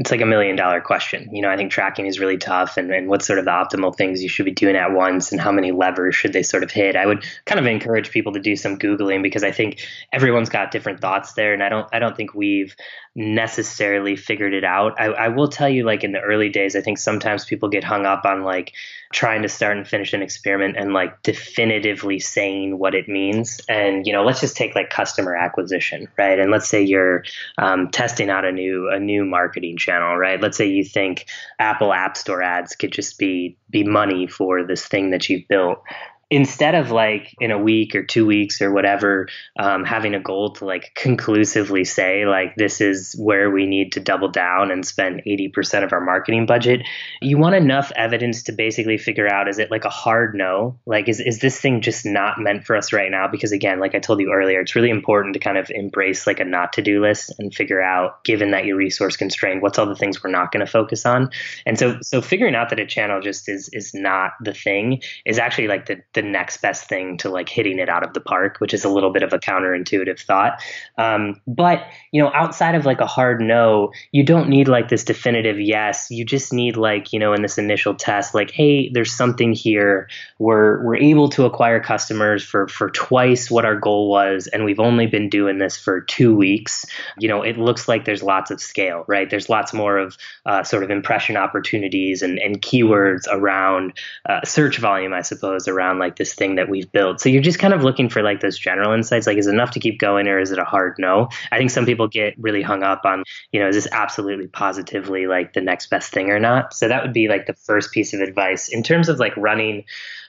It's 0.00 0.10
like 0.10 0.22
a 0.22 0.26
million 0.26 0.56
dollar 0.56 0.80
question. 0.80 1.28
You 1.30 1.42
know, 1.42 1.50
I 1.50 1.58
think 1.58 1.70
tracking 1.70 2.06
is 2.06 2.18
really 2.18 2.38
tough 2.38 2.78
and, 2.78 2.90
and 2.90 3.06
what 3.06 3.22
sort 3.22 3.38
of 3.38 3.44
the 3.44 3.50
optimal 3.50 3.94
things 3.94 4.22
you 4.22 4.30
should 4.30 4.46
be 4.46 4.50
doing 4.50 4.74
at 4.74 4.92
once 4.92 5.30
and 5.30 5.38
how 5.38 5.52
many 5.52 5.72
levers 5.72 6.14
should 6.14 6.32
they 6.32 6.42
sort 6.42 6.62
of 6.62 6.70
hit. 6.70 6.96
I 6.96 7.04
would 7.04 7.22
kind 7.44 7.60
of 7.60 7.66
encourage 7.66 8.10
people 8.10 8.32
to 8.32 8.40
do 8.40 8.56
some 8.56 8.78
Googling 8.78 9.22
because 9.22 9.44
I 9.44 9.52
think 9.52 9.86
everyone's 10.10 10.48
got 10.48 10.70
different 10.70 11.00
thoughts 11.00 11.34
there. 11.34 11.52
And 11.52 11.62
I 11.62 11.68
don't 11.68 11.86
I 11.92 11.98
don't 11.98 12.16
think 12.16 12.32
we've 12.32 12.74
necessarily 13.14 14.14
figured 14.16 14.54
it 14.54 14.64
out. 14.64 14.98
I, 15.00 15.06
I 15.06 15.28
will 15.28 15.48
tell 15.48 15.68
you, 15.68 15.84
like 15.84 16.04
in 16.04 16.12
the 16.12 16.20
early 16.20 16.48
days, 16.48 16.76
I 16.76 16.80
think 16.80 16.96
sometimes 16.96 17.44
people 17.44 17.68
get 17.68 17.82
hung 17.82 18.06
up 18.06 18.24
on 18.24 18.44
like 18.44 18.72
trying 19.12 19.42
to 19.42 19.48
start 19.48 19.76
and 19.76 19.86
finish 19.86 20.12
an 20.12 20.22
experiment 20.22 20.76
and 20.76 20.92
like 20.92 21.20
definitively 21.22 22.20
saying 22.20 22.78
what 22.78 22.94
it 22.94 23.08
means. 23.08 23.60
And 23.68 24.06
you 24.06 24.12
know, 24.12 24.24
let's 24.24 24.40
just 24.40 24.56
take 24.56 24.74
like 24.74 24.90
customer 24.90 25.34
acquisition, 25.34 26.08
right? 26.16 26.38
And 26.38 26.50
let's 26.50 26.68
say 26.68 26.82
you're 26.82 27.24
um, 27.58 27.90
testing 27.90 28.30
out 28.30 28.44
a 28.44 28.52
new 28.52 28.88
a 28.88 28.98
new 28.98 29.24
marketing 29.24 29.76
channel, 29.90 30.16
right? 30.16 30.40
Let's 30.40 30.56
say 30.56 30.66
you 30.68 30.84
think 30.84 31.26
Apple 31.58 31.92
App 31.92 32.16
Store 32.16 32.42
ads 32.42 32.76
could 32.76 32.92
just 32.92 33.18
be 33.18 33.56
be 33.68 33.84
money 33.84 34.26
for 34.26 34.64
this 34.64 34.86
thing 34.86 35.10
that 35.10 35.28
you've 35.28 35.48
built 35.48 35.82
instead 36.30 36.76
of 36.76 36.90
like 36.92 37.34
in 37.40 37.50
a 37.50 37.58
week 37.58 37.94
or 37.94 38.04
two 38.04 38.24
weeks 38.24 38.62
or 38.62 38.72
whatever 38.72 39.28
um, 39.58 39.84
having 39.84 40.14
a 40.14 40.20
goal 40.20 40.52
to 40.52 40.64
like 40.64 40.92
conclusively 40.94 41.84
say 41.84 42.24
like 42.24 42.54
this 42.56 42.80
is 42.80 43.14
where 43.18 43.50
we 43.50 43.66
need 43.66 43.92
to 43.92 44.00
double 44.00 44.28
down 44.28 44.70
and 44.70 44.86
spend 44.86 45.22
80% 45.26 45.84
of 45.84 45.92
our 45.92 46.00
marketing 46.00 46.46
budget 46.46 46.82
you 47.20 47.36
want 47.36 47.56
enough 47.56 47.90
evidence 47.96 48.44
to 48.44 48.52
basically 48.52 48.96
figure 48.96 49.28
out 49.28 49.48
is 49.48 49.58
it 49.58 49.70
like 49.70 49.84
a 49.84 49.90
hard 49.90 50.34
no? 50.34 50.78
Like 50.86 51.08
is, 51.08 51.20
is 51.20 51.40
this 51.40 51.60
thing 51.60 51.80
just 51.80 52.06
not 52.06 52.38
meant 52.38 52.64
for 52.64 52.76
us 52.76 52.92
right 52.92 53.10
now? 53.10 53.26
Because 53.28 53.52
again 53.52 53.80
like 53.80 53.94
i 53.94 53.98
told 53.98 54.20
you 54.20 54.32
earlier 54.32 54.60
it's 54.60 54.76
really 54.76 54.90
important 54.90 55.34
to 55.34 55.40
kind 55.40 55.58
of 55.58 55.70
embrace 55.70 56.26
like 56.26 56.40
a 56.40 56.44
not 56.44 56.74
to 56.74 56.82
do 56.82 57.00
list 57.00 57.32
and 57.38 57.54
figure 57.54 57.82
out 57.82 58.22
given 58.24 58.52
that 58.52 58.64
you're 58.64 58.76
resource 58.76 59.16
constrained 59.16 59.62
what's 59.62 59.78
all 59.78 59.86
the 59.86 59.96
things 59.96 60.22
we're 60.22 60.30
not 60.30 60.52
going 60.52 60.64
to 60.64 60.70
focus 60.70 61.04
on? 61.04 61.30
And 61.66 61.78
so 61.78 61.98
so 62.02 62.22
figuring 62.22 62.54
out 62.54 62.70
that 62.70 62.78
a 62.78 62.86
channel 62.86 63.20
just 63.20 63.48
is 63.48 63.68
is 63.72 63.92
not 63.94 64.32
the 64.40 64.54
thing 64.54 65.02
is 65.24 65.38
actually 65.38 65.66
like 65.66 65.86
the, 65.86 66.02
the 66.14 66.19
the 66.20 66.28
next 66.28 66.58
best 66.58 66.84
thing 66.84 67.16
to 67.18 67.30
like 67.30 67.48
hitting 67.48 67.78
it 67.78 67.88
out 67.88 68.02
of 68.02 68.12
the 68.12 68.20
park, 68.20 68.56
which 68.58 68.74
is 68.74 68.84
a 68.84 68.88
little 68.88 69.10
bit 69.10 69.22
of 69.22 69.32
a 69.32 69.38
counterintuitive 69.38 70.20
thought. 70.20 70.62
Um, 70.98 71.40
but 71.46 71.82
you 72.12 72.22
know, 72.22 72.30
outside 72.34 72.74
of 72.74 72.84
like 72.84 73.00
a 73.00 73.06
hard 73.06 73.40
no, 73.40 73.92
you 74.12 74.22
don't 74.22 74.48
need 74.48 74.68
like 74.68 74.88
this 74.88 75.04
definitive 75.04 75.58
yes. 75.58 76.08
You 76.10 76.24
just 76.24 76.52
need 76.52 76.76
like 76.76 77.12
you 77.12 77.18
know, 77.18 77.32
in 77.32 77.42
this 77.42 77.56
initial 77.56 77.94
test, 77.94 78.34
like, 78.34 78.50
hey, 78.50 78.90
there's 78.92 79.12
something 79.12 79.52
here. 79.52 80.08
We're 80.38 80.84
we're 80.84 80.96
able 80.96 81.30
to 81.30 81.46
acquire 81.46 81.80
customers 81.80 82.44
for 82.44 82.68
for 82.68 82.90
twice 82.90 83.50
what 83.50 83.64
our 83.64 83.76
goal 83.76 84.10
was, 84.10 84.46
and 84.46 84.64
we've 84.64 84.80
only 84.80 85.06
been 85.06 85.30
doing 85.30 85.58
this 85.58 85.76
for 85.78 86.02
two 86.02 86.34
weeks. 86.34 86.84
You 87.18 87.28
know, 87.28 87.42
it 87.42 87.56
looks 87.56 87.88
like 87.88 88.04
there's 88.04 88.22
lots 88.22 88.50
of 88.50 88.60
scale, 88.60 89.04
right? 89.08 89.30
There's 89.30 89.48
lots 89.48 89.72
more 89.72 89.96
of 89.96 90.18
uh, 90.44 90.64
sort 90.64 90.82
of 90.82 90.90
impression 90.90 91.36
opportunities 91.36 92.22
and 92.22 92.38
and 92.38 92.60
keywords 92.60 93.26
around 93.30 93.94
uh, 94.28 94.44
search 94.44 94.78
volume, 94.78 95.14
I 95.14 95.22
suppose, 95.22 95.68
around 95.68 95.98
like 95.98 96.09
like 96.10 96.16
this 96.16 96.34
thing 96.34 96.56
that 96.56 96.68
we've 96.68 96.90
built. 96.90 97.20
So 97.20 97.28
you're 97.28 97.42
just 97.42 97.58
kind 97.58 97.72
of 97.72 97.84
looking 97.84 98.08
for 98.08 98.22
like 98.22 98.40
those 98.40 98.58
general 98.58 98.92
insights. 98.92 99.26
Like, 99.26 99.38
is 99.38 99.46
it 99.46 99.54
enough 99.54 99.70
to 99.72 99.80
keep 99.80 99.98
going 99.98 100.26
or 100.26 100.40
is 100.40 100.50
it 100.50 100.58
a 100.58 100.64
hard 100.64 100.96
no? 100.98 101.28
I 101.52 101.58
think 101.58 101.70
some 101.70 101.86
people 101.86 102.08
get 102.08 102.34
really 102.38 102.62
hung 102.62 102.82
up 102.82 103.02
on, 103.04 103.22
you 103.52 103.60
know, 103.60 103.68
is 103.68 103.76
this 103.76 103.88
absolutely 103.92 104.48
positively 104.48 105.26
like 105.26 105.52
the 105.52 105.60
next 105.60 105.88
best 105.88 106.12
thing 106.12 106.30
or 106.30 106.40
not? 106.40 106.74
So 106.74 106.88
that 106.88 107.02
would 107.02 107.12
be 107.12 107.28
like 107.28 107.46
the 107.46 107.54
first 107.54 107.92
piece 107.92 108.12
of 108.12 108.20
advice 108.20 108.68
in 108.68 108.82
terms 108.82 109.08
of 109.08 109.18
like 109.18 109.36
running 109.36 109.84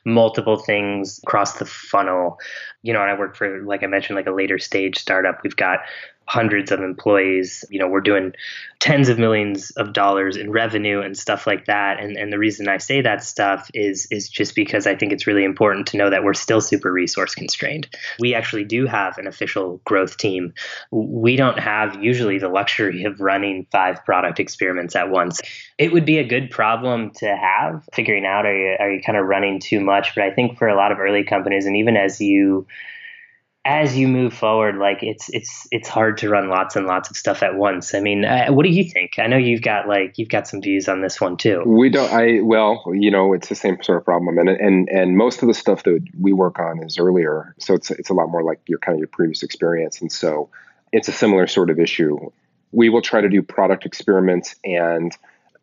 multiple 0.05 0.57
things 0.57 1.19
across 1.23 1.57
the 1.57 1.65
funnel. 1.65 2.39
You 2.83 2.93
know, 2.93 3.01
and 3.01 3.09
I 3.09 3.17
work 3.17 3.35
for, 3.35 3.61
like 3.63 3.83
I 3.83 3.87
mentioned, 3.87 4.15
like 4.15 4.27
a 4.27 4.31
later 4.31 4.59
stage 4.59 4.97
startup. 4.97 5.41
We've 5.43 5.55
got 5.55 5.79
hundreds 6.31 6.71
of 6.71 6.79
employees. 6.79 7.65
You 7.69 7.79
know, 7.79 7.89
we're 7.89 7.99
doing 7.99 8.33
tens 8.79 9.09
of 9.09 9.19
millions 9.19 9.71
of 9.71 9.91
dollars 9.91 10.37
in 10.37 10.49
revenue 10.49 11.01
and 11.01 11.17
stuff 11.17 11.45
like 11.45 11.65
that. 11.65 11.99
And 11.99 12.15
and 12.15 12.31
the 12.31 12.39
reason 12.39 12.69
I 12.69 12.77
say 12.77 13.01
that 13.01 13.21
stuff 13.21 13.69
is 13.73 14.07
is 14.11 14.29
just 14.29 14.55
because 14.55 14.87
I 14.87 14.95
think 14.95 15.11
it's 15.11 15.27
really 15.27 15.43
important 15.43 15.87
to 15.87 15.97
know 15.97 16.09
that 16.09 16.23
we're 16.23 16.33
still 16.33 16.61
super 16.61 16.89
resource 16.89 17.35
constrained. 17.35 17.89
We 18.17 18.33
actually 18.33 18.63
do 18.63 18.85
have 18.85 19.17
an 19.17 19.27
official 19.27 19.81
growth 19.83 20.15
team. 20.15 20.53
We 20.91 21.35
don't 21.35 21.59
have 21.59 22.01
usually 22.01 22.37
the 22.37 22.47
luxury 22.47 23.03
of 23.03 23.19
running 23.19 23.67
five 23.69 24.03
product 24.05 24.39
experiments 24.39 24.95
at 24.95 25.09
once. 25.09 25.41
It 25.77 25.91
would 25.91 26.05
be 26.05 26.17
a 26.17 26.23
good 26.23 26.49
problem 26.49 27.11
to 27.15 27.35
have, 27.35 27.83
figuring 27.93 28.25
out 28.25 28.45
are 28.45 28.55
you 28.55 28.77
are 28.79 28.91
you 28.91 29.01
kind 29.01 29.17
of 29.17 29.25
running 29.25 29.59
too 29.59 29.81
much. 29.81 30.15
But 30.15 30.23
I 30.23 30.31
think 30.31 30.57
for 30.57 30.69
a 30.69 30.77
lot 30.77 30.93
of 30.93 30.99
early 30.99 31.25
companies 31.25 31.65
and 31.65 31.75
even 31.75 31.97
as 31.97 32.21
you 32.21 32.65
as 33.63 33.95
you 33.95 34.07
move 34.07 34.33
forward, 34.33 34.77
like 34.77 35.03
it's 35.03 35.29
it's 35.29 35.67
it's 35.71 35.87
hard 35.87 36.17
to 36.19 36.29
run 36.29 36.49
lots 36.49 36.75
and 36.75 36.87
lots 36.87 37.11
of 37.11 37.17
stuff 37.17 37.43
at 37.43 37.55
once. 37.55 37.93
I 37.93 37.99
mean, 37.99 38.25
uh, 38.25 38.47
what 38.47 38.63
do 38.63 38.69
you 38.69 38.89
think? 38.89 39.19
I 39.19 39.27
know 39.27 39.37
you've 39.37 39.61
got 39.61 39.87
like 39.87 40.17
you've 40.17 40.29
got 40.29 40.47
some 40.47 40.61
views 40.61 40.89
on 40.89 41.01
this 41.01 41.21
one 41.21 41.37
too. 41.37 41.61
We 41.65 41.89
don't. 41.89 42.11
I 42.11 42.41
well, 42.41 42.83
you 42.91 43.11
know, 43.11 43.33
it's 43.33 43.49
the 43.49 43.55
same 43.55 43.81
sort 43.83 43.99
of 43.99 44.05
problem, 44.05 44.39
and 44.39 44.49
and 44.49 44.89
and 44.89 45.15
most 45.15 45.43
of 45.43 45.47
the 45.47 45.53
stuff 45.53 45.83
that 45.83 46.03
we 46.19 46.33
work 46.33 46.57
on 46.57 46.83
is 46.83 46.97
earlier, 46.97 47.53
so 47.59 47.75
it's 47.75 47.91
it's 47.91 48.09
a 48.09 48.13
lot 48.13 48.29
more 48.29 48.43
like 48.43 48.59
your 48.65 48.79
kind 48.79 48.95
of 48.95 48.99
your 48.99 49.07
previous 49.07 49.43
experience, 49.43 50.01
and 50.01 50.11
so 50.11 50.49
it's 50.91 51.07
a 51.07 51.13
similar 51.13 51.45
sort 51.45 51.69
of 51.69 51.79
issue. 51.79 52.31
We 52.71 52.89
will 52.89 53.01
try 53.01 53.21
to 53.21 53.29
do 53.29 53.43
product 53.43 53.85
experiments 53.85 54.55
and 54.63 55.15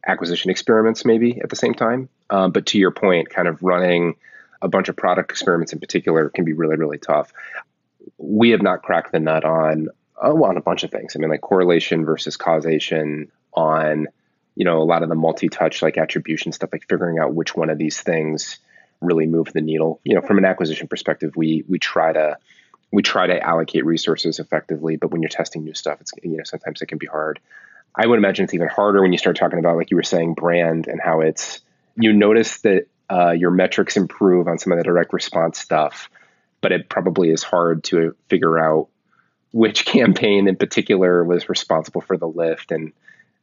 acquisition 0.07 0.53
experiments 0.53 1.05
maybe 1.05 1.41
at 1.41 1.51
the 1.51 1.57
same 1.57 1.75
time, 1.75 2.09
um, 2.31 2.53
but 2.53 2.67
to 2.67 2.79
your 2.79 2.93
point, 2.93 3.29
kind 3.31 3.49
of 3.49 3.61
running 3.61 4.15
a 4.63 4.69
bunch 4.69 4.89
of 4.89 4.97
product 4.97 5.31
experiments 5.31 5.73
in 5.73 5.81
particular 5.81 6.29
can 6.31 6.45
be 6.45 6.53
really 6.53 6.77
really 6.77 6.99
tough 6.99 7.33
we 8.17 8.51
have 8.51 8.63
not 8.63 8.83
cracked 8.83 9.13
the 9.13 9.21
nut 9.21 9.45
on 9.45 9.89
oh, 10.21 10.45
on 10.45 10.57
a 10.57 10.61
bunch 10.61 10.85
of 10.85 10.91
things. 10.91 11.15
I 11.15 11.19
mean, 11.19 11.31
like 11.31 11.41
correlation 11.41 12.05
versus 12.05 12.37
causation 12.37 13.31
on 13.55 14.09
you 14.55 14.65
know 14.65 14.83
a 14.83 14.85
lot 14.85 15.03
of 15.03 15.09
the 15.09 15.15
multi-touch 15.15 15.83
like 15.83 15.99
attribution 15.99 16.53
stuff, 16.53 16.71
like 16.73 16.89
figuring 16.89 17.19
out 17.19 17.35
which 17.35 17.55
one 17.55 17.71
of 17.71 17.79
these 17.79 18.01
things 18.01 18.59
really 19.01 19.27
move 19.27 19.53
the 19.53 19.61
needle. 19.61 20.01
You 20.05 20.15
know, 20.15 20.21
from 20.21 20.39
an 20.39 20.45
acquisition 20.45 20.89
perspective, 20.89 21.37
we 21.37 21.65
we 21.69 21.79
try 21.79 22.13
to 22.13 22.39
we 22.91 23.03
try 23.03 23.27
to 23.27 23.41
allocate 23.41 23.85
resources 23.85 24.39
effectively, 24.39 24.97
but 24.97 25.11
when 25.11 25.23
you're 25.23 25.29
testing 25.29 25.65
new 25.65 25.75
stuff, 25.75 26.01
it's 26.01 26.13
you 26.23 26.37
know 26.37 26.45
sometimes 26.45 26.83
it 26.83 26.87
can 26.87 26.99
be 26.99 27.07
hard. 27.07 27.41
I 27.95 28.07
would 28.07 28.19
imagine 28.19 28.45
it's 28.45 28.55
even 28.55 28.69
harder 28.69 29.03
when 29.03 29.13
you 29.13 29.19
start 29.19 29.37
talking 29.37 29.59
about 29.59 29.77
like 29.77 29.91
you 29.91 29.97
were 29.97 30.03
saying 30.03 30.35
brand 30.35 30.87
and 30.87 31.01
how 31.01 31.21
it's 31.21 31.61
you 31.97 32.13
notice 32.13 32.59
that 32.61 32.87
uh, 33.11 33.31
your 33.31 33.51
metrics 33.51 33.97
improve 33.97 34.47
on 34.47 34.59
some 34.59 34.73
of 34.73 34.79
the 34.79 34.85
direct 34.85 35.13
response 35.13 35.59
stuff 35.59 36.11
but 36.61 36.73
it 36.73 36.89
probably 36.89 37.31
is 37.31 37.43
hard 37.43 37.85
to 37.85 38.15
figure 38.29 38.59
out 38.59 38.89
which 39.53 39.85
campaign 39.87 40.49
in 40.49 40.57
particular 40.57 41.25
was 41.25 41.49
responsible 41.49 42.01
for 42.01 42.17
the 42.17 42.29
lift 42.29 42.73
and 42.73 42.93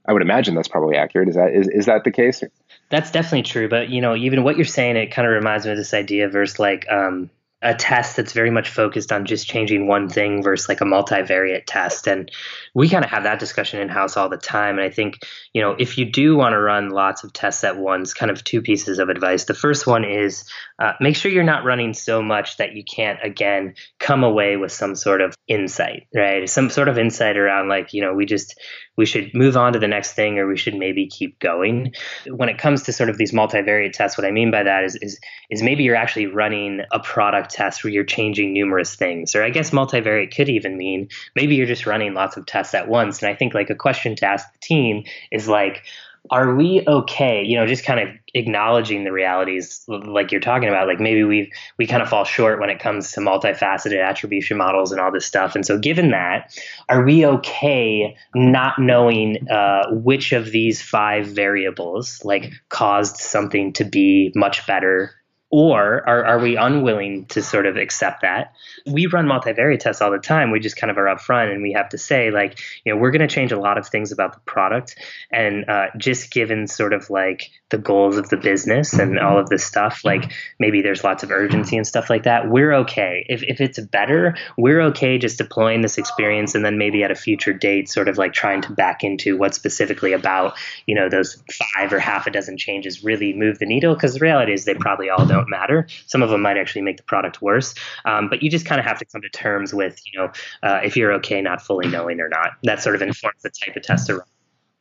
I 0.07 0.13
would 0.13 0.21
imagine 0.21 0.55
that's 0.55 0.67
probably 0.67 0.97
accurate. 0.97 1.29
Is 1.29 1.35
that 1.35 1.51
is, 1.53 1.67
is 1.67 1.85
that 1.87 2.03
the 2.03 2.11
case? 2.11 2.43
That's 2.89 3.09
definitely 3.11 3.43
true. 3.43 3.67
But 3.67 3.89
you 3.89 4.01
know, 4.01 4.15
even 4.15 4.43
what 4.43 4.55
you're 4.55 4.65
saying, 4.65 4.97
it 4.97 5.07
kind 5.07 5.27
of 5.27 5.33
reminds 5.33 5.65
me 5.65 5.71
of 5.71 5.77
this 5.77 5.93
idea 5.93 6.29
versus 6.29 6.59
like 6.59 6.85
um, 6.91 7.29
a 7.61 7.73
test 7.73 8.15
that's 8.15 8.33
very 8.33 8.51
much 8.51 8.69
focused 8.69 9.11
on 9.11 9.25
just 9.25 9.47
changing 9.47 9.87
one 9.87 10.09
thing 10.09 10.43
versus 10.43 10.67
like 10.69 10.81
a 10.81 10.85
multivariate 10.85 11.63
test. 11.65 12.07
And 12.07 12.29
we 12.73 12.89
kind 12.89 13.03
of 13.03 13.09
have 13.09 13.23
that 13.23 13.39
discussion 13.39 13.79
in 13.79 13.89
house 13.89 14.17
all 14.17 14.29
the 14.29 14.37
time. 14.37 14.77
And 14.77 14.85
I 14.85 14.89
think, 14.89 15.19
you 15.53 15.61
know, 15.61 15.75
if 15.79 15.97
you 15.97 16.05
do 16.05 16.35
want 16.35 16.53
to 16.53 16.59
run 16.59 16.89
lots 16.89 17.23
of 17.23 17.33
tests 17.33 17.63
at 17.63 17.77
once, 17.77 18.13
kind 18.13 18.29
of 18.29 18.43
two 18.43 18.61
pieces 18.61 18.99
of 18.99 19.09
advice. 19.09 19.45
The 19.45 19.53
first 19.53 19.87
one 19.87 20.03
is 20.03 20.43
uh, 20.79 20.93
make 20.99 21.15
sure 21.15 21.31
you're 21.31 21.43
not 21.43 21.63
running 21.63 21.93
so 21.93 22.21
much 22.21 22.57
that 22.57 22.73
you 22.73 22.83
can't, 22.83 23.19
again, 23.23 23.75
come 23.99 24.23
away 24.23 24.57
with 24.57 24.71
some 24.71 24.95
sort 24.95 25.21
of 25.21 25.33
insight, 25.47 26.07
right? 26.13 26.49
Some 26.49 26.69
sort 26.69 26.89
of 26.89 26.97
insight 26.97 27.37
around 27.37 27.69
like, 27.69 27.93
you 27.93 28.01
know, 28.01 28.13
we 28.13 28.25
just, 28.25 28.59
we 28.97 29.05
should 29.05 29.33
move 29.33 29.55
on 29.55 29.73
to 29.73 29.79
the 29.79 29.87
next 29.87 30.13
thing 30.13 30.37
or 30.39 30.47
we 30.47 30.57
should 30.57 30.75
maybe 30.75 31.07
keep 31.07 31.39
going. 31.39 31.93
When 32.27 32.49
it 32.49 32.57
comes 32.57 32.83
to 32.83 32.93
sort 32.93 33.09
of 33.09 33.17
these 33.17 33.31
multivariate 33.31 33.93
tests, 33.93 34.17
what 34.17 34.27
I 34.27 34.31
mean 34.31 34.51
by 34.51 34.63
that 34.63 34.83
is, 34.83 34.97
is, 35.01 35.19
is 35.49 35.63
maybe 35.63 35.83
you're 35.83 35.95
actually 35.95 36.27
running 36.27 36.81
a 36.91 36.99
product 36.99 37.44
test 37.49 37.83
where 37.83 37.91
you're 37.91 38.03
changing 38.03 38.53
numerous 38.53 38.95
things. 38.95 39.35
Or 39.35 39.43
I 39.43 39.49
guess 39.49 39.71
multivariate 39.71 40.35
could 40.35 40.49
even 40.49 40.77
mean 40.77 41.09
maybe 41.35 41.55
you're 41.55 41.67
just 41.67 41.85
running 41.85 42.13
lots 42.13 42.37
of 42.37 42.45
tests 42.45 42.73
at 42.73 42.87
once. 42.87 43.21
And 43.21 43.29
I 43.29 43.35
think 43.35 43.53
like 43.53 43.69
a 43.69 43.75
question 43.75 44.15
to 44.17 44.25
ask 44.25 44.51
the 44.51 44.59
team 44.59 45.03
is 45.31 45.47
like, 45.47 45.83
are 46.31 46.55
we 46.55 46.83
okay 46.87 47.43
you 47.43 47.57
know 47.57 47.65
just 47.65 47.85
kind 47.85 47.99
of 47.99 48.09
acknowledging 48.33 49.03
the 49.03 49.11
realities 49.11 49.85
like 49.87 50.31
you're 50.31 50.41
talking 50.41 50.67
about 50.67 50.87
like 50.87 50.99
maybe 50.99 51.23
we 51.23 51.51
we 51.77 51.87
kind 51.87 52.01
of 52.01 52.09
fall 52.09 52.23
short 52.23 52.59
when 52.59 52.69
it 52.69 52.79
comes 52.79 53.11
to 53.11 53.19
multifaceted 53.19 54.03
attribution 54.03 54.57
models 54.57 54.91
and 54.91 54.99
all 54.99 55.11
this 55.11 55.25
stuff 55.25 55.55
and 55.55 55.65
so 55.65 55.77
given 55.77 56.11
that 56.11 56.57
are 56.89 57.03
we 57.03 57.25
okay 57.25 58.15
not 58.33 58.79
knowing 58.79 59.49
uh, 59.49 59.83
which 59.91 60.33
of 60.33 60.51
these 60.51 60.81
five 60.81 61.27
variables 61.27 62.23
like 62.23 62.51
caused 62.69 63.17
something 63.17 63.73
to 63.73 63.83
be 63.83 64.31
much 64.35 64.65
better 64.67 65.11
or 65.55 66.03
are, 66.05 66.25
are 66.25 66.39
we 66.39 66.57
unwilling 66.57 67.25
to 67.27 67.41
sort 67.41 67.65
of 67.65 67.77
accept 67.77 68.23
that? 68.23 68.51
We 68.85 69.07
run 69.07 69.25
multivariate 69.25 69.79
tests 69.79 70.01
all 70.01 70.11
the 70.11 70.19
time. 70.19 70.51
We 70.51 70.59
just 70.59 70.75
kind 70.75 70.91
of 70.91 70.97
are 70.97 71.05
upfront 71.05 71.53
and 71.53 71.61
we 71.61 71.71
have 71.71 71.87
to 71.89 71.97
say, 71.97 72.29
like, 72.29 72.59
you 72.83 72.93
know, 72.93 72.99
we're 72.99 73.11
going 73.11 73.25
to 73.25 73.33
change 73.33 73.53
a 73.53 73.57
lot 73.57 73.77
of 73.77 73.87
things 73.87 74.11
about 74.11 74.33
the 74.33 74.41
product. 74.41 74.97
And 75.31 75.69
uh, 75.69 75.87
just 75.95 76.29
given 76.29 76.67
sort 76.67 76.91
of 76.91 77.09
like 77.09 77.51
the 77.69 77.77
goals 77.77 78.17
of 78.17 78.27
the 78.27 78.35
business 78.35 78.91
and 78.91 79.17
all 79.17 79.39
of 79.39 79.47
this 79.47 79.63
stuff, 79.63 80.01
like 80.03 80.33
maybe 80.59 80.81
there's 80.81 81.05
lots 81.05 81.23
of 81.23 81.31
urgency 81.31 81.77
and 81.77 81.87
stuff 81.87 82.09
like 82.09 82.23
that, 82.23 82.49
we're 82.49 82.73
okay. 82.73 83.25
If, 83.29 83.41
if 83.43 83.61
it's 83.61 83.79
better, 83.79 84.35
we're 84.57 84.81
okay 84.87 85.17
just 85.17 85.37
deploying 85.37 85.79
this 85.79 85.97
experience 85.97 86.53
and 86.53 86.65
then 86.65 86.77
maybe 86.77 87.01
at 87.03 87.11
a 87.11 87.15
future 87.15 87.53
date, 87.53 87.87
sort 87.87 88.09
of 88.09 88.17
like 88.17 88.33
trying 88.33 88.61
to 88.63 88.73
back 88.73 89.05
into 89.05 89.37
what 89.37 89.55
specifically 89.55 90.11
about, 90.11 90.57
you 90.85 90.95
know, 90.95 91.07
those 91.07 91.41
five 91.75 91.93
or 91.93 91.99
half 91.99 92.27
a 92.27 92.31
dozen 92.31 92.57
changes 92.57 93.05
really 93.05 93.31
move 93.31 93.57
the 93.59 93.65
needle. 93.65 93.93
Because 93.93 94.15
the 94.15 94.19
reality 94.19 94.51
is 94.51 94.65
they 94.65 94.73
probably 94.73 95.09
all 95.09 95.25
don't 95.25 95.44
don't 95.45 95.59
matter. 95.59 95.87
Some 96.07 96.21
of 96.21 96.29
them 96.29 96.41
might 96.41 96.57
actually 96.57 96.81
make 96.81 96.97
the 96.97 97.03
product 97.03 97.41
worse. 97.41 97.75
Um, 98.05 98.29
but 98.29 98.43
you 98.43 98.49
just 98.49 98.65
kind 98.65 98.79
of 98.79 98.85
have 98.85 98.99
to 98.99 99.05
come 99.05 99.21
to 99.21 99.29
terms 99.29 99.73
with, 99.73 99.99
you 100.05 100.19
know, 100.19 100.31
uh, 100.63 100.81
if 100.83 100.97
you're 100.97 101.13
okay 101.13 101.41
not 101.41 101.61
fully 101.61 101.87
knowing 101.87 102.19
or 102.19 102.29
not. 102.29 102.51
That 102.63 102.81
sort 102.81 102.95
of 102.95 103.01
informs 103.01 103.41
the 103.41 103.49
type 103.49 103.75
of 103.75 103.83
test 103.83 104.09
run. 104.09 104.21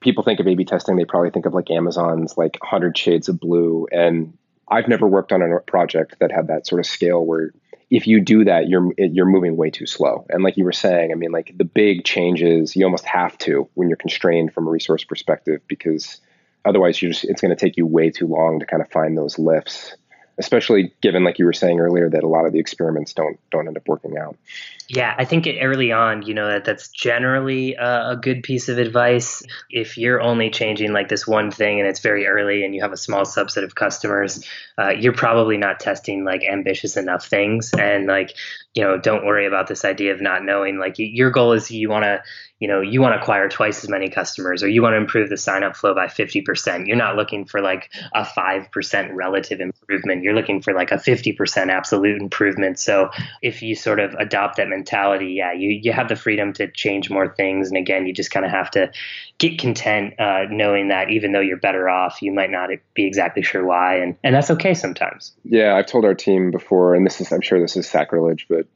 People 0.01 0.23
think 0.23 0.41
of 0.41 0.47
A/B 0.47 0.65
testing, 0.65 0.97
they 0.97 1.05
probably 1.05 1.31
think 1.31 1.47
of 1.47 1.55
like 1.55 1.71
Amazon's 1.71 2.37
like 2.37 2.59
100 2.61 2.97
Shades 2.97 3.29
of 3.29 3.41
Blue. 3.41 3.87
And 3.91 4.37
I've 4.69 4.89
never 4.89 5.07
worked 5.07 5.33
on 5.33 5.43
a 5.43 5.61
project 5.61 6.17
that 6.21 6.31
had 6.31 6.49
that 6.49 6.67
sort 6.67 6.81
of 6.81 6.87
scale 6.87 7.25
where 7.25 7.53
if 7.91 8.07
you 8.07 8.21
do 8.21 8.45
that, 8.45 8.69
you're 8.69 8.93
you're 8.99 9.27
moving 9.27 9.57
way 9.57 9.71
too 9.71 9.87
slow. 9.87 10.27
And 10.29 10.43
like 10.43 10.57
you 10.57 10.65
were 10.65 10.73
saying, 10.73 11.13
I 11.13 11.15
mean, 11.15 11.33
like 11.33 11.57
the 11.57 11.65
big 11.65 12.05
changes, 12.05 12.75
you 12.75 12.85
almost 12.85 13.05
have 13.05 13.37
to 13.39 13.69
when 13.75 13.89
you're 13.89 13.97
constrained 13.97 14.53
from 14.53 14.67
a 14.67 14.71
resource 14.71 15.05
perspective 15.05 15.61
because 15.69 16.21
otherwise, 16.65 17.01
you 17.01 17.11
just 17.11 17.25
it's 17.25 17.41
going 17.41 17.55
to 17.55 17.61
take 17.61 17.77
you 17.77 17.87
way 17.87 18.11
too 18.11 18.27
long 18.27 18.61
to 18.61 18.67
kind 18.67 18.83
of 18.83 18.91
find 18.91 19.17
those 19.17 19.39
lifts 19.39 19.97
especially 20.39 20.93
given 21.01 21.25
like 21.25 21.39
you 21.39 21.45
were 21.45 21.53
saying 21.53 21.81
earlier 21.81 22.09
that 22.11 22.25
a 22.25 22.29
lot 22.29 22.47
of 22.47 22.53
the 22.53 22.59
experiments 22.59 23.13
don't 23.13 23.39
don't 23.51 23.67
end 23.67 23.77
up 23.77 23.87
working 23.87 24.17
out. 24.17 24.37
Yeah 24.89 25.15
i 25.17 25.25
think 25.25 25.49
early 25.63 25.93
on 25.93 26.23
you 26.23 26.35
know 26.35 26.47
that 26.49 26.65
that's 26.65 26.89
generally 26.89 27.75
a, 27.75 28.11
a, 28.11 28.17
good 28.17 28.43
piece 28.43 28.69
of 28.69 28.79
advice. 28.79 29.43
If 29.71 29.97
you're 29.97 30.21
only 30.21 30.51
changing 30.51 30.93
like 30.93 31.09
this 31.09 31.27
one 31.27 31.51
thing 31.51 31.81
and 31.81 31.89
it's 31.89 32.01
very 32.01 32.27
early 32.27 32.65
and 32.65 32.75
you 32.75 32.83
have 32.83 32.93
a 32.93 32.97
small 32.97 33.23
subset 33.23 33.65
of 33.65 33.75
customers 33.75 34.45
uh, 34.77 34.91
you're 34.91 35.13
probably 35.13 35.57
not 35.57 35.79
testing 35.79 36.25
like 36.25 36.43
ambitious 36.45 36.97
enough 36.97 37.27
things. 37.27 37.73
And 37.73 38.07
like 38.07 38.37
you 38.75 38.83
know 38.83 38.99
don't 38.99 39.25
worry 39.25 39.47
about 39.47 39.69
this 39.69 39.85
idea 39.85 40.13
of 40.13 40.21
not 40.21 40.45
knowing. 40.45 40.79
Like 40.79 40.95
your 40.99 41.31
goal 41.31 41.53
is 41.53 41.71
you 41.71 41.89
want 41.89 42.05
to 42.05 42.23
you 42.61 42.69
know 42.69 42.81
you 42.81 43.01
want 43.01 43.15
to 43.15 43.21
acquire 43.21 43.49
twice 43.49 43.83
as 43.83 43.91
many 43.91 44.09
customers 44.09 44.63
or 44.63 44.69
you 44.69 44.81
want 44.81 44.93
to 44.93 44.97
improve 44.97 45.29
the 45.29 45.37
sign 45.37 45.63
up 45.65 45.77
flow 45.77 45.95
by 45.95 46.07
50% 46.07 46.87
you're 46.87 46.97
not 46.97 47.17
looking 47.17 47.45
for 47.45 47.61
like 47.61 47.91
a 48.15 48.23
5% 48.23 49.11
relative 49.13 49.61
improvement. 49.61 50.23
You're 50.23 50.35
looking 50.35 50.63
for 50.63 50.73
like 50.73 50.93
a 50.93 50.97
50% 50.97 51.69
absolute 51.69 52.21
improvement. 52.21 52.79
So 52.79 53.11
if 53.43 53.63
you 53.63 53.75
sort 53.75 54.01
of 54.01 54.15
adopt 54.15 54.57
that 54.57 54.69
mentality 54.69 55.33
yeah 55.33 55.53
you, 55.53 55.71
you 55.71 55.93
have 55.93 56.09
the 56.09 56.17
freedom 56.17 56.53
to 56.55 56.71
change 56.71 57.11
more 57.11 57.35
things. 57.35 57.69
And 57.69 57.77
again 57.77 58.07
you 58.07 58.13
just 58.13 58.31
kind 58.31 58.47
of 58.47 58.53
have 58.53 58.71
to 58.73 58.93
get 59.39 59.59
content 59.59 60.15
uh, 60.21 60.45
knowing 60.49 60.89
that 60.89 61.11
even 61.11 61.33
though 61.33 61.41
you're 61.41 61.57
better 61.57 61.89
off 61.89 62.23
you 62.23 62.33
might 62.33 62.51
not 62.51 62.71
be 62.95 63.07
exactly 63.07 63.43
sure 63.43 63.65
why. 63.65 63.97
And, 63.97 64.17
and 64.23 64.35
that's 64.35 64.51
okay 64.53 64.75
sometimes. 64.75 65.33
Yeah 65.45 65.75
i've 65.75 65.87
told 65.87 66.05
our 66.05 66.15
team 66.15 66.51
before 66.51 66.95
and 66.95 67.05
this 67.05 67.21
is 67.21 67.33
i'm 67.33 67.41
sure 67.41 67.61
this 67.61 67.77
is 67.77 67.89
sacrilege 67.89 68.47
but 68.49 68.67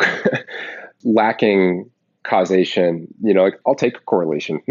lacking 1.04 1.90
causation 2.26 3.08
you 3.22 3.32
know 3.32 3.44
like, 3.44 3.60
i'll 3.66 3.74
take 3.74 3.96
a 3.96 4.00
correlation. 4.00 4.60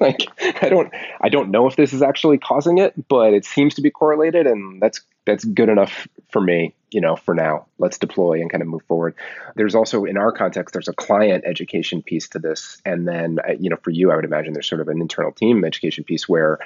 Like 0.00 0.22
i 0.62 0.68
don't 0.68 0.92
i 1.20 1.28
don't 1.28 1.50
know 1.50 1.66
if 1.66 1.76
this 1.76 1.92
is 1.92 2.02
actually 2.02 2.38
causing 2.38 2.78
it 2.78 2.94
but 3.08 3.32
it 3.32 3.44
seems 3.44 3.74
to 3.74 3.82
be 3.82 3.90
correlated 3.90 4.46
and 4.46 4.80
that's 4.82 5.00
that's 5.24 5.44
good 5.44 5.68
enough 5.68 6.06
for 6.30 6.40
me 6.40 6.74
you 6.90 7.00
know 7.00 7.16
for 7.16 7.34
now. 7.34 7.66
Let's 7.78 7.98
deploy 7.98 8.40
and 8.40 8.50
kind 8.50 8.62
of 8.62 8.68
move 8.68 8.82
forward. 8.84 9.14
There's 9.54 9.74
also 9.74 10.04
in 10.04 10.16
our 10.16 10.32
context 10.32 10.72
there's 10.72 10.88
a 10.88 10.94
client 10.94 11.44
education 11.46 12.02
piece 12.02 12.28
to 12.28 12.38
this 12.38 12.80
and 12.84 13.06
then 13.06 13.38
uh, 13.46 13.52
you 13.58 13.70
know 13.70 13.76
for 13.76 13.90
you 13.90 14.10
i 14.10 14.16
would 14.16 14.24
imagine 14.24 14.52
there's 14.52 14.68
sort 14.68 14.80
of 14.80 14.88
an 14.88 15.00
internal 15.00 15.32
team 15.32 15.64
education 15.64 16.04
piece 16.04 16.28
where 16.28 16.58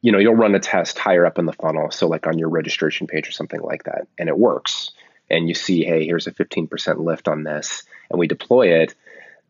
you 0.00 0.12
know 0.12 0.18
you'll 0.18 0.34
run 0.34 0.54
a 0.54 0.60
test 0.60 0.98
higher 0.98 1.24
up 1.24 1.38
in 1.38 1.46
the 1.46 1.52
funnel 1.52 1.90
so 1.90 2.08
like 2.08 2.26
on 2.26 2.38
your 2.38 2.48
registration 2.48 3.06
page 3.06 3.28
or 3.28 3.32
something 3.32 3.60
like 3.60 3.84
that 3.84 4.08
and 4.18 4.28
it 4.28 4.36
works. 4.36 4.90
And 5.30 5.46
you 5.46 5.54
see 5.54 5.84
hey 5.84 6.06
here's 6.06 6.26
a 6.26 6.32
15% 6.32 7.04
lift 7.04 7.28
on 7.28 7.44
this 7.44 7.84
and 8.10 8.18
we 8.18 8.26
deploy 8.26 8.80
it 8.82 8.94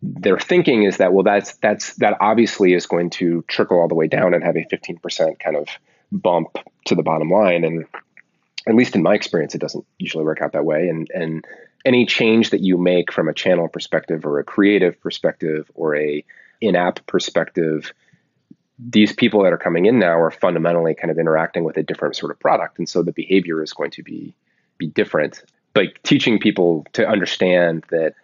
their 0.00 0.38
thinking 0.38 0.84
is 0.84 0.98
that 0.98 1.12
well 1.12 1.24
that's 1.24 1.56
that's 1.56 1.94
that 1.96 2.16
obviously 2.20 2.72
is 2.72 2.86
going 2.86 3.10
to 3.10 3.44
trickle 3.48 3.80
all 3.80 3.88
the 3.88 3.94
way 3.94 4.06
down 4.06 4.34
and 4.34 4.44
have 4.44 4.56
a 4.56 4.64
15% 4.64 5.38
kind 5.40 5.56
of 5.56 5.66
bump 6.12 6.56
to 6.86 6.94
the 6.94 7.02
bottom 7.02 7.30
line. 7.30 7.64
And 7.64 7.84
at 8.66 8.74
least 8.74 8.94
in 8.94 9.02
my 9.02 9.14
experience 9.14 9.54
it 9.54 9.60
doesn't 9.60 9.84
usually 9.98 10.24
work 10.24 10.40
out 10.40 10.52
that 10.52 10.64
way. 10.64 10.88
And 10.88 11.08
and 11.14 11.44
any 11.84 12.06
change 12.06 12.50
that 12.50 12.60
you 12.60 12.76
make 12.76 13.12
from 13.12 13.28
a 13.28 13.34
channel 13.34 13.68
perspective 13.68 14.24
or 14.24 14.38
a 14.38 14.44
creative 14.44 15.00
perspective 15.00 15.70
or 15.74 15.96
a 15.96 16.24
in-app 16.60 17.06
perspective 17.06 17.92
these 18.78 19.12
people 19.12 19.42
that 19.42 19.52
are 19.52 19.58
coming 19.58 19.86
in 19.86 19.98
now 19.98 20.18
are 20.20 20.30
fundamentally 20.30 20.94
kind 20.94 21.10
of 21.10 21.18
interacting 21.18 21.64
with 21.64 21.76
a 21.76 21.82
different 21.82 22.14
sort 22.14 22.30
of 22.30 22.38
product. 22.38 22.78
And 22.78 22.88
so 22.88 23.02
the 23.02 23.12
behavior 23.12 23.62
is 23.62 23.72
going 23.72 23.90
to 23.92 24.02
be 24.02 24.34
be 24.78 24.86
different. 24.86 25.42
But 25.74 26.02
teaching 26.04 26.38
people 26.38 26.86
to 26.92 27.06
understand 27.06 27.84
that 27.90 28.14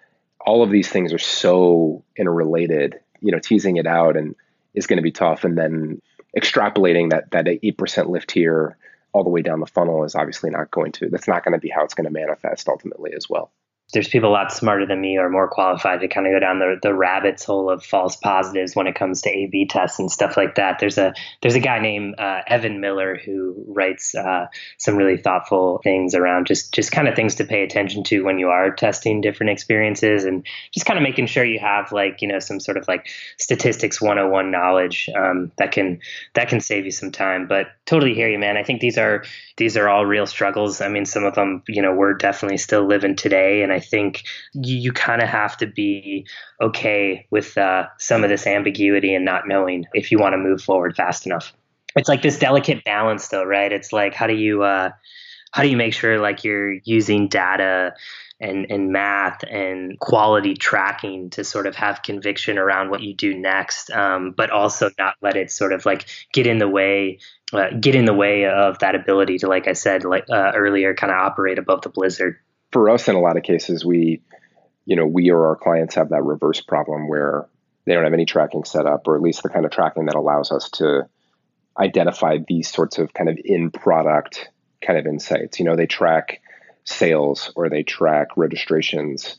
all 0.44 0.62
of 0.62 0.70
these 0.70 0.88
things 0.88 1.12
are 1.12 1.18
so 1.18 2.04
interrelated, 2.16 3.00
you 3.20 3.32
know, 3.32 3.38
teasing 3.38 3.76
it 3.76 3.86
out 3.86 4.16
and 4.16 4.34
is 4.74 4.86
going 4.86 4.98
to 4.98 5.02
be 5.02 5.12
tough. 5.12 5.44
And 5.44 5.56
then 5.56 6.00
extrapolating 6.36 7.10
that 7.10 7.30
that 7.30 7.48
eight 7.48 7.78
percent 7.78 8.10
lift 8.10 8.30
here 8.30 8.76
all 9.12 9.24
the 9.24 9.30
way 9.30 9.42
down 9.42 9.60
the 9.60 9.66
funnel 9.66 10.04
is 10.04 10.14
obviously 10.14 10.50
not 10.50 10.70
going 10.70 10.92
to. 10.92 11.08
That's 11.08 11.28
not 11.28 11.44
going 11.44 11.52
to 11.52 11.58
be 11.58 11.68
how 11.68 11.84
it's 11.84 11.94
going 11.94 12.06
to 12.06 12.10
manifest 12.10 12.68
ultimately 12.68 13.12
as 13.14 13.28
well 13.28 13.50
there's 13.94 14.08
people 14.08 14.28
a 14.28 14.32
lot 14.32 14.52
smarter 14.52 14.84
than 14.84 15.00
me 15.00 15.16
or 15.16 15.30
more 15.30 15.48
qualified 15.48 16.00
to 16.00 16.08
kind 16.08 16.26
of 16.26 16.32
go 16.32 16.40
down 16.40 16.58
the, 16.58 16.76
the 16.82 16.92
rabbit's 16.92 17.44
hole 17.44 17.70
of 17.70 17.84
false 17.84 18.16
positives 18.16 18.74
when 18.74 18.88
it 18.88 18.96
comes 18.96 19.22
to 19.22 19.30
A/B 19.30 19.68
tests 19.70 20.00
and 20.00 20.10
stuff 20.10 20.36
like 20.36 20.56
that. 20.56 20.80
There's 20.80 20.98
a 20.98 21.14
there's 21.40 21.54
a 21.54 21.60
guy 21.60 21.78
named 21.78 22.16
uh, 22.18 22.40
Evan 22.46 22.80
Miller 22.80 23.16
who 23.24 23.54
writes 23.68 24.14
uh, 24.14 24.46
some 24.78 24.96
really 24.96 25.16
thoughtful 25.16 25.80
things 25.84 26.14
around 26.14 26.46
just 26.46 26.74
just 26.74 26.90
kind 26.90 27.08
of 27.08 27.14
things 27.14 27.36
to 27.36 27.44
pay 27.44 27.62
attention 27.62 28.02
to 28.04 28.22
when 28.22 28.38
you 28.38 28.48
are 28.48 28.74
testing 28.74 29.20
different 29.20 29.50
experiences 29.50 30.24
and 30.24 30.44
just 30.72 30.86
kind 30.86 30.98
of 30.98 31.04
making 31.04 31.26
sure 31.26 31.44
you 31.44 31.60
have 31.60 31.92
like 31.92 32.20
you 32.20 32.28
know 32.28 32.40
some 32.40 32.58
sort 32.58 32.76
of 32.76 32.86
like 32.88 33.06
statistics 33.38 34.00
101 34.00 34.50
knowledge 34.50 35.08
um, 35.16 35.52
that 35.56 35.70
can 35.70 36.00
that 36.34 36.48
can 36.48 36.60
save 36.60 36.84
you 36.84 36.90
some 36.90 37.12
time. 37.12 37.46
But 37.46 37.68
totally 37.86 38.14
hear 38.14 38.28
you, 38.28 38.40
man. 38.40 38.56
I 38.56 38.64
think 38.64 38.80
these 38.80 38.98
are 38.98 39.22
these 39.56 39.76
are 39.76 39.88
all 39.88 40.04
real 40.04 40.26
struggles. 40.26 40.80
I 40.80 40.88
mean, 40.88 41.06
some 41.06 41.24
of 41.24 41.36
them 41.36 41.62
you 41.68 41.80
know 41.80 41.94
we're 41.94 42.14
definitely 42.14 42.58
still 42.58 42.84
living 42.84 43.14
today 43.14 43.62
and 43.62 43.72
I 43.72 43.78
think 43.84 44.24
you, 44.52 44.76
you 44.76 44.92
kind 44.92 45.22
of 45.22 45.28
have 45.28 45.56
to 45.58 45.66
be 45.66 46.26
okay 46.60 47.26
with 47.30 47.56
uh, 47.58 47.86
some 47.98 48.24
of 48.24 48.30
this 48.30 48.46
ambiguity 48.46 49.14
and 49.14 49.24
not 49.24 49.46
knowing 49.46 49.86
if 49.94 50.10
you 50.10 50.18
want 50.18 50.32
to 50.32 50.38
move 50.38 50.62
forward 50.62 50.96
fast 50.96 51.26
enough. 51.26 51.52
It's 51.96 52.08
like 52.08 52.22
this 52.22 52.38
delicate 52.38 52.84
balance, 52.84 53.28
though, 53.28 53.44
right? 53.44 53.70
It's 53.70 53.92
like 53.92 54.14
how 54.14 54.26
do 54.26 54.34
you 54.34 54.62
uh, 54.62 54.90
how 55.52 55.62
do 55.62 55.68
you 55.68 55.76
make 55.76 55.94
sure 55.94 56.18
like 56.18 56.42
you're 56.42 56.72
using 56.84 57.28
data 57.28 57.94
and, 58.40 58.66
and 58.70 58.90
math 58.90 59.44
and 59.44 59.98
quality 60.00 60.54
tracking 60.54 61.30
to 61.30 61.44
sort 61.44 61.68
of 61.68 61.76
have 61.76 62.02
conviction 62.02 62.58
around 62.58 62.90
what 62.90 63.02
you 63.02 63.14
do 63.14 63.38
next, 63.38 63.90
um, 63.90 64.34
but 64.36 64.50
also 64.50 64.90
not 64.98 65.14
let 65.22 65.36
it 65.36 65.50
sort 65.50 65.72
of 65.72 65.86
like 65.86 66.08
get 66.32 66.48
in 66.48 66.58
the 66.58 66.68
way, 66.68 67.20
uh, 67.52 67.68
get 67.80 67.94
in 67.94 68.04
the 68.04 68.12
way 68.12 68.46
of 68.46 68.80
that 68.80 68.96
ability 68.96 69.38
to, 69.38 69.48
like 69.48 69.68
I 69.68 69.74
said 69.74 70.04
like 70.04 70.24
uh, 70.28 70.52
earlier, 70.54 70.94
kind 70.94 71.12
of 71.12 71.18
operate 71.18 71.58
above 71.58 71.82
the 71.82 71.88
blizzard 71.88 72.38
for 72.74 72.90
us, 72.90 73.06
in 73.06 73.14
a 73.14 73.20
lot 73.20 73.36
of 73.36 73.44
cases, 73.44 73.84
we, 73.84 74.20
you 74.84 74.96
know, 74.96 75.06
we 75.06 75.30
or 75.30 75.46
our 75.46 75.54
clients 75.54 75.94
have 75.94 76.08
that 76.08 76.24
reverse 76.24 76.60
problem 76.60 77.08
where 77.08 77.46
they 77.86 77.94
don't 77.94 78.02
have 78.02 78.12
any 78.12 78.26
tracking 78.26 78.64
set 78.64 78.84
up, 78.84 79.06
or 79.06 79.14
at 79.14 79.22
least 79.22 79.44
the 79.44 79.48
kind 79.48 79.64
of 79.64 79.70
tracking 79.70 80.06
that 80.06 80.16
allows 80.16 80.50
us 80.50 80.70
to 80.70 81.08
identify 81.78 82.38
these 82.48 82.68
sorts 82.68 82.98
of 82.98 83.14
kind 83.14 83.30
of 83.30 83.38
in 83.44 83.70
product 83.70 84.48
kind 84.84 84.98
of 84.98 85.06
insights. 85.06 85.60
You 85.60 85.66
know, 85.66 85.76
they 85.76 85.86
track 85.86 86.40
sales 86.82 87.52
or 87.54 87.68
they 87.68 87.84
track 87.84 88.30
registrations 88.36 89.36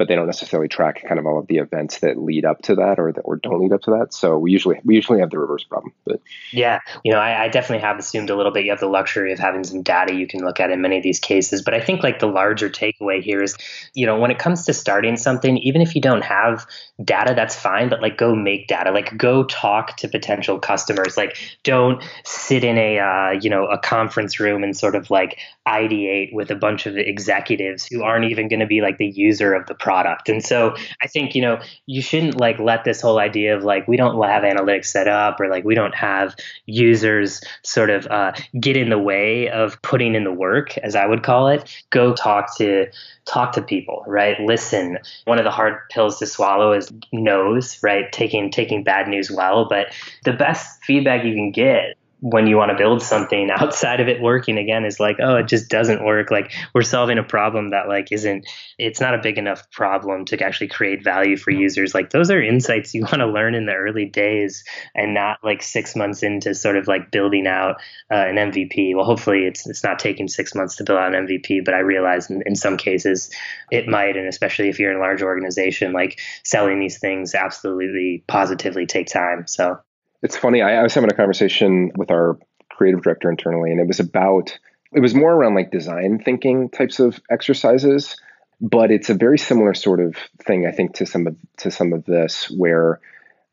but 0.00 0.08
they 0.08 0.14
don't 0.14 0.24
necessarily 0.24 0.66
track 0.66 1.04
kind 1.06 1.18
of 1.18 1.26
all 1.26 1.38
of 1.38 1.46
the 1.46 1.58
events 1.58 1.98
that 1.98 2.16
lead 2.16 2.46
up 2.46 2.62
to 2.62 2.74
that 2.74 2.98
or 2.98 3.12
that 3.12 3.20
or 3.20 3.36
don't 3.36 3.60
lead 3.60 3.70
up 3.70 3.82
to 3.82 3.90
that. 3.90 4.14
So 4.14 4.38
we 4.38 4.50
usually 4.50 4.80
we 4.82 4.94
usually 4.94 5.20
have 5.20 5.28
the 5.28 5.38
reverse 5.38 5.62
problem. 5.62 5.92
But 6.06 6.22
yeah, 6.52 6.78
you 7.04 7.12
know, 7.12 7.18
I, 7.18 7.44
I, 7.44 7.48
definitely 7.48 7.82
have 7.82 7.98
assumed 7.98 8.30
a 8.30 8.34
little 8.34 8.50
bit. 8.50 8.64
You 8.64 8.70
have 8.70 8.80
the 8.80 8.86
luxury 8.86 9.30
of 9.30 9.38
having 9.38 9.62
some 9.62 9.82
data 9.82 10.14
you 10.14 10.26
can 10.26 10.42
look 10.42 10.58
at 10.58 10.70
in 10.70 10.80
many 10.80 10.96
of 10.96 11.02
these 11.02 11.20
cases. 11.20 11.60
But 11.60 11.74
I 11.74 11.82
think 11.82 12.02
like 12.02 12.18
the 12.18 12.28
larger 12.28 12.70
takeaway 12.70 13.22
here 13.22 13.42
is, 13.42 13.54
you 13.92 14.06
know, 14.06 14.18
when 14.18 14.30
it 14.30 14.38
comes 14.38 14.64
to 14.64 14.72
starting 14.72 15.18
something, 15.18 15.58
even 15.58 15.82
if 15.82 15.94
you 15.94 16.00
don't 16.00 16.24
have 16.24 16.66
data, 17.04 17.34
that's 17.36 17.54
fine. 17.54 17.90
But 17.90 18.00
like, 18.00 18.16
go 18.16 18.34
make 18.34 18.68
data. 18.68 18.92
Like, 18.92 19.14
go 19.18 19.44
talk 19.44 19.98
to 19.98 20.08
potential 20.08 20.58
customers. 20.58 21.18
Like, 21.18 21.36
don't 21.62 22.02
sit 22.24 22.64
in 22.64 22.78
a 22.78 23.00
uh, 23.00 23.30
you 23.32 23.50
know 23.50 23.66
a 23.66 23.76
conference 23.76 24.40
room 24.40 24.64
and 24.64 24.74
sort 24.74 24.94
of 24.94 25.10
like 25.10 25.36
ideate 25.68 26.32
with 26.32 26.50
a 26.50 26.56
bunch 26.56 26.86
of 26.86 26.96
executives 26.96 27.84
who 27.84 28.02
aren't 28.02 28.24
even 28.24 28.48
going 28.48 28.60
to 28.60 28.66
be 28.66 28.80
like 28.80 28.96
the 28.96 29.06
user 29.06 29.52
of 29.52 29.66
the 29.66 29.74
product 29.74 29.89
product. 29.90 30.28
And 30.28 30.40
so 30.40 30.76
I 31.02 31.08
think, 31.08 31.34
you 31.34 31.42
know, 31.42 31.60
you 31.86 32.00
shouldn't 32.00 32.38
like 32.38 32.60
let 32.60 32.84
this 32.84 33.00
whole 33.00 33.18
idea 33.18 33.56
of 33.56 33.64
like 33.64 33.88
we 33.88 33.96
don't 33.96 34.22
have 34.22 34.44
analytics 34.44 34.84
set 34.86 35.08
up 35.08 35.40
or 35.40 35.48
like 35.48 35.64
we 35.64 35.74
don't 35.74 35.96
have 35.96 36.36
users 36.64 37.40
sort 37.64 37.90
of 37.90 38.06
uh, 38.06 38.30
get 38.60 38.76
in 38.76 38.88
the 38.88 39.00
way 39.00 39.48
of 39.48 39.82
putting 39.82 40.14
in 40.14 40.22
the 40.22 40.32
work, 40.32 40.78
as 40.78 40.94
I 40.94 41.06
would 41.06 41.24
call 41.24 41.48
it. 41.48 41.68
Go 41.90 42.14
talk 42.14 42.56
to 42.58 42.86
talk 43.24 43.50
to 43.54 43.62
people, 43.62 44.04
right? 44.06 44.38
Listen. 44.38 44.98
One 45.24 45.38
of 45.38 45.44
the 45.44 45.50
hard 45.50 45.74
pills 45.90 46.20
to 46.20 46.26
swallow 46.26 46.72
is 46.72 46.92
no's, 47.12 47.82
right? 47.82 48.12
Taking 48.12 48.52
taking 48.52 48.84
bad 48.84 49.08
news 49.08 49.28
well, 49.28 49.66
but 49.68 49.92
the 50.24 50.32
best 50.32 50.84
feedback 50.84 51.24
you 51.24 51.34
can 51.34 51.50
get 51.50 51.96
when 52.20 52.46
you 52.46 52.56
want 52.56 52.70
to 52.70 52.76
build 52.76 53.02
something 53.02 53.50
outside 53.54 54.00
of 54.00 54.08
it 54.08 54.20
working 54.20 54.58
again 54.58 54.84
is 54.84 55.00
like 55.00 55.16
oh 55.20 55.36
it 55.36 55.48
just 55.48 55.68
doesn't 55.68 56.04
work. 56.04 56.30
Like 56.30 56.52
we're 56.74 56.82
solving 56.82 57.18
a 57.18 57.22
problem 57.22 57.70
that 57.70 57.88
like 57.88 58.12
isn't 58.12 58.46
it's 58.78 59.00
not 59.00 59.14
a 59.14 59.18
big 59.18 59.38
enough 59.38 59.70
problem 59.70 60.24
to 60.26 60.42
actually 60.42 60.68
create 60.68 61.04
value 61.04 61.36
for 61.36 61.50
users. 61.50 61.94
Like 61.94 62.10
those 62.10 62.30
are 62.30 62.42
insights 62.42 62.94
you 62.94 63.02
want 63.02 63.18
to 63.18 63.26
learn 63.26 63.54
in 63.54 63.66
the 63.66 63.74
early 63.74 64.06
days 64.06 64.64
and 64.94 65.14
not 65.14 65.38
like 65.42 65.62
six 65.62 65.96
months 65.96 66.22
into 66.22 66.54
sort 66.54 66.76
of 66.76 66.86
like 66.86 67.10
building 67.10 67.46
out 67.46 67.76
uh, 68.10 68.14
an 68.16 68.36
mvp 68.36 68.94
well 68.94 69.04
hopefully 69.04 69.44
it's 69.44 69.66
it's 69.66 69.84
not 69.84 69.98
taking 69.98 70.28
six 70.28 70.54
months 70.54 70.76
to 70.76 70.84
build 70.84 70.98
out 70.98 71.14
an 71.14 71.26
mvp 71.26 71.64
but 71.64 71.74
i 71.74 71.78
realize 71.78 72.30
in, 72.30 72.42
in 72.46 72.54
some 72.54 72.76
cases 72.76 73.30
it 73.70 73.86
might 73.86 74.16
and 74.16 74.26
especially 74.26 74.68
if 74.68 74.78
you're 74.78 74.90
in 74.90 74.96
a 74.96 75.00
large 75.00 75.22
organization 75.22 75.92
like 75.92 76.18
selling 76.44 76.80
these 76.80 76.98
things 76.98 77.34
absolutely 77.34 78.24
positively 78.26 78.86
take 78.86 79.06
time. 79.06 79.46
So 79.46 79.78
it's 80.22 80.36
funny. 80.36 80.62
I, 80.62 80.80
I 80.80 80.82
was 80.82 80.94
having 80.94 81.10
a 81.10 81.16
conversation 81.16 81.92
with 81.96 82.10
our 82.10 82.38
creative 82.70 83.02
director 83.02 83.30
internally, 83.30 83.70
and 83.70 83.80
it 83.80 83.86
was 83.86 84.00
about 84.00 84.58
it 84.92 85.00
was 85.00 85.14
more 85.14 85.32
around 85.32 85.54
like 85.54 85.70
design 85.70 86.20
thinking 86.24 86.68
types 86.68 86.98
of 86.98 87.20
exercises, 87.30 88.16
but 88.60 88.90
it's 88.90 89.08
a 89.08 89.14
very 89.14 89.38
similar 89.38 89.72
sort 89.74 90.00
of 90.00 90.16
thing, 90.44 90.66
I 90.66 90.72
think, 90.72 90.94
to 90.94 91.06
some 91.06 91.26
of 91.26 91.36
to 91.58 91.70
some 91.70 91.92
of 91.92 92.04
this 92.04 92.50
where 92.50 93.00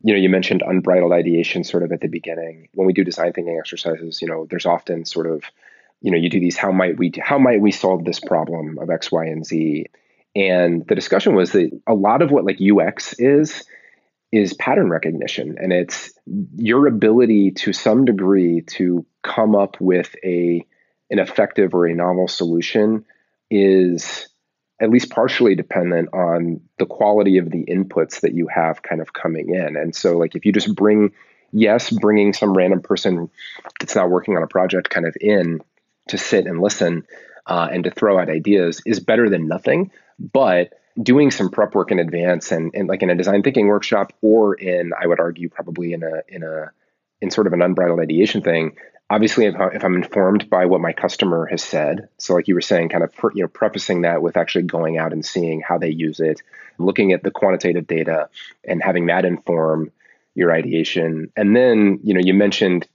you 0.01 0.13
know 0.13 0.19
you 0.19 0.29
mentioned 0.29 0.63
unbridled 0.65 1.11
ideation 1.11 1.63
sort 1.63 1.83
of 1.83 1.91
at 1.91 2.01
the 2.01 2.07
beginning 2.07 2.69
when 2.73 2.85
we 2.85 2.93
do 2.93 3.03
design 3.03 3.33
thinking 3.33 3.57
exercises 3.57 4.21
you 4.21 4.27
know 4.27 4.45
there's 4.47 4.67
often 4.67 5.05
sort 5.05 5.25
of 5.25 5.43
you 6.01 6.11
know, 6.11 6.17
you 6.17 6.29
do 6.29 6.39
these 6.39 6.57
how 6.57 6.71
might 6.71 6.97
we 6.97 7.11
how 7.19 7.37
might 7.37 7.61
we 7.61 7.71
solve 7.71 8.05
this 8.05 8.19
problem 8.19 8.77
of 8.79 8.89
X, 8.89 9.11
Y, 9.11 9.25
and 9.25 9.45
Z? 9.45 9.87
And 10.35 10.87
the 10.87 10.95
discussion 10.95 11.35
was 11.35 11.51
that 11.53 11.71
a 11.87 11.93
lot 11.93 12.21
of 12.21 12.29
what 12.29 12.45
like 12.45 12.59
UX 12.61 13.13
is 13.13 13.63
is 14.31 14.53
pattern 14.53 14.89
recognition 14.89 15.55
and 15.57 15.71
it's 15.71 16.11
your 16.55 16.87
ability 16.87 17.51
to 17.51 17.71
some 17.71 18.03
degree 18.03 18.61
to 18.61 19.05
come 19.23 19.55
up 19.55 19.79
with 19.79 20.15
a 20.23 20.65
an 21.09 21.19
effective 21.19 21.73
or 21.73 21.85
a 21.85 21.95
novel 21.95 22.27
solution 22.27 23.05
is 23.49 24.27
at 24.79 24.89
least 24.89 25.09
partially 25.09 25.55
dependent 25.55 26.09
on 26.13 26.61
the 26.77 26.85
quality 26.85 27.37
of 27.37 27.49
the 27.49 27.65
inputs 27.65 28.21
that 28.21 28.33
you 28.33 28.47
have 28.47 28.83
kind 28.83 29.01
of 29.01 29.13
coming 29.13 29.53
in. 29.53 29.75
And 29.75 29.95
so, 29.95 30.17
like, 30.17 30.35
if 30.35 30.45
you 30.45 30.51
just 30.51 30.75
bring, 30.75 31.13
yes, 31.51 31.89
bringing 31.89 32.33
some 32.33 32.53
random 32.53 32.81
person 32.81 33.29
that's 33.79 33.95
not 33.95 34.09
working 34.09 34.37
on 34.37 34.43
a 34.43 34.47
project 34.47 34.89
kind 34.89 35.07
of 35.07 35.15
in 35.19 35.61
to 36.09 36.17
sit 36.17 36.45
and 36.45 36.61
listen 36.61 37.07
uh, 37.47 37.69
and 37.71 37.85
to 37.85 37.91
throw 37.91 38.19
out 38.19 38.29
ideas 38.29 38.81
is 38.85 38.99
better 38.99 39.29
than 39.29 39.47
nothing. 39.47 39.91
But 40.19 40.73
doing 41.01 41.31
some 41.31 41.49
prep 41.49 41.75
work 41.75 41.91
in 41.91 41.99
advance 41.99 42.51
and, 42.51 42.71
and 42.73 42.87
like 42.87 43.01
in 43.01 43.09
a 43.09 43.15
design 43.15 43.43
thinking 43.43 43.67
workshop 43.67 44.13
or 44.21 44.55
in, 44.55 44.91
I 44.99 45.07
would 45.07 45.19
argue, 45.19 45.49
probably 45.49 45.93
in 45.93 46.03
a 46.03 46.21
in 46.27 46.43
a 46.43 46.71
in 47.21 47.31
sort 47.31 47.47
of 47.47 47.53
an 47.53 47.61
unbridled 47.61 47.99
ideation 47.99 48.41
thing, 48.41 48.77
obviously 49.09 49.45
if, 49.45 49.55
I, 49.55 49.69
am 49.81 49.95
informed 49.95 50.49
by 50.49 50.65
what 50.65 50.81
my 50.81 50.93
customer 50.93 51.45
has 51.47 51.63
said 51.63 52.09
so 52.17 52.33
like 52.35 52.47
you 52.47 52.55
were 52.55 52.61
saying 52.61 52.89
kind 52.89 53.03
of 53.03 53.11
you 53.33 53.43
know 53.43 53.47
prefacing 53.47 54.01
that 54.01 54.21
with 54.21 54.37
actually 54.37 54.65
going 54.65 54.97
out 54.97 55.13
and 55.13 55.25
seeing 55.25 55.61
how 55.61 55.77
they 55.77 55.89
use 55.89 56.19
it 56.19 56.41
looking 56.77 57.13
at 57.13 57.23
the 57.23 57.31
quantitative 57.31 57.87
data 57.87 58.29
and 58.63 58.83
having 58.83 59.07
that 59.07 59.25
inform 59.25 59.91
your 60.37 60.53
ideation. 60.53 61.31
And 61.35 61.55
then 61.55 61.99
you 62.03 62.13
know 62.13 62.21
you 62.23 62.35
mentioned 62.35 62.87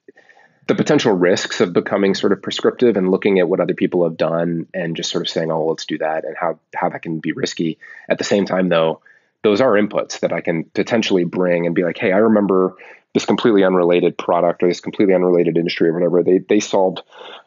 the 0.68 0.74
potential 0.74 1.12
risks 1.12 1.60
of 1.60 1.72
becoming 1.72 2.14
sort 2.14 2.32
of 2.32 2.42
prescriptive 2.42 2.96
and 2.96 3.10
looking 3.10 3.38
at 3.38 3.48
what 3.48 3.60
other 3.60 3.74
people 3.74 4.04
have 4.04 4.16
done 4.16 4.66
and 4.72 4.96
just 4.96 5.10
sort 5.10 5.22
of 5.22 5.28
saying 5.28 5.50
oh 5.50 5.66
let's 5.66 5.86
do 5.86 5.98
that 5.98 6.24
and 6.24 6.36
how 6.36 6.58
how 6.74 6.88
that 6.88 7.02
can 7.02 7.18
be 7.18 7.32
risky 7.32 7.78
at 8.08 8.18
the 8.18 8.24
same 8.24 8.44
time 8.44 8.68
though 8.68 9.00
those 9.42 9.60
are 9.60 9.72
inputs 9.72 10.20
that 10.20 10.32
I 10.32 10.40
can 10.40 10.64
potentially 10.64 11.24
bring 11.24 11.66
and 11.66 11.74
be 11.74 11.82
like, 11.82 11.98
hey, 11.98 12.12
I 12.12 12.18
remember 12.18 12.76
this 13.12 13.26
completely 13.26 13.64
unrelated 13.64 14.16
product 14.16 14.62
or 14.62 14.68
this 14.68 14.80
completely 14.80 15.14
unrelated 15.14 15.58
industry 15.58 15.88
or 15.90 15.92
whatever, 15.92 16.22
they 16.22 16.38
they 16.38 16.60
solved 16.60 17.02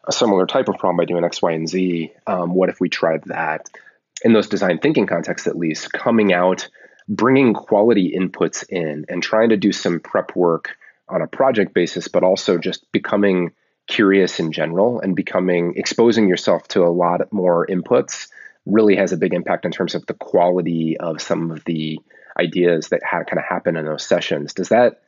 a 0.06 0.12
similar 0.12 0.46
type 0.46 0.68
of 0.68 0.76
problem 0.76 0.98
by 0.98 1.06
doing 1.06 1.24
X, 1.24 1.42
Y, 1.42 1.52
and 1.52 1.68
Z. 1.68 2.12
Um, 2.26 2.54
what 2.54 2.68
if 2.68 2.80
we 2.80 2.88
tried 2.88 3.24
that? 3.24 3.68
In 4.24 4.32
those 4.32 4.48
design 4.48 4.78
thinking 4.78 5.06
contexts, 5.06 5.48
at 5.48 5.56
least, 5.56 5.92
coming 5.92 6.32
out, 6.32 6.68
bringing 7.08 7.52
quality 7.52 8.14
inputs 8.16 8.64
in, 8.68 9.06
and 9.08 9.22
trying 9.22 9.48
to 9.48 9.56
do 9.56 9.72
some 9.72 9.98
prep 9.98 10.36
work 10.36 10.76
on 11.08 11.22
a 11.22 11.26
project 11.26 11.74
basis, 11.74 12.08
but 12.08 12.22
also 12.22 12.58
just 12.58 12.90
becoming 12.92 13.52
curious 13.86 14.40
in 14.40 14.52
general 14.52 15.00
and 15.00 15.14
becoming 15.14 15.74
exposing 15.76 16.28
yourself 16.28 16.66
to 16.68 16.82
a 16.82 16.90
lot 16.90 17.32
more 17.32 17.66
inputs 17.66 18.28
really 18.64 18.96
has 18.96 19.12
a 19.12 19.16
big 19.16 19.32
impact 19.32 19.64
in 19.64 19.70
terms 19.70 19.94
of 19.94 20.04
the 20.06 20.14
quality 20.14 20.96
of 20.98 21.22
some 21.22 21.50
of 21.52 21.64
the 21.64 22.00
ideas 22.38 22.88
that 22.88 23.02
ha- 23.04 23.22
kind 23.22 23.38
of 23.38 23.44
happen 23.44 23.76
in 23.76 23.84
those 23.84 24.04
sessions. 24.04 24.54
Does 24.54 24.70
that 24.70 25.02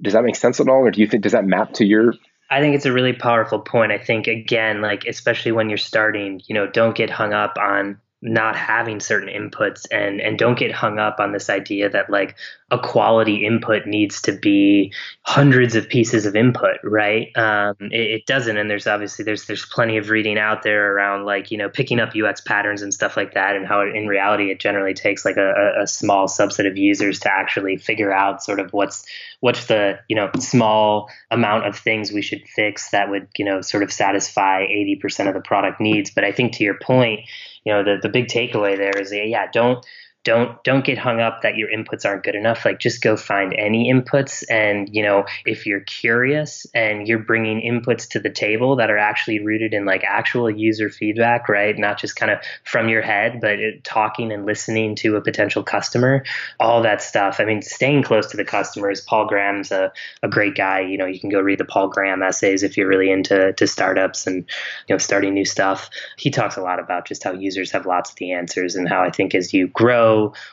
does 0.00 0.14
that 0.14 0.24
make 0.24 0.36
sense 0.36 0.60
at 0.60 0.68
all, 0.68 0.80
or 0.80 0.90
do 0.90 1.00
you 1.00 1.06
think 1.06 1.22
does 1.22 1.32
that 1.32 1.44
map 1.44 1.74
to 1.74 1.84
your? 1.84 2.14
I 2.50 2.60
think 2.60 2.74
it's 2.74 2.86
a 2.86 2.92
really 2.92 3.12
powerful 3.12 3.60
point. 3.60 3.92
I 3.92 3.98
think 3.98 4.26
again, 4.26 4.82
like 4.82 5.04
especially 5.06 5.52
when 5.52 5.68
you're 5.68 5.78
starting, 5.78 6.42
you 6.46 6.54
know, 6.54 6.66
don't 6.66 6.94
get 6.94 7.08
hung 7.08 7.32
up 7.32 7.56
on 7.58 8.00
not 8.22 8.54
having 8.54 9.00
certain 9.00 9.28
inputs 9.28 9.84
and 9.90 10.20
and 10.20 10.38
don't 10.38 10.56
get 10.56 10.70
hung 10.70 11.00
up 11.00 11.18
on 11.18 11.32
this 11.32 11.50
idea 11.50 11.90
that 11.90 12.08
like 12.08 12.36
a 12.70 12.78
quality 12.78 13.44
input 13.44 13.84
needs 13.84 14.22
to 14.22 14.32
be 14.32 14.92
hundreds 15.22 15.74
of 15.74 15.88
pieces 15.88 16.24
of 16.24 16.36
input 16.36 16.76
right? 16.84 17.36
Um, 17.36 17.74
it, 17.80 18.00
it, 18.00 18.26
doesn't 18.26 18.56
and 18.56 18.70
there's 18.70 18.86
obviously 18.86 19.24
there's 19.24 19.46
there's 19.46 19.66
plenty 19.66 19.96
of 19.96 20.08
reading 20.08 20.38
out 20.38 20.62
there 20.62 20.94
around 20.94 21.24
like 21.24 21.50
you 21.50 21.58
know 21.58 21.68
picking 21.68 21.98
up 21.98 22.14
ux 22.14 22.40
patterns 22.40 22.80
and 22.80 22.94
stuff 22.94 23.16
like 23.16 23.34
that 23.34 23.56
and 23.56 23.66
how 23.66 23.80
it, 23.80 23.96
in 23.96 24.06
reality 24.06 24.52
it 24.52 24.60
generally 24.60 24.94
takes 24.94 25.24
like 25.24 25.36
a, 25.36 25.80
a 25.82 25.86
small 25.88 26.28
subset 26.28 26.68
of 26.68 26.76
users 26.76 27.18
to 27.18 27.32
actually 27.32 27.76
figure 27.76 28.12
out 28.12 28.42
sort 28.42 28.60
of 28.60 28.72
what's 28.72 29.04
what's 29.40 29.66
the 29.66 29.98
you 30.08 30.14
know 30.14 30.30
small 30.38 31.10
amount 31.32 31.66
of 31.66 31.76
things 31.76 32.12
we 32.12 32.22
should 32.22 32.42
fix 32.54 32.90
that 32.90 33.10
would 33.10 33.26
you 33.36 33.44
know 33.44 33.60
sort 33.60 33.82
of 33.82 33.92
satisfy 33.92 34.64
80% 34.66 35.26
of 35.26 35.34
the 35.34 35.40
product 35.40 35.80
needs. 35.80 36.10
But 36.10 36.24
i 36.24 36.30
think 36.30 36.52
to 36.54 36.64
your 36.64 36.78
point 36.78 37.20
you 37.64 37.72
know 37.72 37.82
the, 37.84 37.98
the 38.02 38.08
big 38.08 38.26
takeaway 38.26 38.76
there 38.76 38.98
is 38.98 39.12
yeah 39.12 39.46
don't 39.52 39.84
don't 40.24 40.62
don't 40.62 40.84
get 40.84 40.98
hung 40.98 41.20
up 41.20 41.42
that 41.42 41.56
your 41.56 41.68
inputs 41.68 42.04
aren't 42.04 42.22
good 42.22 42.36
enough. 42.36 42.64
Like 42.64 42.78
just 42.78 43.02
go 43.02 43.16
find 43.16 43.54
any 43.58 43.92
inputs. 43.92 44.44
And 44.48 44.88
you 44.92 45.02
know 45.02 45.24
if 45.44 45.66
you're 45.66 45.80
curious 45.80 46.64
and 46.74 47.08
you're 47.08 47.18
bringing 47.18 47.60
inputs 47.60 48.08
to 48.10 48.20
the 48.20 48.30
table 48.30 48.76
that 48.76 48.90
are 48.90 48.98
actually 48.98 49.40
rooted 49.40 49.74
in 49.74 49.84
like 49.84 50.04
actual 50.04 50.48
user 50.48 50.90
feedback 50.90 51.48
right? 51.48 51.76
Not 51.76 51.98
just 51.98 52.14
kind 52.14 52.30
of 52.30 52.38
from 52.62 52.88
your 52.88 53.02
head 53.02 53.40
but 53.40 53.58
it, 53.58 53.82
talking 53.82 54.30
and 54.30 54.46
listening 54.46 54.94
to 54.96 55.16
a 55.16 55.20
potential 55.20 55.64
customer 55.64 56.24
all 56.60 56.82
that 56.82 57.02
stuff. 57.02 57.40
I 57.40 57.44
mean 57.44 57.62
staying 57.62 58.04
close 58.04 58.28
to 58.28 58.36
the 58.36 58.44
customers. 58.44 59.00
Paul 59.00 59.26
graham's 59.26 59.72
a, 59.72 59.92
a 60.22 60.28
great 60.28 60.54
guy. 60.54 60.80
You 60.80 60.98
know 60.98 61.06
you 61.06 61.18
can 61.18 61.30
go 61.30 61.40
read 61.40 61.58
the 61.58 61.64
paul 61.64 61.88
graham 61.88 62.22
essays 62.22 62.62
if 62.62 62.76
you're 62.76 62.88
really 62.88 63.10
into 63.10 63.52
to 63.54 63.66
startups 63.66 64.28
and 64.28 64.44
you 64.86 64.94
know 64.94 64.98
starting 64.98 65.34
new 65.34 65.44
stuff. 65.44 65.90
He 66.16 66.30
talks 66.30 66.56
a 66.56 66.62
lot 66.62 66.78
about 66.78 67.06
just 67.06 67.24
how 67.24 67.32
users 67.32 67.72
have 67.72 67.86
lots 67.86 68.10
of 68.10 68.16
the 68.16 68.32
answers 68.32 68.76
and 68.76 68.88
how 68.88 69.02
i 69.02 69.10
think 69.10 69.34
as 69.34 69.52
you 69.52 69.66
grow 69.68 70.11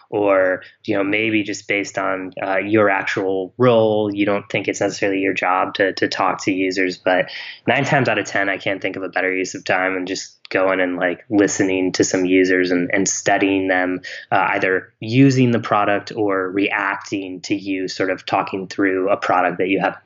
or 0.09 0.63
you 0.85 0.95
know 0.95 1.03
maybe 1.03 1.43
just 1.43 1.67
based 1.67 1.97
on 1.97 2.31
uh, 2.41 2.57
your 2.57 2.89
actual 2.89 3.53
role 3.57 4.13
you 4.13 4.25
don't 4.25 4.49
think 4.49 4.67
it's 4.67 4.81
necessarily 4.81 5.19
your 5.19 5.33
job 5.33 5.73
to, 5.73 5.93
to 5.93 6.07
talk 6.07 6.43
to 6.43 6.51
users 6.51 6.97
but 6.97 7.29
nine 7.67 7.85
times 7.85 8.09
out 8.09 8.19
of 8.19 8.25
ten 8.25 8.49
i 8.49 8.57
can't 8.57 8.81
think 8.81 8.95
of 8.95 9.03
a 9.03 9.09
better 9.09 9.33
use 9.33 9.55
of 9.55 9.63
time 9.63 9.95
and 9.95 10.07
just 10.07 10.39
going 10.49 10.79
and 10.79 10.97
like 10.97 11.23
listening 11.29 11.91
to 11.93 12.03
some 12.03 12.25
users 12.25 12.71
and, 12.71 12.89
and 12.91 13.07
studying 13.07 13.67
them 13.67 14.01
uh, 14.31 14.47
either 14.51 14.93
using 14.99 15.51
the 15.51 15.59
product 15.59 16.11
or 16.15 16.49
reacting 16.49 17.41
to 17.41 17.55
you 17.55 17.87
sort 17.87 18.09
of 18.09 18.25
talking 18.25 18.67
through 18.67 19.09
a 19.09 19.17
product 19.17 19.59
that 19.59 19.69
you 19.69 19.79
have. 19.79 19.97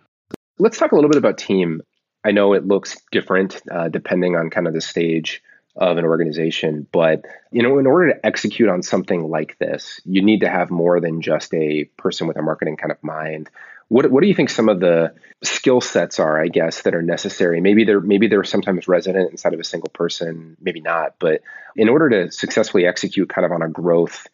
Let's 0.59 0.77
talk 0.77 0.91
a 0.91 0.95
little 0.95 1.09
bit 1.09 1.17
about 1.17 1.37
team. 1.37 1.81
I 2.23 2.31
know 2.31 2.53
it 2.53 2.65
looks 2.65 2.97
different 3.11 3.61
uh, 3.71 3.89
depending 3.89 4.35
on 4.35 4.49
kind 4.49 4.67
of 4.67 4.73
the 4.73 4.81
stage 4.81 5.41
of 5.75 5.97
an 5.97 6.05
organization. 6.05 6.87
But 6.91 7.25
you 7.51 7.63
know, 7.63 7.79
in 7.79 7.87
order 7.87 8.13
to 8.13 8.25
execute 8.25 8.69
on 8.69 8.83
something 8.83 9.29
like 9.29 9.57
this, 9.57 9.99
you 10.05 10.21
need 10.21 10.41
to 10.41 10.49
have 10.49 10.69
more 10.69 10.99
than 10.99 11.21
just 11.21 11.53
a 11.53 11.85
person 11.97 12.27
with 12.27 12.37
a 12.37 12.41
marketing 12.41 12.77
kind 12.77 12.91
of 12.91 13.03
mind. 13.03 13.49
What 13.87 14.09
what 14.11 14.21
do 14.21 14.27
you 14.27 14.35
think 14.35 14.49
some 14.49 14.69
of 14.69 14.79
the 14.79 15.13
skill 15.43 15.81
sets 15.81 16.19
are, 16.19 16.41
I 16.41 16.47
guess, 16.47 16.83
that 16.83 16.95
are 16.95 17.01
necessary? 17.01 17.61
Maybe 17.61 17.85
they're 17.85 17.99
maybe 17.99 18.27
they're 18.27 18.43
sometimes 18.43 18.87
resident 18.87 19.31
inside 19.31 19.53
of 19.53 19.59
a 19.59 19.63
single 19.63 19.89
person, 19.89 20.57
maybe 20.61 20.79
not. 20.79 21.15
But 21.19 21.41
in 21.75 21.89
order 21.89 22.09
to 22.09 22.31
successfully 22.31 22.85
execute 22.85 23.29
kind 23.29 23.45
of 23.45 23.51
on 23.51 23.61
a 23.61 23.69
growth 23.69 24.27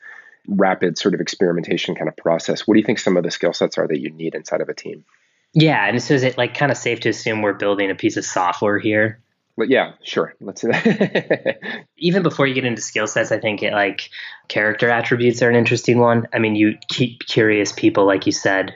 rapid 0.48 0.98
sort 0.98 1.14
of 1.14 1.22
experimentation 1.22 1.96
kind 1.96 2.08
of 2.08 2.18
process, 2.18 2.68
what 2.68 2.74
do 2.74 2.80
you 2.80 2.86
think 2.86 3.00
some 3.00 3.18
of 3.18 3.24
the 3.24 3.32
skill 3.32 3.54
sets 3.54 3.78
are 3.78 3.88
that 3.88 4.00
you 4.00 4.12
need 4.12 4.36
inside 4.36 4.62
of 4.62 4.70
a 4.70 4.74
team? 4.74 5.06
Yeah, 5.54 5.88
and 5.88 6.02
so 6.02 6.14
is 6.14 6.24
it 6.24 6.38
like 6.38 6.56
kind 6.56 6.72
of 6.72 6.78
safe 6.78 7.00
to 7.02 7.10
assume 7.10 7.42
we're 7.42 7.54
building 7.54 7.90
a 7.90 7.96
piece 7.96 8.18
of 8.18 8.26
software 8.26 8.78
here? 8.78 9.20
But 9.60 9.70
yeah, 9.70 9.92
sure. 10.04 10.34
Let's 10.40 10.62
do 10.62 10.68
that. 10.72 11.60
Even 11.98 12.24
before 12.24 12.48
you 12.48 12.54
get 12.54 12.64
into 12.64 12.82
skill 12.82 13.08
sets, 13.08 13.34
I 13.34 13.40
think 13.40 13.62
it, 13.62 13.74
like 13.74 14.10
character 14.48 14.90
attributes 14.90 15.42
are 15.42 15.50
an 15.50 15.58
interesting 15.58 16.00
one. 16.00 16.28
I 16.34 16.40
mean, 16.40 16.56
you 16.56 16.78
keep 16.88 17.28
curious 17.28 17.74
people, 17.74 18.08
like 18.08 18.26
you 18.26 18.32
said, 18.32 18.74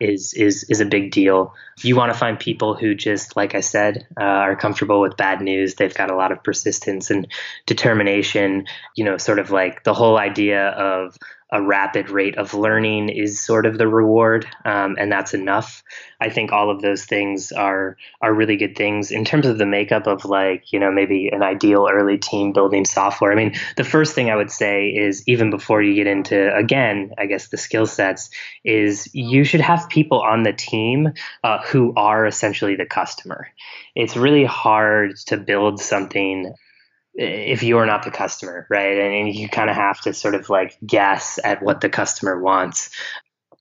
is 0.00 0.32
is 0.32 0.64
is 0.70 0.80
a 0.80 0.86
big 0.86 1.12
deal. 1.12 1.54
You 1.82 1.96
want 1.96 2.14
to 2.14 2.18
find 2.18 2.40
people 2.40 2.74
who 2.74 2.94
just, 2.94 3.36
like 3.36 3.54
I 3.54 3.60
said, 3.60 4.06
uh, 4.18 4.24
are 4.24 4.56
comfortable 4.56 5.02
with 5.02 5.18
bad 5.18 5.42
news. 5.42 5.74
They've 5.74 5.94
got 5.94 6.10
a 6.10 6.16
lot 6.16 6.32
of 6.32 6.42
persistence 6.42 7.10
and 7.10 7.28
determination. 7.66 8.66
You 8.96 9.04
know, 9.04 9.18
sort 9.18 9.38
of 9.38 9.50
like 9.50 9.84
the 9.84 9.92
whole 9.94 10.18
idea 10.18 10.68
of 10.68 11.14
a 11.52 11.60
rapid 11.60 12.08
rate 12.08 12.38
of 12.38 12.54
learning 12.54 13.10
is 13.10 13.44
sort 13.44 13.66
of 13.66 13.76
the 13.76 13.86
reward, 13.86 14.46
um, 14.64 14.96
and 14.98 15.12
that's 15.12 15.34
enough. 15.34 15.84
I 16.18 16.30
think 16.30 16.50
all 16.50 16.70
of 16.70 16.80
those 16.80 17.04
things 17.04 17.52
are 17.52 17.98
are 18.22 18.32
really 18.32 18.56
good 18.56 18.74
things 18.74 19.10
in 19.10 19.26
terms 19.26 19.46
of 19.46 19.58
the 19.58 19.66
makeup 19.66 20.06
of 20.06 20.24
like 20.24 20.72
you 20.72 20.80
know 20.80 20.90
maybe 20.90 21.28
an 21.28 21.42
ideal 21.42 21.88
early 21.92 22.16
team 22.16 22.52
building 22.52 22.86
software. 22.86 23.30
I 23.30 23.34
mean, 23.34 23.54
the 23.76 23.84
first 23.84 24.14
thing 24.14 24.30
I 24.30 24.36
would 24.36 24.50
say 24.50 24.88
is 24.88 25.22
even 25.28 25.50
before 25.50 25.82
you 25.82 25.94
get 25.94 26.06
into 26.06 26.56
again, 26.56 27.12
I 27.18 27.26
guess 27.26 27.48
the 27.48 27.58
skill 27.58 27.86
sets 27.86 28.30
is 28.64 29.14
you 29.14 29.44
should 29.44 29.60
have 29.60 29.90
people 29.90 30.22
on 30.22 30.44
the 30.44 30.54
team 30.54 31.12
uh, 31.44 31.58
who 31.66 31.92
are 31.96 32.24
essentially 32.24 32.76
the 32.76 32.86
customer. 32.86 33.48
It's 33.94 34.16
really 34.16 34.44
hard 34.44 35.16
to 35.26 35.36
build 35.36 35.80
something 35.80 36.54
if 37.14 37.62
you're 37.62 37.86
not 37.86 38.04
the 38.04 38.10
customer, 38.10 38.66
right? 38.70 38.96
And, 38.98 39.14
and 39.14 39.34
you 39.34 39.48
kind 39.48 39.70
of 39.70 39.76
have 39.76 40.00
to 40.02 40.14
sort 40.14 40.34
of 40.34 40.48
like 40.48 40.78
guess 40.86 41.38
at 41.44 41.62
what 41.62 41.80
the 41.80 41.88
customer 41.88 42.40
wants. 42.40 42.90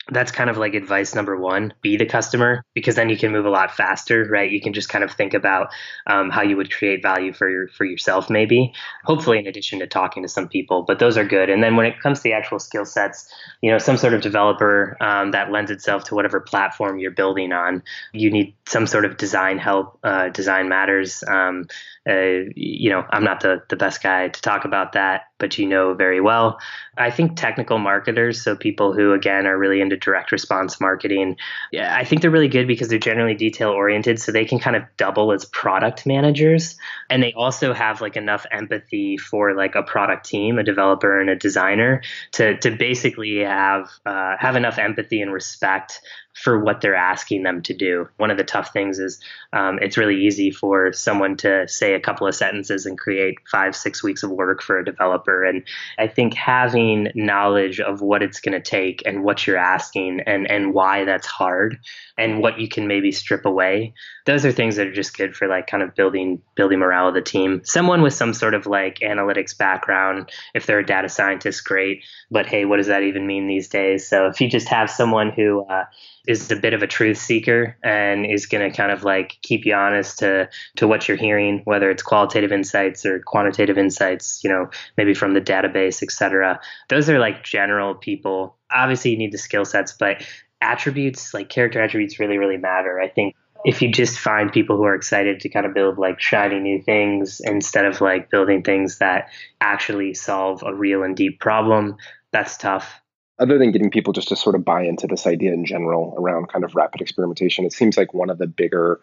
that's 0.09 0.31
kind 0.31 0.49
of 0.49 0.57
like 0.57 0.73
advice 0.73 1.13
number 1.13 1.37
one 1.37 1.73
be 1.81 1.95
the 1.95 2.05
customer 2.05 2.63
because 2.73 2.95
then 2.95 3.07
you 3.09 3.17
can 3.17 3.31
move 3.31 3.45
a 3.45 3.49
lot 3.49 3.71
faster 3.75 4.25
right 4.29 4.51
you 4.51 4.59
can 4.59 4.73
just 4.73 4.89
kind 4.89 5.03
of 5.03 5.11
think 5.11 5.33
about 5.33 5.69
um, 6.07 6.29
how 6.29 6.41
you 6.41 6.57
would 6.57 6.73
create 6.73 7.01
value 7.03 7.31
for 7.31 7.49
your 7.49 7.67
for 7.67 7.85
yourself 7.85 8.29
maybe 8.29 8.73
hopefully 9.03 9.37
in 9.37 9.47
addition 9.47 9.79
to 9.79 9.87
talking 9.87 10.23
to 10.23 10.29
some 10.29 10.47
people 10.47 10.83
but 10.83 10.99
those 10.99 11.17
are 11.17 11.23
good 11.23 11.49
and 11.49 11.63
then 11.63 11.75
when 11.75 11.85
it 11.85 11.99
comes 12.01 12.19
to 12.19 12.23
the 12.23 12.33
actual 12.33 12.59
skill 12.59 12.83
sets 12.83 13.31
you 13.61 13.71
know 13.71 13.77
some 13.77 13.95
sort 13.95 14.13
of 14.13 14.21
developer 14.21 14.97
um, 15.01 15.31
that 15.31 15.51
lends 15.51 15.71
itself 15.71 16.03
to 16.03 16.15
whatever 16.15 16.39
platform 16.39 16.99
you're 16.99 17.11
building 17.11 17.51
on 17.51 17.83
you 18.11 18.31
need 18.31 18.55
some 18.67 18.87
sort 18.87 19.05
of 19.05 19.17
design 19.17 19.57
help 19.57 19.99
uh, 20.03 20.29
design 20.29 20.67
matters 20.67 21.23
um, 21.27 21.67
uh, 22.09 22.49
you 22.55 22.89
know 22.89 23.03
i'm 23.11 23.23
not 23.23 23.41
the, 23.41 23.61
the 23.69 23.75
best 23.75 24.01
guy 24.03 24.27
to 24.27 24.41
talk 24.41 24.65
about 24.65 24.93
that 24.93 25.23
but 25.37 25.57
you 25.57 25.67
know 25.67 25.93
very 25.93 26.19
well 26.19 26.59
i 26.97 27.09
think 27.09 27.35
technical 27.35 27.77
marketers 27.77 28.41
so 28.41 28.55
people 28.55 28.93
who 28.93 29.13
again 29.13 29.47
are 29.47 29.57
really 29.57 29.81
into 29.81 29.97
direct 29.97 30.31
response 30.31 30.81
marketing. 30.81 31.37
Yeah, 31.71 31.95
I 31.95 32.03
think 32.03 32.21
they're 32.21 32.31
really 32.31 32.47
good 32.47 32.67
because 32.67 32.89
they're 32.89 32.99
generally 32.99 33.35
detail 33.35 33.69
oriented, 33.69 34.19
so 34.19 34.31
they 34.31 34.45
can 34.45 34.59
kind 34.59 34.75
of 34.75 34.83
double 34.97 35.31
as 35.31 35.45
product 35.45 36.05
managers, 36.05 36.75
and 37.09 37.21
they 37.21 37.33
also 37.33 37.73
have 37.73 38.01
like 38.01 38.17
enough 38.17 38.45
empathy 38.51 39.17
for 39.17 39.53
like 39.53 39.75
a 39.75 39.83
product 39.83 40.25
team, 40.25 40.57
a 40.57 40.63
developer 40.63 41.19
and 41.19 41.29
a 41.29 41.35
designer 41.35 42.01
to 42.33 42.57
to 42.57 42.71
basically 42.71 43.39
have 43.39 43.89
uh, 44.05 44.35
have 44.39 44.55
enough 44.55 44.77
empathy 44.77 45.21
and 45.21 45.31
respect 45.31 46.01
for 46.33 46.63
what 46.63 46.81
they're 46.81 46.95
asking 46.95 47.43
them 47.43 47.61
to 47.63 47.73
do. 47.73 48.07
One 48.17 48.31
of 48.31 48.37
the 48.37 48.43
tough 48.43 48.71
things 48.71 48.99
is 48.99 49.19
um, 49.53 49.79
it's 49.81 49.97
really 49.97 50.25
easy 50.25 50.51
for 50.51 50.93
someone 50.93 51.35
to 51.37 51.67
say 51.67 51.93
a 51.93 51.99
couple 51.99 52.27
of 52.27 52.35
sentences 52.35 52.85
and 52.85 52.97
create 52.97 53.37
five, 53.49 53.75
six 53.75 54.03
weeks 54.03 54.23
of 54.23 54.31
work 54.31 54.61
for 54.61 54.79
a 54.79 54.85
developer. 54.85 55.43
And 55.43 55.63
I 55.97 56.07
think 56.07 56.33
having 56.33 57.09
knowledge 57.15 57.79
of 57.79 58.01
what 58.01 58.23
it's 58.23 58.39
going 58.39 58.53
to 58.53 58.61
take 58.61 59.03
and 59.05 59.23
what 59.23 59.45
you're 59.45 59.57
asking 59.57 60.21
and, 60.25 60.49
and 60.49 60.73
why 60.73 61.05
that's 61.05 61.27
hard 61.27 61.79
and 62.17 62.39
what 62.39 62.59
you 62.59 62.67
can 62.67 62.87
maybe 62.87 63.11
strip 63.11 63.45
away, 63.45 63.93
those 64.25 64.45
are 64.45 64.51
things 64.51 64.75
that 64.75 64.87
are 64.87 64.93
just 64.93 65.17
good 65.17 65.35
for 65.35 65.47
like 65.47 65.67
kind 65.67 65.83
of 65.83 65.95
building 65.95 66.41
building 66.55 66.79
morale 66.79 67.09
of 67.09 67.13
the 67.13 67.21
team. 67.21 67.61
Someone 67.63 68.01
with 68.01 68.13
some 68.13 68.33
sort 68.33 68.53
of 68.53 68.65
like 68.65 68.99
analytics 68.99 69.57
background, 69.57 70.31
if 70.53 70.65
they're 70.65 70.79
a 70.79 70.85
data 70.85 71.09
scientist, 71.09 71.65
great. 71.65 72.03
But 72.29 72.45
hey, 72.45 72.65
what 72.65 72.77
does 72.77 72.87
that 72.87 73.03
even 73.03 73.27
mean 73.27 73.47
these 73.47 73.67
days? 73.67 74.07
So 74.07 74.27
if 74.27 74.39
you 74.39 74.49
just 74.49 74.67
have 74.69 74.89
someone 74.89 75.31
who 75.31 75.65
uh, 75.65 75.85
is 76.27 76.51
a 76.51 76.55
bit 76.55 76.73
of 76.73 76.83
a 76.83 76.87
truth 76.87 77.17
seeker 77.17 77.77
and 77.83 78.25
is 78.25 78.45
going 78.45 78.69
to 78.69 78.75
kind 78.75 78.91
of 78.91 79.03
like 79.03 79.37
keep 79.41 79.65
you 79.65 79.73
honest 79.73 80.19
to 80.19 80.49
to 80.75 80.87
what 80.87 81.07
you're 81.07 81.17
hearing, 81.17 81.61
whether 81.65 81.89
it's 81.89 82.03
qualitative 82.03 82.51
insights 82.51 83.05
or 83.05 83.19
quantitative 83.19 83.77
insights, 83.77 84.43
you 84.43 84.49
know, 84.49 84.69
maybe 84.97 85.13
from 85.13 85.33
the 85.33 85.41
database, 85.41 86.03
etc. 86.03 86.59
Those 86.89 87.09
are 87.09 87.19
like 87.19 87.43
general 87.43 87.95
people. 87.95 88.57
Obviously, 88.71 89.11
you 89.11 89.17
need 89.17 89.31
the 89.31 89.37
skill 89.37 89.65
sets, 89.65 89.93
but 89.93 90.23
attributes 90.61 91.33
like 91.33 91.49
character 91.49 91.81
attributes 91.81 92.19
really 92.19 92.37
really 92.37 92.57
matter. 92.57 93.01
I 93.01 93.07
think 93.07 93.35
if 93.63 93.81
you 93.81 93.91
just 93.91 94.17
find 94.17 94.51
people 94.51 94.77
who 94.77 94.83
are 94.83 94.95
excited 94.95 95.39
to 95.39 95.49
kind 95.49 95.65
of 95.65 95.73
build 95.73 95.97
like 95.97 96.19
shiny 96.19 96.59
new 96.59 96.81
things 96.81 97.41
instead 97.43 97.85
of 97.85 98.01
like 98.01 98.29
building 98.29 98.63
things 98.63 98.97
that 98.99 99.29
actually 99.59 100.13
solve 100.13 100.63
a 100.65 100.73
real 100.73 101.03
and 101.03 101.15
deep 101.15 101.39
problem, 101.39 101.95
that's 102.31 102.57
tough 102.57 103.01
other 103.39 103.57
than 103.57 103.71
getting 103.71 103.89
people 103.89 104.13
just 104.13 104.27
to 104.29 104.35
sort 104.35 104.55
of 104.55 104.63
buy 104.63 104.83
into 104.83 105.07
this 105.07 105.25
idea 105.25 105.53
in 105.53 105.65
general 105.65 106.13
around 106.17 106.49
kind 106.49 106.63
of 106.63 106.75
rapid 106.75 107.01
experimentation, 107.01 107.65
it 107.65 107.73
seems 107.73 107.97
like 107.97 108.13
one 108.13 108.29
of 108.29 108.37
the 108.37 108.47
bigger 108.47 108.99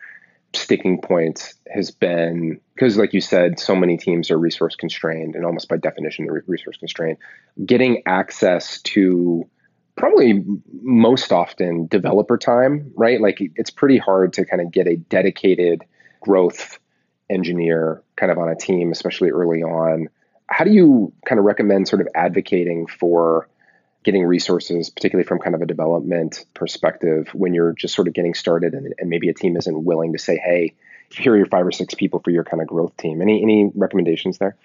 sticking 0.55 1.01
points 1.01 1.55
has 1.71 1.91
been 1.91 2.61
because, 2.75 2.97
like 2.97 3.13
you 3.13 3.21
said, 3.21 3.59
so 3.59 3.75
many 3.75 3.97
teams 3.97 4.31
are 4.31 4.39
resource 4.39 4.77
constrained 4.77 5.35
and 5.35 5.45
almost 5.45 5.69
by 5.69 5.77
definition, 5.77 6.25
they're 6.25 6.43
resource 6.47 6.77
constrained. 6.77 7.19
Getting 7.65 8.03
access 8.07 8.81
to 8.83 9.49
probably 9.97 10.45
most 10.81 11.33
often 11.33 11.87
developer 11.89 12.39
time, 12.39 12.93
right? 12.97 13.21
Like 13.21 13.39
it's 13.57 13.71
pretty 13.71 13.99
hard 13.99 14.33
to 14.35 14.45
kind 14.45 14.63
of 14.63 14.71
get 14.71 14.87
a 14.87 14.97
dedicated 14.97 15.85
growth 16.21 16.79
engineer 17.29 18.03
kind 18.17 18.33
of 18.33 18.39
on 18.39 18.49
a 18.49 18.57
team, 18.57 18.93
especially 18.93 19.31
early 19.31 19.63
on. 19.63 20.09
How 20.47 20.65
do 20.65 20.71
you 20.71 21.13
kind 21.27 21.39
of 21.39 21.45
recommend 21.45 21.89
sort 21.89 22.01
of 22.01 22.09
advocating 22.15 22.87
for 22.87 23.49
getting 24.05 24.25
resources, 24.25 24.91
particularly 24.91 25.27
from 25.27 25.39
kind 25.39 25.55
of 25.55 25.63
a 25.63 25.67
development 25.67 26.45
perspective, 26.55 27.29
when 27.35 27.55
you're 27.55 27.73
just 27.73 27.95
sort 27.95 28.09
of 28.09 28.15
getting 28.15 28.35
started 28.35 28.75
and, 28.75 28.95
and 28.99 29.11
maybe 29.11 29.29
a 29.29 29.35
team 29.35 29.57
isn't 29.57 29.85
willing 29.85 30.13
to 30.13 30.19
say, 30.19 30.37
hey, 30.37 30.75
here 31.11 31.33
are 31.33 31.37
your 31.37 31.47
five 31.47 31.67
or 31.67 31.73
six 31.73 31.95
people 31.95 32.21
for 32.21 32.31
your 32.31 32.45
kind 32.45 32.61
of 32.61 32.69
growth 32.69 32.97
team. 32.97 33.23
Any 33.23 33.43
any 33.43 33.71
recommendations 33.75 34.39
there? 34.39 34.57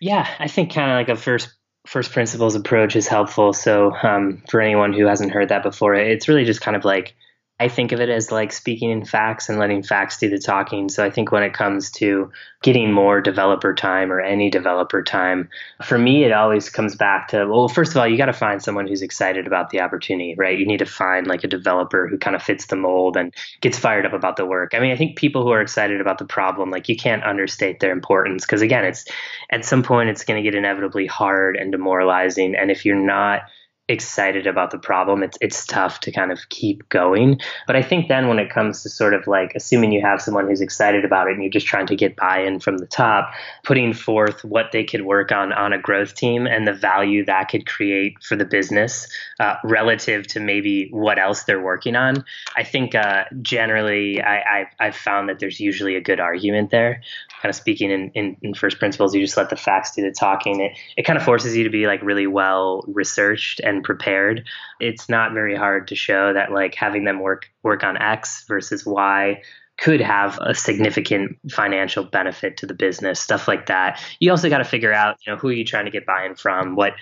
Yeah, 0.00 0.26
I 0.38 0.48
think 0.48 0.72
kind 0.72 0.90
of 0.90 0.96
like 0.96 1.08
a 1.08 1.20
first 1.20 1.52
first 1.86 2.12
principles 2.12 2.54
approach 2.54 2.96
is 2.96 3.06
helpful. 3.06 3.52
So 3.52 3.94
um, 4.02 4.42
for 4.48 4.60
anyone 4.60 4.92
who 4.92 5.06
hasn't 5.06 5.32
heard 5.32 5.48
that 5.48 5.62
before, 5.62 5.94
it's 5.94 6.28
really 6.28 6.44
just 6.44 6.60
kind 6.60 6.76
of 6.76 6.84
like 6.84 7.14
I 7.60 7.68
think 7.68 7.92
of 7.92 8.00
it 8.00 8.08
as 8.08 8.32
like 8.32 8.52
speaking 8.52 8.88
in 8.88 9.04
facts 9.04 9.50
and 9.50 9.58
letting 9.58 9.82
facts 9.82 10.16
do 10.16 10.30
the 10.30 10.38
talking. 10.38 10.88
So 10.88 11.04
I 11.04 11.10
think 11.10 11.30
when 11.30 11.42
it 11.42 11.52
comes 11.52 11.90
to 11.92 12.32
getting 12.62 12.90
more 12.90 13.20
developer 13.20 13.74
time 13.74 14.10
or 14.10 14.18
any 14.18 14.48
developer 14.48 15.02
time, 15.02 15.50
for 15.84 15.98
me, 15.98 16.24
it 16.24 16.32
always 16.32 16.70
comes 16.70 16.96
back 16.96 17.28
to 17.28 17.46
well, 17.46 17.68
first 17.68 17.90
of 17.90 17.98
all, 17.98 18.08
you 18.08 18.16
got 18.16 18.26
to 18.26 18.32
find 18.32 18.62
someone 18.62 18.88
who's 18.88 19.02
excited 19.02 19.46
about 19.46 19.68
the 19.68 19.82
opportunity, 19.82 20.34
right? 20.38 20.58
You 20.58 20.64
need 20.64 20.78
to 20.78 20.86
find 20.86 21.26
like 21.26 21.44
a 21.44 21.48
developer 21.48 22.08
who 22.08 22.16
kind 22.16 22.34
of 22.34 22.42
fits 22.42 22.64
the 22.64 22.76
mold 22.76 23.18
and 23.18 23.34
gets 23.60 23.78
fired 23.78 24.06
up 24.06 24.14
about 24.14 24.36
the 24.36 24.46
work. 24.46 24.74
I 24.74 24.78
mean, 24.80 24.92
I 24.92 24.96
think 24.96 25.18
people 25.18 25.42
who 25.42 25.50
are 25.50 25.60
excited 25.60 26.00
about 26.00 26.16
the 26.16 26.24
problem, 26.24 26.70
like 26.70 26.88
you 26.88 26.96
can't 26.96 27.22
understate 27.24 27.80
their 27.80 27.92
importance 27.92 28.46
because 28.46 28.62
again, 28.62 28.86
it's 28.86 29.04
at 29.50 29.66
some 29.66 29.82
point 29.82 30.08
it's 30.08 30.24
going 30.24 30.42
to 30.42 30.50
get 30.50 30.56
inevitably 30.56 31.04
hard 31.04 31.56
and 31.56 31.70
demoralizing. 31.70 32.54
And 32.54 32.70
if 32.70 32.86
you're 32.86 32.96
not 32.96 33.42
excited 33.90 34.46
about 34.46 34.70
the 34.70 34.78
problem, 34.78 35.22
it's 35.22 35.36
it's 35.40 35.66
tough 35.66 36.00
to 36.00 36.12
kind 36.12 36.32
of 36.32 36.48
keep 36.48 36.88
going. 36.88 37.40
But 37.66 37.76
I 37.76 37.82
think 37.82 38.08
then 38.08 38.28
when 38.28 38.38
it 38.38 38.50
comes 38.50 38.82
to 38.82 38.88
sort 38.88 39.14
of 39.14 39.26
like 39.26 39.52
assuming 39.54 39.92
you 39.92 40.00
have 40.00 40.22
someone 40.22 40.46
who's 40.48 40.60
excited 40.60 41.04
about 41.04 41.28
it 41.28 41.34
and 41.34 41.42
you're 41.42 41.50
just 41.50 41.66
trying 41.66 41.86
to 41.88 41.96
get 41.96 42.16
buy-in 42.16 42.60
from 42.60 42.78
the 42.78 42.86
top, 42.86 43.32
putting 43.64 43.92
forth 43.92 44.44
what 44.44 44.72
they 44.72 44.84
could 44.84 45.04
work 45.04 45.32
on 45.32 45.52
on 45.52 45.72
a 45.72 45.78
growth 45.78 46.14
team 46.14 46.46
and 46.46 46.66
the 46.66 46.72
value 46.72 47.24
that 47.24 47.48
could 47.48 47.66
create 47.66 48.22
for 48.22 48.36
the 48.36 48.44
business 48.44 49.08
uh, 49.40 49.56
relative 49.64 50.26
to 50.28 50.40
maybe 50.40 50.88
what 50.90 51.18
else 51.18 51.42
they're 51.42 51.62
working 51.62 51.96
on. 51.96 52.24
I 52.56 52.62
think 52.62 52.94
uh, 52.94 53.24
generally 53.42 54.22
I, 54.22 54.60
I've, 54.60 54.66
I've 54.78 54.96
found 54.96 55.28
that 55.28 55.40
there's 55.40 55.58
usually 55.58 55.96
a 55.96 56.00
good 56.00 56.20
argument 56.20 56.70
there 56.70 57.02
kind 57.40 57.50
of 57.50 57.56
speaking 57.56 57.90
in, 57.90 58.10
in, 58.14 58.36
in, 58.42 58.54
first 58.54 58.78
principles, 58.78 59.14
you 59.14 59.22
just 59.22 59.36
let 59.36 59.50
the 59.50 59.56
facts 59.56 59.94
do 59.94 60.02
the 60.02 60.12
talking. 60.12 60.60
It, 60.60 60.72
it 60.96 61.02
kind 61.04 61.16
of 61.16 61.24
forces 61.24 61.56
you 61.56 61.64
to 61.64 61.70
be 61.70 61.86
like 61.86 62.02
really 62.02 62.26
well 62.26 62.84
researched 62.86 63.60
and 63.60 63.82
prepared. 63.82 64.44
It's 64.78 65.08
not 65.08 65.32
very 65.32 65.56
hard 65.56 65.88
to 65.88 65.94
show 65.94 66.32
that 66.32 66.52
like 66.52 66.74
having 66.74 67.04
them 67.04 67.20
work 67.20 67.50
work 67.62 67.82
on 67.82 67.96
X 67.96 68.44
versus 68.46 68.84
Y 68.84 69.40
could 69.80 70.00
have 70.00 70.38
a 70.42 70.54
significant 70.54 71.38
financial 71.50 72.04
benefit 72.04 72.58
to 72.58 72.66
the 72.66 72.74
business, 72.74 73.18
stuff 73.18 73.48
like 73.48 73.66
that. 73.66 73.98
You 74.20 74.30
also 74.30 74.50
got 74.50 74.58
to 74.58 74.64
figure 74.64 74.92
out, 74.92 75.16
you 75.26 75.32
know, 75.32 75.38
who 75.38 75.48
are 75.48 75.52
you 75.52 75.64
trying 75.64 75.86
to 75.86 75.90
get 75.90 76.04
buy-in 76.04 76.34
from? 76.34 76.76
What, 76.76 76.92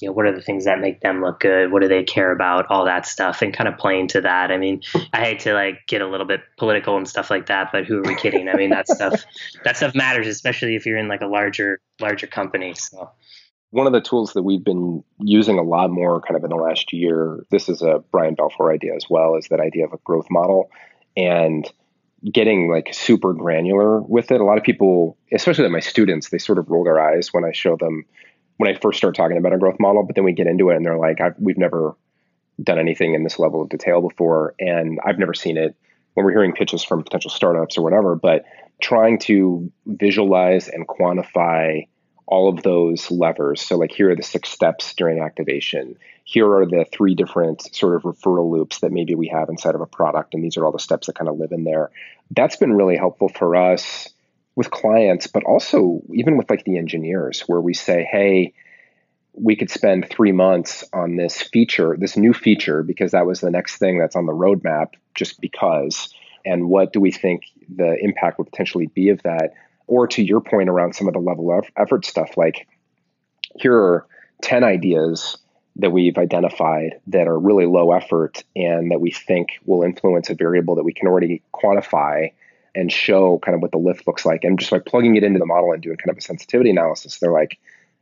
you 0.00 0.08
know, 0.08 0.12
what 0.12 0.24
are 0.26 0.34
the 0.34 0.40
things 0.40 0.64
that 0.64 0.80
make 0.80 1.00
them 1.00 1.20
look 1.20 1.40
good? 1.40 1.72
What 1.72 1.82
do 1.82 1.88
they 1.88 2.04
care 2.04 2.30
about? 2.30 2.66
All 2.70 2.84
that 2.84 3.06
stuff, 3.06 3.42
and 3.42 3.52
kind 3.52 3.66
of 3.66 3.76
playing 3.76 4.08
to 4.08 4.20
that. 4.20 4.52
I 4.52 4.56
mean, 4.56 4.82
I 5.12 5.20
hate 5.20 5.40
to 5.40 5.52
like 5.52 5.80
get 5.88 6.00
a 6.00 6.06
little 6.06 6.26
bit 6.26 6.40
political 6.58 6.96
and 6.96 7.08
stuff 7.08 7.28
like 7.28 7.46
that, 7.46 7.70
but 7.72 7.86
who 7.86 7.98
are 7.98 8.02
we 8.02 8.14
kidding? 8.14 8.48
I 8.48 8.54
mean, 8.54 8.70
that 8.70 8.88
stuff, 8.94 9.24
that 9.64 9.76
stuff 9.76 9.96
matters, 9.96 10.28
especially 10.28 10.76
if 10.76 10.86
you're 10.86 10.96
in 10.96 11.08
like 11.08 11.22
a 11.22 11.26
larger, 11.26 11.80
larger 12.00 12.28
company. 12.28 12.74
So 12.74 13.10
one 13.70 13.88
of 13.88 13.92
the 13.92 14.00
tools 14.00 14.34
that 14.34 14.44
we've 14.44 14.64
been 14.64 15.02
using 15.18 15.58
a 15.58 15.62
lot 15.62 15.90
more 15.90 16.20
kind 16.20 16.36
of 16.36 16.44
in 16.44 16.50
the 16.50 16.56
last 16.56 16.92
year 16.92 17.44
this 17.50 17.68
is 17.68 17.82
a 17.82 18.02
brian 18.10 18.34
balfour 18.34 18.72
idea 18.72 18.94
as 18.94 19.04
well 19.10 19.36
is 19.36 19.48
that 19.48 19.60
idea 19.60 19.84
of 19.84 19.92
a 19.92 19.98
growth 20.04 20.24
model 20.30 20.70
and 21.18 21.70
getting 22.32 22.70
like 22.70 22.92
super 22.92 23.32
granular 23.32 24.00
with 24.00 24.30
it. 24.30 24.40
A 24.40 24.44
lot 24.44 24.58
of 24.58 24.64
people, 24.64 25.16
especially 25.32 25.68
my 25.68 25.80
students, 25.80 26.30
they 26.30 26.38
sort 26.38 26.58
of 26.58 26.68
roll 26.68 26.84
their 26.84 27.00
eyes 27.00 27.32
when 27.32 27.44
I 27.44 27.52
show 27.52 27.76
them 27.76 28.04
when 28.56 28.68
I 28.68 28.78
first 28.78 28.98
start 28.98 29.14
talking 29.14 29.36
about 29.36 29.52
a 29.52 29.58
growth 29.58 29.78
model, 29.78 30.02
but 30.02 30.16
then 30.16 30.24
we 30.24 30.32
get 30.32 30.48
into 30.48 30.70
it 30.70 30.76
and 30.76 30.84
they're 30.84 30.98
like, 30.98 31.20
we've 31.38 31.58
never 31.58 31.94
done 32.60 32.78
anything 32.78 33.14
in 33.14 33.22
this 33.22 33.38
level 33.38 33.62
of 33.62 33.68
detail 33.68 34.00
before, 34.00 34.54
and 34.58 34.98
I've 35.04 35.18
never 35.18 35.32
seen 35.32 35.56
it. 35.56 35.76
When 36.14 36.26
we're 36.26 36.32
hearing 36.32 36.52
pitches 36.52 36.82
from 36.82 37.04
potential 37.04 37.30
startups 37.30 37.78
or 37.78 37.82
whatever, 37.82 38.16
but 38.16 38.44
trying 38.82 39.20
to 39.20 39.70
visualize 39.86 40.66
and 40.66 40.88
quantify 40.88 41.86
all 42.28 42.50
of 42.50 42.62
those 42.62 43.10
levers. 43.10 43.62
So, 43.62 43.78
like, 43.78 43.90
here 43.90 44.10
are 44.10 44.16
the 44.16 44.22
six 44.22 44.50
steps 44.50 44.94
during 44.94 45.20
activation. 45.20 45.96
Here 46.24 46.46
are 46.46 46.66
the 46.66 46.84
three 46.92 47.14
different 47.14 47.74
sort 47.74 47.96
of 47.96 48.02
referral 48.02 48.50
loops 48.50 48.80
that 48.80 48.92
maybe 48.92 49.14
we 49.14 49.28
have 49.28 49.48
inside 49.48 49.74
of 49.74 49.80
a 49.80 49.86
product. 49.86 50.34
And 50.34 50.44
these 50.44 50.58
are 50.58 50.66
all 50.66 50.72
the 50.72 50.78
steps 50.78 51.06
that 51.06 51.16
kind 51.16 51.30
of 51.30 51.38
live 51.38 51.52
in 51.52 51.64
there. 51.64 51.90
That's 52.30 52.56
been 52.56 52.74
really 52.74 52.98
helpful 52.98 53.30
for 53.30 53.56
us 53.56 54.10
with 54.54 54.70
clients, 54.70 55.26
but 55.26 55.44
also 55.44 56.02
even 56.12 56.36
with 56.36 56.50
like 56.50 56.64
the 56.64 56.76
engineers, 56.76 57.40
where 57.46 57.62
we 57.62 57.72
say, 57.72 58.04
hey, 58.04 58.52
we 59.32 59.56
could 59.56 59.70
spend 59.70 60.10
three 60.10 60.32
months 60.32 60.84
on 60.92 61.16
this 61.16 61.40
feature, 61.40 61.96
this 61.98 62.16
new 62.16 62.34
feature, 62.34 62.82
because 62.82 63.12
that 63.12 63.24
was 63.24 63.40
the 63.40 63.50
next 63.50 63.78
thing 63.78 63.98
that's 63.98 64.16
on 64.16 64.26
the 64.26 64.32
roadmap, 64.32 64.88
just 65.14 65.40
because. 65.40 66.12
And 66.44 66.68
what 66.68 66.92
do 66.92 67.00
we 67.00 67.10
think 67.10 67.44
the 67.74 67.96
impact 67.98 68.38
would 68.38 68.50
potentially 68.50 68.88
be 68.88 69.08
of 69.08 69.22
that? 69.22 69.54
Or 69.88 70.06
to 70.06 70.22
your 70.22 70.40
point 70.40 70.68
around 70.68 70.94
some 70.94 71.08
of 71.08 71.14
the 71.14 71.20
level 71.20 71.50
of 71.56 71.64
effort 71.76 72.06
stuff 72.06 72.36
like 72.36 72.68
here 73.56 73.74
are 73.74 74.06
10 74.42 74.62
ideas 74.62 75.36
that 75.76 75.90
we've 75.90 76.18
identified 76.18 77.00
that 77.06 77.26
are 77.28 77.38
really 77.38 77.66
low 77.66 77.92
effort 77.92 78.42
and 78.56 78.90
that 78.90 79.00
we 79.00 79.10
think 79.10 79.58
will 79.64 79.82
influence 79.82 80.28
a 80.28 80.34
variable 80.34 80.74
that 80.76 80.84
we 80.84 80.92
can 80.92 81.08
already 81.08 81.42
quantify 81.54 82.32
and 82.74 82.92
show 82.92 83.38
kind 83.38 83.54
of 83.54 83.62
what 83.62 83.70
the 83.70 83.78
lift 83.78 84.06
looks 84.06 84.26
like. 84.26 84.44
And 84.44 84.58
just 84.58 84.70
by 84.70 84.80
plugging 84.80 85.16
it 85.16 85.24
into 85.24 85.38
the 85.38 85.46
model 85.46 85.72
and 85.72 85.82
doing 85.82 85.96
kind 85.96 86.10
of 86.10 86.18
a 86.18 86.20
sensitivity 86.20 86.70
analysis, 86.70 87.18
they're 87.18 87.32
like, 87.32 87.58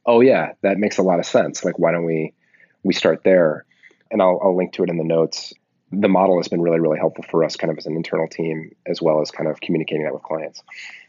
oh 0.07 0.20
yeah, 0.20 0.53
that 0.62 0.78
makes 0.78 0.99
a 0.99 1.03
lot 1.03 1.18
of 1.18 1.26
sense. 1.26 1.64
Like, 1.64 1.78
why 1.78 1.93
don't 1.93 2.05
we 2.05 2.32
we 2.82 2.95
start 2.95 3.22
there? 3.24 3.64
And 4.11 4.22
I'll, 4.22 4.39
I'll 4.43 4.57
link 4.57 4.72
to 4.74 4.84
it 4.84 4.91
in 4.91 4.99
the 4.99 5.05
notes. 5.05 5.53
The 5.93 6.09
model 6.09 6.39
has 6.39 6.49
been 6.49 6.61
really, 6.61 6.80
really 6.80 6.99
helpful 6.99 7.24
for 7.30 7.45
us 7.45 7.57
kind 7.57 7.70
of 7.70 7.78
as 7.78 7.87
an 7.87 7.97
internal 7.97 8.26
team, 8.28 8.74
as 8.87 9.01
well 9.01 9.20
as 9.20 9.30
kind 9.30 9.49
of 9.49 9.61
communicating 9.61 10.03
that 10.05 10.12
with 10.12 10.22
clients. 10.22 10.62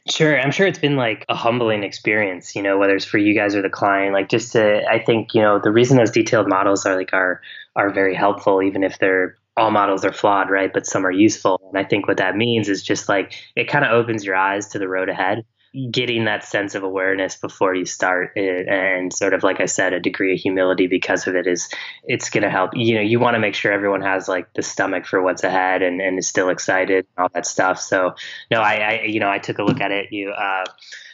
Sure. 0.10 0.40
I'm 0.40 0.52
sure 0.52 0.68
it's 0.68 0.80
been 0.80 0.96
like 0.96 1.26
a 1.28 1.36
humbling 1.36 1.84
experience, 1.84 2.56
you 2.56 2.62
know, 2.62 2.78
whether 2.78 2.96
it's 2.96 3.06
for 3.06 3.18
you 3.18 3.34
guys 3.34 3.56
or 3.56 3.62
the 3.62 3.70
client. 3.70 4.14
Like 4.14 4.30
just 4.30 4.54
to 4.54 4.84
I 4.90 5.04
think, 5.04 5.34
you 5.34 5.42
know, 5.42 5.60
the 5.62 5.72
reason 5.72 5.98
those 5.98 6.12
detailed 6.12 6.48
models 6.48 6.86
are 6.86 6.96
like 6.96 7.14
are 7.14 7.42
are 7.76 7.90
very 7.92 8.16
helpful, 8.16 8.62
even 8.62 8.84
if 8.84 9.00
they're 9.00 9.36
all 9.58 9.72
models 9.72 10.06
are 10.06 10.14
flawed, 10.14 10.50
right? 10.50 10.72
But 10.72 10.86
some 10.86 11.06
are 11.06 11.12
useful. 11.12 11.60
And 11.74 11.84
I 11.84 11.88
think 11.88 12.08
what 12.08 12.18
that 12.18 12.36
means 12.36 12.70
is 12.70 12.84
just 12.84 13.10
like 13.10 13.34
it 13.56 13.68
kind 13.68 13.84
of 13.84 13.92
opens 13.92 14.24
your 14.24 14.36
eyes 14.36 14.68
to 14.70 14.80
the 14.80 14.88
road 14.88 15.10
ahead 15.10 15.44
getting 15.92 16.26
that 16.26 16.44
sense 16.44 16.76
of 16.76 16.84
awareness 16.84 17.36
before 17.36 17.76
you 17.76 17.86
start 17.86 18.32
it. 18.36 18.68
And 18.68 19.14
sort 19.14 19.34
of 19.34 19.44
like 19.44 19.60
i 19.60 19.66
said 19.66 19.94
a 19.94 20.00
degree 20.00 20.34
of 20.34 20.40
humility 20.40 20.88
because 20.88 21.28
of 21.28 21.36
it 21.36 21.48
is 21.48 21.70
it's 22.04 22.30
going 22.30 22.44
to 22.44 22.50
help. 22.50 22.72
You 22.74 22.96
know 22.96 23.02
you 23.02 23.20
want 23.20 23.36
to 23.36 23.40
make 23.40 23.56
sure 23.56 23.72
everyone 23.72 24.02
has 24.02 24.28
like 24.28 24.54
the 24.54 24.64
stomach 24.64 25.06
for 25.06 25.22
what's 25.22 25.44
ahead 25.44 25.82
and, 25.82 26.02
and 26.02 26.18
is 26.18 26.28
still 26.28 26.50
excited 26.50 27.06
and 27.18 27.24
all 27.24 27.30
that 27.34 27.46
stuff. 27.46 27.80
So 27.80 28.16
no 28.52 28.62
I, 28.62 28.76
I 28.76 29.02
you 29.04 29.20
know 29.20 29.30
i 29.30 29.40
took 29.40 29.60
a 29.60 29.64
look 29.64 29.82
at 29.82 29.92
it. 29.92 30.12
You 30.12 30.32
uh, 30.32 30.66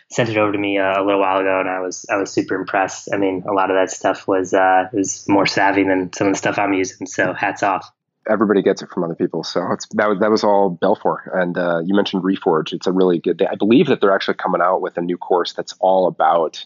sent 0.10 0.30
it 0.30 0.38
over 0.38 0.51
to 0.51 0.58
me 0.58 0.78
uh, 0.78 1.01
a 1.01 1.04
little 1.04 1.20
while 1.20 1.39
ago 1.39 1.60
and 1.60 1.70
i 1.70 1.80
was 1.80 2.06
i 2.10 2.18
was 2.18 2.32
super 2.32 2.56
impressed. 2.56 3.10
I 3.14 3.18
mean 3.18 3.43
a 3.47 3.54
lot 3.54 3.72
of 3.72 3.76
that 3.76 3.89
stuff 3.89 4.28
was 4.28 4.54
uh 4.54 4.86
was 4.93 5.28
more 5.28 5.45
savvy 5.45 5.84
than 5.84 6.12
some 6.14 6.28
of 6.28 6.34
the 6.34 6.38
stuff 6.38 6.58
i'm 6.58 6.74
using. 6.74 7.08
So 7.08 7.34
hats 7.34 7.64
off 7.64 7.91
everybody 8.30 8.61
gets 8.61 8.82
it 8.82 8.89
from 8.89 9.03
other 9.03 9.15
people. 9.15 9.43
So 9.43 9.59
that 9.95 10.09
was 10.09 10.19
that 10.19 10.32
was 10.32 10.43
all 10.43 10.69
Balfour. 10.69 11.32
And 11.34 11.57
uh, 11.57 11.82
you 11.86 11.95
mentioned 11.95 12.24
Reforge. 12.24 12.74
It's 12.74 12.88
a 12.88 12.91
really 12.91 13.19
good. 13.19 13.41
I 13.49 13.55
believe 13.55 13.88
that 13.88 14.01
they're 14.01 14.13
actually 14.13 14.36
coming 14.36 14.61
out 14.61 14.82
with 14.82 14.97
a 14.97 15.01
new 15.01 15.17
course 15.17 15.53
that's 15.53 15.74
all 15.80 16.07
about 16.07 16.65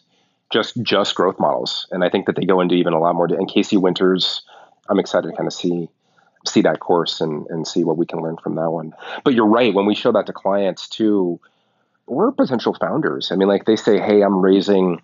just 0.51 0.81
just 0.81 1.15
growth 1.15 1.39
models. 1.39 1.87
And 1.91 2.03
I 2.03 2.09
think 2.09 2.27
that 2.27 2.35
they 2.35 2.45
go 2.45 2.61
into 2.61 2.75
even 2.75 2.93
a 2.93 2.99
lot 2.99 3.15
more. 3.15 3.25
And 3.25 3.49
Casey 3.49 3.77
Winters, 3.77 4.43
I'm 4.89 4.99
excited 4.99 5.29
to 5.29 5.35
kind 5.35 5.47
of 5.47 5.53
see 5.53 5.89
see 6.45 6.61
that 6.61 6.79
course 6.79 7.21
and 7.21 7.47
and 7.47 7.67
see 7.67 7.83
what 7.83 7.97
we 7.97 8.05
can 8.05 8.19
learn 8.19 8.37
from 8.41 8.55
that 8.55 8.69
one. 8.69 8.93
But 9.23 9.33
you're 9.33 9.47
right. 9.47 9.73
When 9.73 9.85
we 9.85 9.95
show 9.95 10.11
that 10.13 10.27
to 10.27 10.33
clients 10.33 10.87
too, 10.87 11.39
we're 12.05 12.31
potential 12.31 12.75
founders. 12.79 13.31
I 13.31 13.35
mean, 13.35 13.47
like 13.47 13.65
they 13.65 13.75
say, 13.75 13.99
hey, 13.99 14.21
I'm 14.21 14.39
raising 14.39 15.01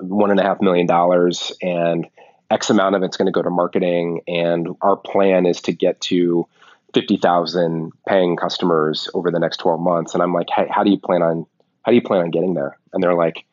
one 0.00 0.30
and 0.30 0.38
a 0.38 0.42
half 0.42 0.60
million 0.60 0.86
dollars 0.86 1.52
and 1.60 2.06
X 2.50 2.70
amount 2.70 2.94
of 2.94 3.02
it's 3.02 3.16
going 3.16 3.26
to 3.26 3.32
go 3.32 3.42
to 3.42 3.50
marketing, 3.50 4.22
and 4.26 4.68
our 4.80 4.96
plan 4.96 5.46
is 5.46 5.60
to 5.62 5.72
get 5.72 6.00
to 6.02 6.46
50,000 6.94 7.92
paying 8.06 8.36
customers 8.36 9.08
over 9.12 9.30
the 9.30 9.38
next 9.38 9.58
12 9.58 9.80
months. 9.80 10.14
And 10.14 10.22
I'm 10.22 10.32
like, 10.32 10.48
hey, 10.54 10.66
how 10.70 10.82
do 10.82 10.90
you 10.90 10.98
plan 10.98 11.22
on 11.22 11.46
how 11.82 11.92
do 11.92 11.96
you 11.96 12.02
plan 12.02 12.20
on 12.20 12.30
getting 12.30 12.54
there? 12.54 12.78
And 12.92 13.02
they're 13.02 13.14
like, 13.14 13.44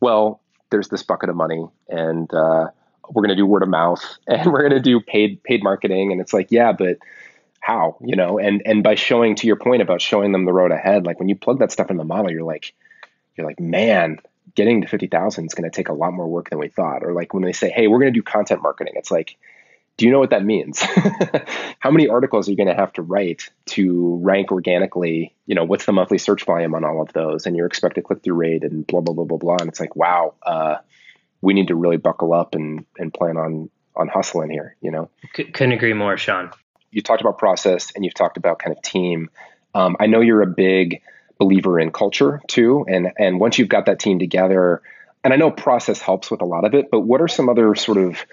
well, 0.00 0.40
there's 0.70 0.88
this 0.88 1.02
bucket 1.02 1.28
of 1.28 1.36
money, 1.36 1.64
and 1.88 2.32
uh, 2.34 2.66
we're 3.08 3.22
going 3.22 3.28
to 3.28 3.36
do 3.36 3.46
word 3.46 3.62
of 3.62 3.68
mouth, 3.68 4.02
and 4.26 4.52
we're 4.52 4.68
going 4.68 4.72
to 4.72 4.80
do 4.80 5.00
paid 5.00 5.42
paid 5.42 5.62
marketing. 5.62 6.12
And 6.12 6.20
it's 6.20 6.32
like, 6.32 6.48
yeah, 6.50 6.72
but 6.72 6.98
how? 7.60 7.96
You 8.00 8.16
know, 8.16 8.38
and 8.38 8.62
and 8.64 8.82
by 8.82 8.94
showing 8.94 9.36
to 9.36 9.46
your 9.46 9.56
point 9.56 9.82
about 9.82 10.02
showing 10.02 10.32
them 10.32 10.44
the 10.44 10.52
road 10.52 10.72
ahead, 10.72 11.06
like 11.06 11.18
when 11.18 11.28
you 11.28 11.36
plug 11.36 11.60
that 11.60 11.72
stuff 11.72 11.90
in 11.90 11.96
the 11.96 12.04
model, 12.04 12.30
you're 12.30 12.42
like, 12.42 12.74
you're 13.36 13.46
like, 13.46 13.60
man, 13.60 14.18
getting 14.54 14.82
to 14.82 14.88
50,000 14.88 15.46
is 15.46 15.54
going 15.54 15.68
to 15.68 15.74
take 15.74 15.88
a 15.88 15.92
lot 15.92 16.12
more 16.12 16.28
work 16.28 16.50
than 16.50 16.58
we 16.58 16.68
thought. 16.68 17.02
Or 17.02 17.12
like 17.12 17.34
when 17.34 17.42
they 17.42 17.52
say, 17.52 17.70
hey, 17.70 17.86
we're 17.88 17.98
going 17.98 18.12
to 18.12 18.18
do 18.18 18.22
content 18.22 18.62
marketing, 18.62 18.94
it's 18.96 19.10
like, 19.10 19.36
do 19.96 20.06
you 20.06 20.12
know 20.12 20.18
what 20.18 20.30
that 20.30 20.44
means? 20.44 20.80
How 21.78 21.90
many 21.90 22.08
articles 22.08 22.48
are 22.48 22.50
you 22.50 22.56
going 22.56 22.68
to 22.68 22.74
have 22.74 22.92
to 22.94 23.02
write 23.02 23.50
to 23.66 24.18
rank 24.22 24.50
organically? 24.50 25.34
You 25.46 25.54
know, 25.54 25.64
what's 25.64 25.84
the 25.84 25.92
monthly 25.92 26.18
search 26.18 26.44
volume 26.44 26.74
on 26.74 26.84
all 26.84 27.00
of 27.00 27.12
those 27.12 27.46
and 27.46 27.56
your 27.56 27.66
expected 27.66 28.04
click 28.04 28.22
through 28.22 28.34
rate 28.34 28.64
and 28.64 28.86
blah, 28.86 29.00
blah, 29.00 29.14
blah, 29.14 29.24
blah, 29.24 29.38
blah. 29.38 29.56
And 29.60 29.68
it's 29.68 29.78
like, 29.78 29.94
wow, 29.94 30.34
uh, 30.42 30.76
we 31.40 31.54
need 31.54 31.68
to 31.68 31.76
really 31.76 31.96
buckle 31.96 32.32
up 32.32 32.54
and, 32.54 32.84
and 32.98 33.14
plan 33.14 33.36
on, 33.36 33.70
on 33.94 34.08
hustling 34.08 34.50
here, 34.50 34.76
you 34.80 34.90
know? 34.90 35.10
C- 35.36 35.44
couldn't 35.44 35.72
agree 35.72 35.92
more, 35.92 36.16
Sean. 36.16 36.50
You 36.90 37.00
talked 37.00 37.20
about 37.20 37.38
process 37.38 37.92
and 37.94 38.04
you've 38.04 38.14
talked 38.14 38.36
about 38.36 38.58
kind 38.58 38.76
of 38.76 38.82
team. 38.82 39.30
Um, 39.74 39.96
I 40.00 40.06
know 40.06 40.20
you're 40.20 40.42
a 40.42 40.46
big 40.46 41.02
believer 41.38 41.80
in 41.80 41.90
culture 41.90 42.40
too. 42.48 42.84
And 42.88 43.12
and 43.18 43.40
once 43.40 43.58
you've 43.58 43.68
got 43.68 43.86
that 43.86 43.98
team 43.98 44.18
together, 44.18 44.82
and 45.22 45.32
I 45.32 45.36
know 45.36 45.50
process 45.50 46.00
helps 46.00 46.30
with 46.30 46.42
a 46.42 46.46
lot 46.46 46.64
of 46.64 46.74
it, 46.74 46.90
but 46.90 47.00
what 47.00 47.20
are 47.20 47.28
some 47.28 47.48
other 47.48 47.74
sort 47.74 47.98
of 47.98 48.24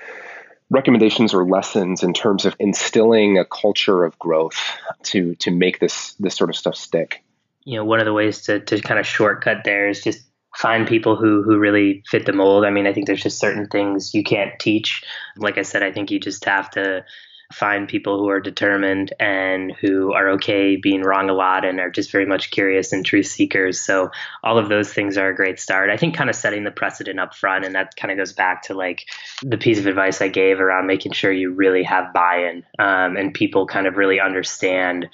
recommendations 0.70 1.34
or 1.34 1.46
lessons 1.46 2.02
in 2.02 2.14
terms 2.14 2.46
of 2.46 2.56
instilling 2.58 3.38
a 3.38 3.46
culture 3.46 4.04
of 4.04 4.18
growth 4.18 4.60
to 5.04 5.36
to 5.36 5.52
make 5.52 5.80
this 5.80 6.14
this 6.14 6.36
sort 6.36 6.50
of 6.50 6.56
stuff 6.56 6.76
stick? 6.76 7.24
You 7.64 7.78
know, 7.78 7.86
one 7.86 8.00
of 8.00 8.06
the 8.06 8.14
ways 8.14 8.42
to 8.44 8.60
to 8.60 8.82
kind 8.82 9.00
of 9.00 9.06
shortcut 9.06 9.64
there 9.64 9.88
is 9.88 10.04
just 10.04 10.22
find 10.56 10.88
people 10.88 11.16
who 11.16 11.44
who 11.44 11.58
really 11.58 12.04
fit 12.08 12.26
the 12.26 12.34
mold. 12.34 12.66
I 12.66 12.70
mean, 12.70 12.88
I 12.88 12.94
think 12.94 13.08
there's 13.08 13.24
just 13.24 13.40
certain 13.40 13.68
things 13.68 14.14
you 14.14 14.24
can't 14.24 14.58
teach. 14.60 15.04
Like 15.38 15.58
I 15.58 15.62
said, 15.62 15.84
I 15.84 15.92
think 15.92 16.12
you 16.12 16.20
just 16.20 16.46
have 16.46 16.70
to 16.72 17.06
find 17.52 17.88
people 17.88 18.18
who 18.18 18.30
are 18.30 18.40
determined 18.40 19.14
and 19.20 19.72
who 19.82 20.14
are 20.14 20.30
okay 20.30 20.76
being 20.76 21.02
wrong 21.02 21.30
a 21.30 21.34
lot 21.34 21.66
and 21.66 21.80
are 21.80 21.90
just 21.90 22.12
very 22.12 22.26
much 22.26 22.52
curious 22.52 22.94
and 22.94 23.06
truth 23.06 23.28
seekers. 23.28 23.80
So 23.80 24.12
all 24.44 24.58
of 24.58 24.70
those 24.70 24.92
things 24.94 25.18
are 25.18 25.30
a 25.30 25.36
great 25.36 25.60
start. 25.60 25.90
I 25.90 25.98
think 25.98 26.16
kind 26.16 26.30
of 26.30 26.36
setting 26.36 26.64
the 26.64 26.72
precedent 26.72 27.20
up 27.20 27.36
front 27.36 27.66
and 27.66 27.76
that 27.76 27.96
kind 27.96 28.12
of 28.12 28.18
goes 28.18 28.34
back 28.34 28.64
to 28.64 28.74
like 28.74 29.06
the 29.44 29.58
piece 29.58 29.80
of 29.80 29.88
advice 29.88 30.22
I 30.22 30.28
gave 30.28 30.60
around 30.60 30.88
making 30.88 31.12
sure 31.12 31.32
you 31.32 31.52
really 31.54 31.84
have 31.84 32.14
buy-in 32.14 32.64
um, 32.80 33.18
and 33.18 33.34
people 33.34 33.68
kind 33.68 33.88
of 33.88 33.98
really 33.98 34.20
understand 34.20 35.08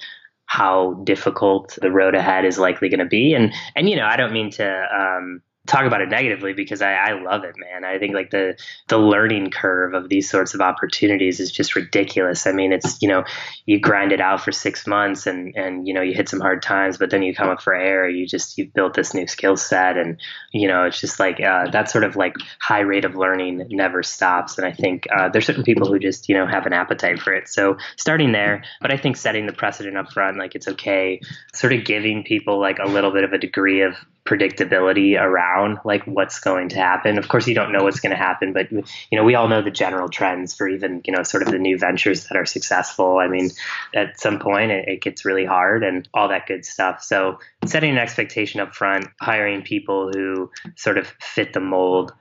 how 0.46 0.94
difficult 1.04 1.78
the 1.82 1.92
road 1.92 2.14
ahead 2.14 2.46
is 2.46 2.58
likely 2.58 2.88
going 2.88 3.00
to 3.00 3.04
be. 3.04 3.34
And 3.34 3.52
and 3.76 3.88
you 3.88 3.96
know, 3.96 4.06
I 4.06 4.16
don't 4.16 4.32
mean 4.32 4.50
to 4.52 4.86
um, 4.94 5.42
talk 5.68 5.84
about 5.84 6.00
it 6.00 6.08
negatively 6.08 6.54
because 6.54 6.80
I, 6.80 6.94
I 6.94 7.22
love 7.22 7.44
it, 7.44 7.54
man. 7.56 7.84
I 7.84 7.98
think 7.98 8.14
like 8.14 8.30
the 8.30 8.58
the 8.88 8.98
learning 8.98 9.50
curve 9.50 9.92
of 9.92 10.08
these 10.08 10.28
sorts 10.28 10.54
of 10.54 10.60
opportunities 10.60 11.40
is 11.40 11.52
just 11.52 11.76
ridiculous. 11.76 12.46
I 12.46 12.52
mean, 12.52 12.72
it's 12.72 13.00
you 13.02 13.08
know 13.08 13.24
you 13.66 13.78
grind 13.78 14.10
it 14.10 14.20
out 14.20 14.40
for 14.40 14.50
six 14.50 14.86
months 14.86 15.26
and 15.26 15.54
and 15.54 15.86
you 15.86 15.92
know 15.92 16.00
you 16.00 16.14
hit 16.14 16.28
some 16.28 16.40
hard 16.40 16.62
times, 16.62 16.96
but 16.96 17.10
then 17.10 17.22
you 17.22 17.34
come 17.34 17.50
up 17.50 17.60
for 17.60 17.74
air. 17.74 18.08
You 18.08 18.26
just 18.26 18.56
you've 18.56 18.72
built 18.72 18.94
this 18.94 19.14
new 19.14 19.26
skill 19.26 19.56
set, 19.56 19.96
and 19.98 20.18
you 20.52 20.66
know 20.66 20.84
it's 20.84 21.00
just 21.00 21.20
like 21.20 21.40
uh, 21.40 21.70
that 21.70 21.90
sort 21.90 22.04
of 22.04 22.16
like 22.16 22.34
high 22.58 22.80
rate 22.80 23.04
of 23.04 23.14
learning 23.14 23.66
never 23.68 24.02
stops. 24.02 24.56
And 24.56 24.66
I 24.66 24.72
think 24.72 25.06
uh, 25.14 25.28
there's 25.28 25.46
certain 25.46 25.64
people 25.64 25.86
who 25.86 25.98
just 25.98 26.28
you 26.28 26.34
know 26.34 26.46
have 26.46 26.66
an 26.66 26.72
appetite 26.72 27.20
for 27.20 27.34
it. 27.34 27.48
So 27.48 27.76
starting 27.96 28.32
there, 28.32 28.64
but 28.80 28.90
I 28.90 28.96
think 28.96 29.18
setting 29.18 29.46
the 29.46 29.52
precedent 29.52 29.98
up 29.98 30.12
front, 30.12 30.38
like 30.38 30.54
it's 30.54 30.68
okay, 30.68 31.20
sort 31.52 31.74
of 31.74 31.84
giving 31.84 32.24
people 32.24 32.58
like 32.58 32.78
a 32.78 32.88
little 32.88 33.12
bit 33.12 33.24
of 33.24 33.32
a 33.34 33.38
degree 33.38 33.82
of 33.82 33.94
predictability 34.28 35.18
around 35.18 35.78
like 35.84 36.04
what's 36.04 36.38
going 36.38 36.68
to 36.68 36.76
happen. 36.76 37.16
Of 37.16 37.28
course, 37.28 37.48
you 37.48 37.54
don't 37.54 37.72
know 37.72 37.82
what's 37.82 38.00
going 38.00 38.10
to 38.10 38.16
happen, 38.16 38.52
but 38.52 38.70
you 38.70 38.84
know 39.12 39.24
we 39.24 39.34
all 39.34 39.48
know 39.48 39.62
the 39.62 39.70
general 39.70 40.10
trends 40.10 40.54
for 40.54 40.68
even 40.68 41.00
you 41.06 41.14
know 41.14 41.22
sort 41.22 41.42
of 41.42 41.50
the 41.50 41.58
new 41.58 41.78
ventures 41.78 42.26
that 42.26 42.36
are 42.36 42.44
successful. 42.44 43.18
I 43.18 43.28
mean, 43.28 43.50
at 43.94 44.20
some 44.20 44.38
point 44.38 44.70
it, 44.70 44.86
it 44.86 45.00
gets 45.00 45.24
really 45.24 45.46
hard 45.46 45.82
and 45.82 46.06
all 46.12 46.28
that 46.28 46.46
good 46.46 46.66
stuff. 46.66 47.02
So 47.02 47.38
setting 47.64 47.92
an 47.92 47.98
expectation 47.98 48.60
up 48.60 48.74
front, 48.74 49.06
hiring 49.18 49.62
people 49.62 50.10
who 50.12 50.50
sort 50.76 50.98
of 50.98 51.06
fit 51.20 51.54
the 51.54 51.60
mold. 51.60 52.12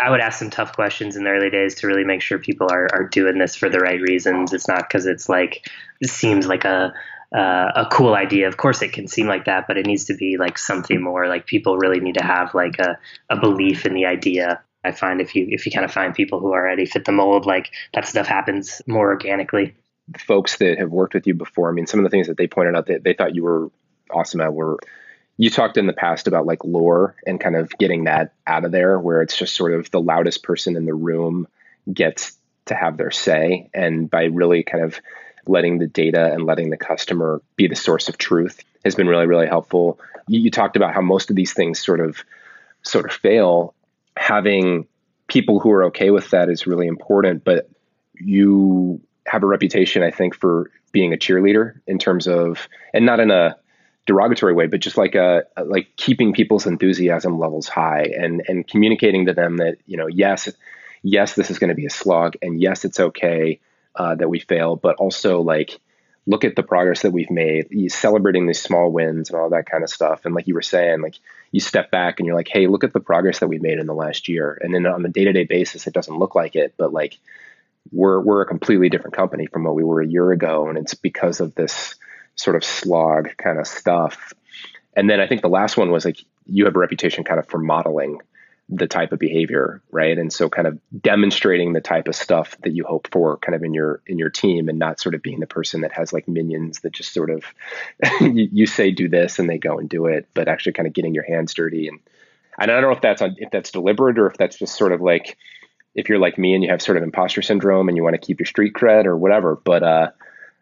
I 0.00 0.10
would 0.10 0.20
ask 0.20 0.38
some 0.38 0.50
tough 0.50 0.72
questions 0.72 1.16
in 1.16 1.22
the 1.22 1.30
early 1.30 1.50
days 1.50 1.76
to 1.76 1.86
really 1.86 2.04
make 2.04 2.20
sure 2.20 2.38
people 2.38 2.66
are, 2.70 2.88
are 2.92 3.04
doing 3.04 3.38
this 3.38 3.54
for 3.54 3.68
the 3.68 3.78
right 3.78 4.00
reasons. 4.00 4.52
It's 4.52 4.66
not 4.66 4.88
because 4.88 5.06
it's 5.06 5.28
like 5.28 5.68
it 6.00 6.10
seems 6.10 6.46
like 6.46 6.64
a 6.64 6.92
uh, 7.34 7.72
a 7.74 7.86
cool 7.90 8.14
idea. 8.14 8.48
Of 8.48 8.56
course, 8.56 8.82
it 8.82 8.92
can 8.92 9.06
seem 9.08 9.26
like 9.26 9.44
that, 9.44 9.66
but 9.66 9.76
it 9.76 9.86
needs 9.86 10.06
to 10.06 10.14
be 10.14 10.36
like 10.38 10.58
something 10.58 11.02
more. 11.02 11.28
Like 11.28 11.46
people 11.46 11.76
really 11.76 12.00
need 12.00 12.14
to 12.14 12.24
have 12.24 12.54
like 12.54 12.78
a, 12.78 12.98
a 13.28 13.38
belief 13.38 13.84
in 13.84 13.94
the 13.94 14.06
idea. 14.06 14.62
I 14.84 14.92
find 14.92 15.20
if 15.20 15.34
you 15.34 15.46
if 15.50 15.66
you 15.66 15.72
kind 15.72 15.84
of 15.84 15.92
find 15.92 16.14
people 16.14 16.40
who 16.40 16.52
already 16.52 16.86
fit 16.86 17.04
the 17.04 17.12
mold, 17.12 17.46
like 17.46 17.70
that 17.92 18.06
stuff 18.06 18.26
happens 18.26 18.80
more 18.86 19.08
organically. 19.08 19.74
Folks 20.18 20.56
that 20.56 20.78
have 20.78 20.90
worked 20.90 21.12
with 21.12 21.26
you 21.26 21.34
before, 21.34 21.68
I 21.68 21.72
mean, 21.72 21.86
some 21.86 22.00
of 22.00 22.04
the 22.04 22.10
things 22.10 22.28
that 22.28 22.38
they 22.38 22.46
pointed 22.46 22.76
out 22.76 22.86
that 22.86 23.04
they 23.04 23.12
thought 23.12 23.34
you 23.34 23.42
were 23.42 23.70
awesome 24.10 24.40
at 24.40 24.54
were 24.54 24.78
you 25.36 25.50
talked 25.50 25.76
in 25.76 25.86
the 25.86 25.92
past 25.92 26.26
about 26.26 26.46
like 26.46 26.64
lore 26.64 27.14
and 27.26 27.40
kind 27.40 27.56
of 27.56 27.70
getting 27.78 28.04
that 28.04 28.32
out 28.46 28.64
of 28.64 28.72
there 28.72 28.98
where 28.98 29.20
it's 29.22 29.36
just 29.36 29.54
sort 29.54 29.74
of 29.74 29.90
the 29.90 30.00
loudest 30.00 30.42
person 30.42 30.76
in 30.76 30.86
the 30.86 30.94
room 30.94 31.46
gets 31.92 32.36
to 32.66 32.74
have 32.74 32.96
their 32.96 33.10
say 33.10 33.70
and 33.72 34.10
by 34.10 34.24
really 34.24 34.62
kind 34.62 34.84
of 34.84 35.00
letting 35.48 35.78
the 35.78 35.86
data 35.86 36.32
and 36.32 36.44
letting 36.44 36.70
the 36.70 36.76
customer 36.76 37.42
be 37.56 37.66
the 37.66 37.74
source 37.74 38.08
of 38.08 38.18
truth 38.18 38.62
has 38.84 38.94
been 38.94 39.08
really, 39.08 39.26
really 39.26 39.46
helpful. 39.46 39.98
You, 40.28 40.40
you 40.40 40.50
talked 40.50 40.76
about 40.76 40.94
how 40.94 41.00
most 41.00 41.30
of 41.30 41.36
these 41.36 41.52
things 41.52 41.84
sort 41.84 42.00
of 42.00 42.22
sort 42.82 43.06
of 43.06 43.12
fail. 43.12 43.74
Having 44.16 44.86
people 45.28 45.60
who 45.60 45.70
are 45.70 45.84
okay 45.84 46.10
with 46.10 46.30
that 46.30 46.48
is 46.48 46.66
really 46.66 46.86
important, 46.86 47.44
but 47.44 47.68
you 48.14 49.00
have 49.26 49.42
a 49.42 49.46
reputation, 49.46 50.02
I 50.02 50.10
think, 50.10 50.34
for 50.34 50.70
being 50.90 51.12
a 51.12 51.16
cheerleader 51.16 51.80
in 51.86 51.98
terms 51.98 52.26
of, 52.26 52.68
and 52.94 53.04
not 53.04 53.20
in 53.20 53.30
a 53.30 53.56
derogatory 54.06 54.54
way, 54.54 54.66
but 54.66 54.80
just 54.80 54.96
like 54.96 55.14
a 55.14 55.44
like 55.62 55.88
keeping 55.96 56.32
people's 56.32 56.66
enthusiasm 56.66 57.38
levels 57.38 57.68
high 57.68 58.10
and 58.18 58.42
and 58.48 58.66
communicating 58.66 59.26
to 59.26 59.34
them 59.34 59.58
that 59.58 59.76
you 59.86 59.96
know 59.96 60.06
yes, 60.06 60.48
yes, 61.02 61.34
this 61.34 61.50
is 61.50 61.58
going 61.58 61.68
to 61.68 61.74
be 61.74 61.86
a 61.86 61.90
slog, 61.90 62.36
and 62.42 62.60
yes, 62.60 62.84
it's 62.84 62.98
okay 62.98 63.60
uh, 63.98 64.14
that 64.14 64.28
we 64.30 64.38
fail, 64.38 64.76
but 64.76 64.96
also 64.96 65.42
like 65.42 65.78
look 66.26 66.44
at 66.44 66.54
the 66.54 66.62
progress 66.62 67.02
that 67.02 67.10
we've 67.10 67.30
made, 67.30 67.68
celebrating 67.90 68.46
these 68.46 68.60
small 68.60 68.92
wins 68.92 69.30
and 69.30 69.38
all 69.38 69.50
that 69.50 69.64
kind 69.64 69.82
of 69.82 69.90
stuff. 69.90 70.24
And 70.24 70.34
like 70.34 70.46
you 70.46 70.54
were 70.54 70.62
saying, 70.62 71.00
like 71.00 71.14
you 71.52 71.60
step 71.60 71.90
back 71.90 72.20
and 72.20 72.26
you're 72.26 72.36
like, 72.36 72.48
hey, 72.48 72.66
look 72.66 72.84
at 72.84 72.92
the 72.92 73.00
progress 73.00 73.38
that 73.38 73.48
we've 73.48 73.62
made 73.62 73.78
in 73.78 73.86
the 73.86 73.94
last 73.94 74.28
year. 74.28 74.58
And 74.62 74.74
then 74.74 74.86
on 74.86 75.04
a 75.04 75.08
day 75.08 75.24
to 75.24 75.32
day 75.32 75.44
basis, 75.44 75.86
it 75.86 75.94
doesn't 75.94 76.18
look 76.18 76.34
like 76.34 76.54
it, 76.54 76.74
but 76.76 76.92
like 76.92 77.18
we're 77.90 78.20
we're 78.20 78.42
a 78.42 78.46
completely 78.46 78.90
different 78.90 79.16
company 79.16 79.46
from 79.46 79.64
what 79.64 79.74
we 79.74 79.84
were 79.84 80.02
a 80.02 80.06
year 80.06 80.30
ago, 80.30 80.68
and 80.68 80.76
it's 80.76 80.94
because 80.94 81.40
of 81.40 81.54
this 81.54 81.94
sort 82.36 82.56
of 82.56 82.64
slog 82.64 83.36
kind 83.36 83.58
of 83.58 83.66
stuff. 83.66 84.34
And 84.94 85.08
then 85.08 85.20
I 85.20 85.26
think 85.26 85.42
the 85.42 85.48
last 85.48 85.76
one 85.76 85.90
was 85.90 86.04
like 86.04 86.18
you 86.44 86.66
have 86.66 86.76
a 86.76 86.78
reputation 86.78 87.24
kind 87.24 87.40
of 87.40 87.48
for 87.48 87.58
modeling 87.58 88.20
the 88.70 88.86
type 88.86 89.12
of 89.12 89.18
behavior, 89.18 89.80
right? 89.90 90.18
And 90.18 90.32
so 90.32 90.50
kind 90.50 90.66
of 90.66 90.78
demonstrating 91.00 91.72
the 91.72 91.80
type 91.80 92.06
of 92.06 92.14
stuff 92.14 92.56
that 92.62 92.72
you 92.72 92.84
hope 92.84 93.08
for 93.10 93.38
kind 93.38 93.54
of 93.54 93.62
in 93.62 93.72
your 93.72 94.02
in 94.06 94.18
your 94.18 94.28
team 94.28 94.68
and 94.68 94.78
not 94.78 95.00
sort 95.00 95.14
of 95.14 95.22
being 95.22 95.40
the 95.40 95.46
person 95.46 95.80
that 95.80 95.92
has 95.92 96.12
like 96.12 96.28
minions 96.28 96.80
that 96.80 96.92
just 96.92 97.14
sort 97.14 97.30
of 97.30 97.44
you, 98.20 98.66
say 98.66 98.90
do 98.90 99.08
this 99.08 99.38
and 99.38 99.48
they 99.48 99.58
go 99.58 99.78
and 99.78 99.88
do 99.88 100.06
it, 100.06 100.28
but 100.34 100.48
actually 100.48 100.72
kind 100.72 100.86
of 100.86 100.92
getting 100.92 101.14
your 101.14 101.24
hands 101.24 101.54
dirty 101.54 101.88
and 101.88 102.00
and 102.60 102.70
I 102.70 102.74
don't 102.74 102.82
know 102.82 102.96
if 102.96 103.00
that's 103.00 103.22
on 103.22 103.36
if 103.38 103.50
that's 103.50 103.70
deliberate 103.70 104.18
or 104.18 104.26
if 104.26 104.36
that's 104.36 104.58
just 104.58 104.76
sort 104.76 104.92
of 104.92 105.00
like 105.00 105.38
if 105.94 106.08
you're 106.08 106.18
like 106.18 106.36
me 106.36 106.54
and 106.54 106.62
you 106.62 106.70
have 106.70 106.82
sort 106.82 106.98
of 106.98 107.02
imposter 107.02 107.40
syndrome 107.40 107.88
and 107.88 107.96
you 107.96 108.02
want 108.02 108.14
to 108.14 108.26
keep 108.26 108.38
your 108.38 108.46
street 108.46 108.74
cred 108.74 109.06
or 109.06 109.16
whatever, 109.16 109.56
but 109.56 109.82
uh 109.82 110.10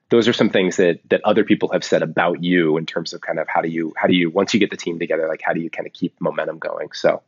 those 0.08 0.28
are 0.28 0.32
some 0.32 0.50
things 0.50 0.76
that 0.76 1.00
that 1.08 1.20
other 1.24 1.42
people 1.42 1.70
have 1.72 1.82
said 1.82 2.02
about 2.02 2.44
you 2.44 2.76
in 2.76 2.86
terms 2.86 3.12
of 3.12 3.20
kind 3.20 3.40
of 3.40 3.48
how 3.48 3.60
do 3.60 3.68
you 3.68 3.92
how 3.96 4.06
do 4.06 4.14
you 4.14 4.30
once 4.30 4.54
you 4.54 4.60
get 4.60 4.70
the 4.70 4.76
team 4.76 5.00
together 5.00 5.26
like 5.26 5.42
how 5.42 5.52
do 5.52 5.60
you 5.60 5.70
kind 5.70 5.86
of 5.86 5.92
keep 5.92 6.14
momentum 6.20 6.58
going 6.58 6.92
so 6.92 7.22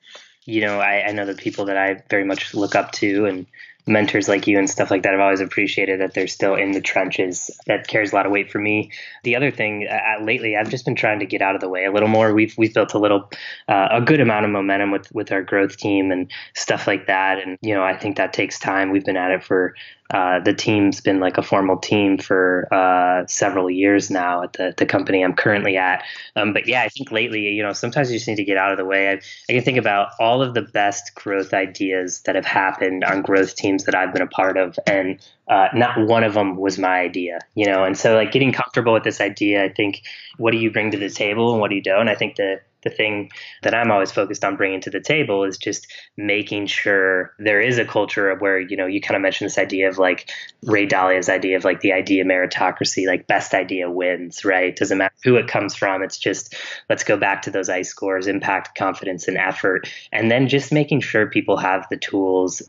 you 0.48 0.62
know, 0.62 0.80
I, 0.80 1.08
I 1.08 1.12
know 1.12 1.26
the 1.26 1.34
people 1.34 1.66
that 1.66 1.76
I 1.76 2.02
very 2.08 2.24
much 2.24 2.54
look 2.54 2.74
up 2.74 2.92
to 2.92 3.26
and 3.26 3.44
mentors 3.86 4.28
like 4.30 4.46
you 4.46 4.58
and 4.58 4.68
stuff 4.68 4.90
like 4.90 5.02
that. 5.02 5.12
I've 5.12 5.20
always 5.20 5.42
appreciated 5.42 6.00
that 6.00 6.14
they're 6.14 6.26
still 6.26 6.54
in 6.54 6.72
the 6.72 6.80
trenches. 6.80 7.50
That 7.66 7.86
carries 7.86 8.12
a 8.12 8.14
lot 8.14 8.24
of 8.24 8.32
weight 8.32 8.50
for 8.50 8.58
me. 8.58 8.90
The 9.24 9.36
other 9.36 9.50
thing, 9.50 9.86
uh, 9.86 10.24
lately, 10.24 10.56
I've 10.56 10.70
just 10.70 10.86
been 10.86 10.94
trying 10.94 11.18
to 11.18 11.26
get 11.26 11.42
out 11.42 11.54
of 11.54 11.60
the 11.60 11.68
way 11.68 11.84
a 11.84 11.92
little 11.92 12.08
more. 12.08 12.32
We've 12.32 12.56
we've 12.56 12.72
built 12.72 12.94
a 12.94 12.98
little, 12.98 13.30
uh, 13.68 13.88
a 13.90 14.00
good 14.00 14.20
amount 14.20 14.46
of 14.46 14.50
momentum 14.50 14.90
with 14.90 15.12
with 15.12 15.32
our 15.32 15.42
growth 15.42 15.76
team 15.76 16.10
and 16.10 16.30
stuff 16.54 16.86
like 16.86 17.08
that. 17.08 17.46
And 17.46 17.58
you 17.60 17.74
know, 17.74 17.82
I 17.82 17.94
think 17.94 18.16
that 18.16 18.32
takes 18.32 18.58
time. 18.58 18.90
We've 18.90 19.04
been 19.04 19.18
at 19.18 19.32
it 19.32 19.44
for 19.44 19.74
uh, 20.10 20.40
the 20.40 20.54
team's 20.54 21.00
been 21.00 21.20
like 21.20 21.36
a 21.36 21.42
formal 21.42 21.76
team 21.76 22.16
for 22.16 22.66
uh, 22.72 23.26
several 23.26 23.70
years 23.70 24.10
now 24.10 24.42
at 24.42 24.54
the, 24.54 24.72
the 24.78 24.86
company 24.86 25.22
I'm 25.22 25.34
currently 25.34 25.76
at. 25.76 26.02
Um, 26.34 26.54
but 26.54 26.66
yeah, 26.66 26.82
I 26.82 26.88
think 26.88 27.12
lately, 27.12 27.40
you 27.48 27.62
know, 27.62 27.74
sometimes 27.74 28.10
you 28.10 28.16
just 28.16 28.26
need 28.26 28.36
to 28.36 28.44
get 28.44 28.56
out 28.56 28.72
of 28.72 28.78
the 28.78 28.86
way. 28.86 29.10
I, 29.10 29.20
I, 29.48 29.52
can 29.52 29.62
think 29.62 29.76
about 29.76 30.08
all 30.18 30.40
of 30.40 30.54
the 30.54 30.62
best 30.62 31.14
growth 31.14 31.52
ideas 31.52 32.22
that 32.22 32.36
have 32.36 32.46
happened 32.46 33.04
on 33.04 33.20
growth 33.20 33.54
teams 33.54 33.84
that 33.84 33.94
I've 33.94 34.12
been 34.14 34.22
a 34.22 34.26
part 34.26 34.56
of, 34.56 34.78
and 34.86 35.20
uh, 35.48 35.68
not 35.74 36.06
one 36.06 36.24
of 36.24 36.32
them 36.32 36.56
was 36.56 36.78
my 36.78 37.00
idea, 37.00 37.40
you 37.54 37.66
know. 37.66 37.84
And 37.84 37.96
so, 37.96 38.14
like, 38.14 38.32
getting 38.32 38.52
comfortable 38.52 38.94
with 38.94 39.04
this 39.04 39.20
idea, 39.20 39.64
I 39.64 39.68
think, 39.68 40.02
what 40.38 40.52
do 40.52 40.56
you 40.56 40.70
bring 40.70 40.90
to 40.92 40.98
the 40.98 41.10
table 41.10 41.52
and 41.52 41.60
what 41.60 41.68
do 41.68 41.76
you 41.76 41.82
don't? 41.82 42.08
I 42.08 42.14
think 42.14 42.36
the 42.36 42.60
the 42.82 42.90
thing 42.90 43.30
that 43.62 43.74
I'm 43.74 43.90
always 43.90 44.12
focused 44.12 44.44
on 44.44 44.56
bringing 44.56 44.80
to 44.82 44.90
the 44.90 45.00
table 45.00 45.44
is 45.44 45.58
just 45.58 45.86
making 46.16 46.66
sure 46.66 47.34
there 47.38 47.60
is 47.60 47.78
a 47.78 47.84
culture 47.84 48.30
of 48.30 48.40
where, 48.40 48.60
you 48.60 48.76
know, 48.76 48.86
you 48.86 49.00
kind 49.00 49.16
of 49.16 49.22
mentioned 49.22 49.46
this 49.46 49.58
idea 49.58 49.88
of 49.88 49.98
like 49.98 50.30
Ray 50.62 50.86
Dalio's 50.86 51.28
idea 51.28 51.56
of 51.56 51.64
like 51.64 51.80
the 51.80 51.92
idea 51.92 52.24
meritocracy, 52.24 53.06
like 53.06 53.26
best 53.26 53.54
idea 53.54 53.90
wins, 53.90 54.44
right? 54.44 54.76
Doesn't 54.76 54.98
matter 54.98 55.14
who 55.24 55.36
it 55.36 55.48
comes 55.48 55.74
from. 55.74 56.02
It's 56.02 56.18
just 56.18 56.54
let's 56.88 57.04
go 57.04 57.16
back 57.16 57.42
to 57.42 57.50
those 57.50 57.68
ICE 57.68 57.88
scores, 57.88 58.26
impact, 58.26 58.76
confidence, 58.76 59.28
and 59.28 59.36
effort. 59.36 59.92
And 60.12 60.30
then 60.30 60.48
just 60.48 60.72
making 60.72 61.00
sure 61.00 61.26
people 61.26 61.56
have 61.56 61.86
the 61.90 61.96
tools, 61.96 62.62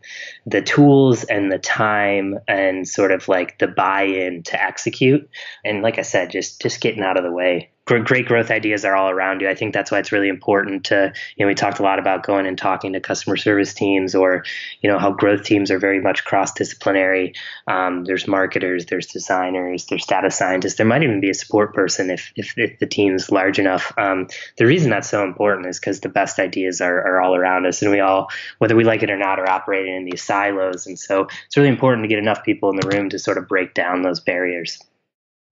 the 0.46 0.62
tools 0.62 1.24
and 1.24 1.52
the 1.52 1.60
time 1.60 2.40
and 2.48 2.88
sort 2.88 3.12
of 3.12 3.28
like 3.28 3.60
the 3.60 3.68
buy-in 3.68 4.44
to 4.44 4.62
execute. 4.62 5.30
And 5.64 5.82
like 5.82 6.00
I 6.00 6.04
said, 6.04 6.32
just 6.32 6.62
just 6.62 6.82
getting 6.82 7.04
out 7.04 7.18
of 7.18 7.24
the 7.24 7.32
way 7.32 7.70
great 7.98 8.28
growth 8.28 8.52
ideas 8.52 8.86
are 8.86 8.96
all 8.96 9.10
around 9.10 9.42
you. 9.42 9.50
I 9.50 9.56
think 9.56 9.74
that's 9.74 9.90
why 9.90 9.98
it's 9.98 10.12
really 10.12 10.30
important 10.30 10.86
to, 10.86 11.12
you 11.36 11.44
know, 11.44 11.48
we 11.48 11.56
talked 11.56 11.80
a 11.80 11.84
lot 11.84 11.98
about 11.98 12.24
going 12.24 12.46
and 12.46 12.58
talking 12.58 12.94
to 12.94 13.00
customer 13.00 13.38
service 13.38 13.74
teams 13.74 14.14
or, 14.14 14.44
you 14.82 14.90
know, 14.90 15.00
how 15.00 15.12
growth 15.12 15.44
teams 15.44 15.72
are 15.72 15.80
very 15.80 16.00
much 16.00 16.24
cross 16.26 16.54
disciplinary. 16.54 17.34
Um, 17.66 18.04
there's 18.04 18.28
marketers, 18.28 18.86
there's 18.86 19.08
designers, 19.08 19.86
there's 19.86 20.06
data 20.06 20.30
scientists. 20.30 20.76
There 20.76 20.86
might 20.86 21.02
even 21.02 21.22
be 21.22 21.32
a 21.32 21.34
support 21.34 21.74
person 21.74 22.12
if, 22.12 22.32
if, 22.36 22.54
if 22.58 22.78
the 22.78 22.86
team's 22.86 23.32
large 23.32 23.58
enough. 23.58 23.92
Um, 23.98 24.28
the 24.58 24.68
reason 24.68 24.92
that's 24.92 25.10
so 25.10 25.24
important 25.24 25.68
is 25.68 25.80
because 25.80 26.02
the 26.02 26.10
best 26.10 26.38
ideas 26.38 26.82
are, 26.82 27.00
are 27.00 27.22
all 27.22 27.36
around 27.36 27.66
us 27.66 27.82
and 27.82 27.92
we 27.92 28.00
all, 28.00 28.30
whether 28.60 28.76
we 28.76 28.84
like 28.84 29.02
it 29.02 29.10
or 29.10 29.18
not, 29.18 29.40
are 29.40 29.50
operating 29.50 29.96
in 29.96 30.06
these 30.06 30.22
silos. 30.22 30.86
And 30.86 31.00
so 31.00 31.28
it's 31.48 31.58
really 31.58 31.70
important 31.70 32.04
to 32.04 32.10
get 32.10 32.20
enough 32.20 32.44
people 32.44 32.70
in 32.70 32.76
the 32.76 32.88
room 32.88 33.10
to 33.10 33.18
sort 33.18 33.38
of 33.38 33.48
break 33.48 33.74
down 33.74 34.02
those 34.04 34.20
barriers 34.20 34.80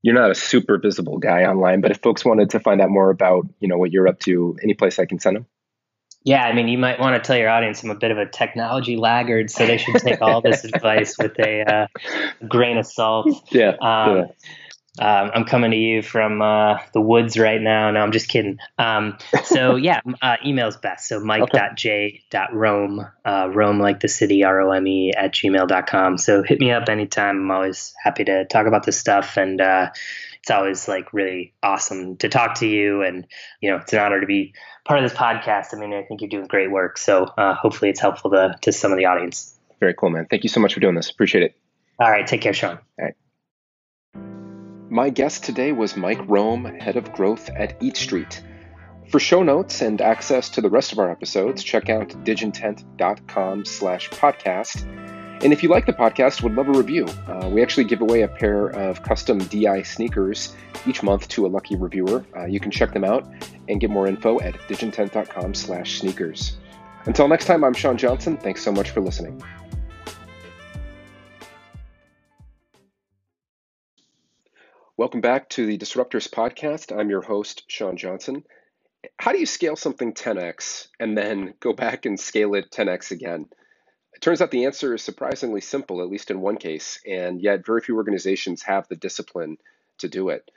you're 0.07 0.15
not 0.15 0.31
a 0.31 0.35
super 0.35 0.77
visible 0.77 1.17
guy 1.17 1.43
online, 1.43 1.81
but 1.81 1.91
if 1.91 1.97
folks 1.97 2.23
wanted 2.23 2.51
to 2.51 2.61
find 2.61 2.79
out 2.79 2.89
more 2.89 3.09
about, 3.09 3.45
you 3.59 3.67
know, 3.67 3.77
what 3.77 3.91
you're 3.91 4.07
up 4.07 4.21
to, 4.21 4.55
any 4.63 4.73
place 4.73 4.99
I 4.99 5.05
can 5.05 5.19
send 5.19 5.35
them? 5.35 5.45
Yeah, 6.23 6.45
I 6.45 6.53
mean, 6.53 6.69
you 6.69 6.77
might 6.77 6.97
want 6.97 7.21
to 7.21 7.27
tell 7.27 7.35
your 7.35 7.49
audience 7.49 7.83
I'm 7.83 7.89
a 7.89 7.95
bit 7.95 8.11
of 8.11 8.17
a 8.17 8.25
technology 8.25 8.95
laggard, 8.95 9.51
so 9.51 9.67
they 9.67 9.77
should 9.77 9.95
take 9.95 10.21
all 10.21 10.39
this 10.39 10.63
advice 10.73 11.17
with 11.17 11.37
a 11.39 11.61
uh, 11.61 11.87
grain 12.47 12.77
of 12.77 12.85
salt. 12.85 13.27
Yeah, 13.51 13.71
um, 13.81 14.15
yeah. 14.15 14.25
Um, 14.99 15.31
I'm 15.33 15.43
coming 15.45 15.71
to 15.71 15.77
you 15.77 16.01
from 16.01 16.41
uh, 16.41 16.77
the 16.93 17.01
woods 17.01 17.37
right 17.37 17.61
now. 17.61 17.91
No, 17.91 17.99
I'm 17.99 18.11
just 18.11 18.27
kidding. 18.27 18.59
Um, 18.77 19.17
so 19.43 19.75
yeah, 19.75 20.01
uh, 20.21 20.37
email's 20.45 20.77
best. 20.77 21.07
So 21.07 21.19
mike.j.rome, 21.19 23.07
uh, 23.25 23.49
Rome 23.53 23.79
like 23.79 23.99
the 23.99 24.07
city, 24.07 24.43
R-O-M-E 24.43 25.13
at 25.15 25.33
gmail.com. 25.33 26.17
So 26.17 26.43
hit 26.43 26.59
me 26.59 26.71
up 26.71 26.89
anytime. 26.89 27.37
I'm 27.37 27.51
always 27.51 27.93
happy 28.03 28.23
to 28.25 28.45
talk 28.45 28.67
about 28.67 28.85
this 28.85 28.99
stuff. 28.99 29.37
And 29.37 29.61
uh, 29.61 29.91
it's 30.39 30.51
always 30.51 30.87
like 30.87 31.13
really 31.13 31.53
awesome 31.61 32.17
to 32.17 32.29
talk 32.29 32.55
to 32.55 32.67
you. 32.67 33.03
And, 33.03 33.27
you 33.61 33.69
know, 33.69 33.77
it's 33.77 33.93
an 33.93 33.99
honor 33.99 34.21
to 34.21 34.27
be 34.27 34.53
part 34.85 35.03
of 35.03 35.09
this 35.09 35.17
podcast. 35.17 35.75
I 35.75 35.79
mean, 35.79 35.93
I 35.93 36.03
think 36.03 36.21
you're 36.21 36.29
doing 36.29 36.47
great 36.47 36.71
work. 36.71 36.97
So 36.97 37.25
uh, 37.25 37.53
hopefully 37.53 37.89
it's 37.89 37.99
helpful 37.99 38.31
to, 38.31 38.55
to 38.61 38.71
some 38.71 38.91
of 38.91 38.97
the 38.97 39.05
audience. 39.05 39.53
Very 39.79 39.93
cool, 39.93 40.09
man. 40.09 40.25
Thank 40.29 40.43
you 40.43 40.49
so 40.49 40.59
much 40.59 40.73
for 40.73 40.79
doing 40.79 40.95
this. 40.95 41.09
Appreciate 41.09 41.43
it. 41.43 41.55
All 41.99 42.09
right. 42.09 42.25
Take 42.25 42.41
care, 42.41 42.53
Sean. 42.53 42.77
All 42.99 43.05
right. 43.05 43.15
My 44.89 45.09
guest 45.09 45.43
today 45.43 45.73
was 45.73 45.97
Mike 45.97 46.21
Rome, 46.29 46.63
head 46.63 46.95
of 46.95 47.11
growth 47.11 47.49
at 47.49 47.75
Eat 47.81 47.97
Street. 47.97 48.41
For 49.09 49.19
show 49.19 49.43
notes 49.43 49.81
and 49.81 49.99
access 49.99 50.49
to 50.51 50.61
the 50.61 50.69
rest 50.69 50.93
of 50.93 50.99
our 50.99 51.11
episodes, 51.11 51.61
check 51.61 51.89
out 51.89 52.07
digintent.com 52.23 53.65
slash 53.65 54.09
podcast. 54.11 54.83
And 55.43 55.51
if 55.51 55.61
you 55.61 55.67
like 55.67 55.87
the 55.87 55.93
podcast, 55.93 56.41
would 56.41 56.55
love 56.55 56.69
a 56.69 56.71
review. 56.71 57.05
Uh, 57.27 57.49
we 57.51 57.61
actually 57.61 57.83
give 57.83 57.99
away 57.99 58.21
a 58.21 58.29
pair 58.29 58.67
of 58.67 59.03
custom 59.03 59.39
DI 59.39 59.81
sneakers 59.81 60.55
each 60.85 61.03
month 61.03 61.27
to 61.29 61.45
a 61.45 61.49
lucky 61.49 61.75
reviewer. 61.75 62.23
Uh, 62.35 62.45
you 62.45 62.61
can 62.61 62.71
check 62.71 62.93
them 62.93 63.03
out 63.03 63.27
and 63.67 63.81
get 63.81 63.89
more 63.89 64.07
info 64.07 64.39
at 64.39 64.53
digintent.com 64.69 65.53
slash 65.53 65.99
sneakers. 65.99 66.55
Until 67.05 67.27
next 67.27 67.45
time, 67.45 67.65
I'm 67.65 67.73
Sean 67.73 67.97
Johnson. 67.97 68.37
Thanks 68.37 68.63
so 68.63 68.71
much 68.71 68.91
for 68.91 69.01
listening. 69.01 69.43
Welcome 74.97 75.21
back 75.21 75.47
to 75.49 75.67
the 75.67 75.77
Disruptors 75.77 76.27
Podcast. 76.27 76.91
I'm 76.91 77.11
your 77.11 77.21
host, 77.21 77.65
Sean 77.67 77.97
Johnson. 77.97 78.43
How 79.19 79.31
do 79.31 79.37
you 79.37 79.45
scale 79.45 79.75
something 79.75 80.11
10x 80.11 80.87
and 80.99 81.15
then 81.15 81.53
go 81.59 81.71
back 81.71 82.07
and 82.07 82.19
scale 82.19 82.55
it 82.55 82.71
10x 82.71 83.11
again? 83.11 83.45
It 84.15 84.21
turns 84.21 84.41
out 84.41 84.49
the 84.49 84.65
answer 84.65 84.95
is 84.95 85.03
surprisingly 85.03 85.61
simple, 85.61 86.01
at 86.01 86.09
least 86.09 86.31
in 86.31 86.41
one 86.41 86.57
case, 86.57 86.99
and 87.05 87.39
yet 87.39 87.63
very 87.63 87.81
few 87.81 87.95
organizations 87.95 88.63
have 88.63 88.87
the 88.87 88.95
discipline 88.95 89.57
to 89.99 90.09
do 90.09 90.29
it. 90.29 90.49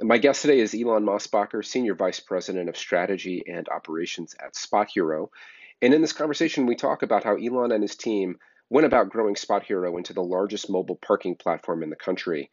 My 0.00 0.18
guest 0.18 0.42
today 0.42 0.60
is 0.60 0.76
Elan 0.76 1.04
Mosbacher, 1.04 1.64
Senior 1.64 1.96
Vice 1.96 2.20
President 2.20 2.68
of 2.68 2.76
Strategy 2.76 3.42
and 3.48 3.68
Operations 3.68 4.36
at 4.40 4.54
SpotHero. 4.54 5.30
And 5.82 5.92
in 5.92 6.02
this 6.02 6.12
conversation, 6.12 6.66
we 6.66 6.76
talk 6.76 7.02
about 7.02 7.24
how 7.24 7.34
Elon 7.34 7.72
and 7.72 7.82
his 7.82 7.96
team 7.96 8.38
went 8.70 8.86
about 8.86 9.10
growing 9.10 9.34
SpotHero 9.34 9.96
into 9.96 10.12
the 10.12 10.22
largest 10.22 10.70
mobile 10.70 11.00
parking 11.04 11.34
platform 11.34 11.82
in 11.82 11.90
the 11.90 11.96
country. 11.96 12.48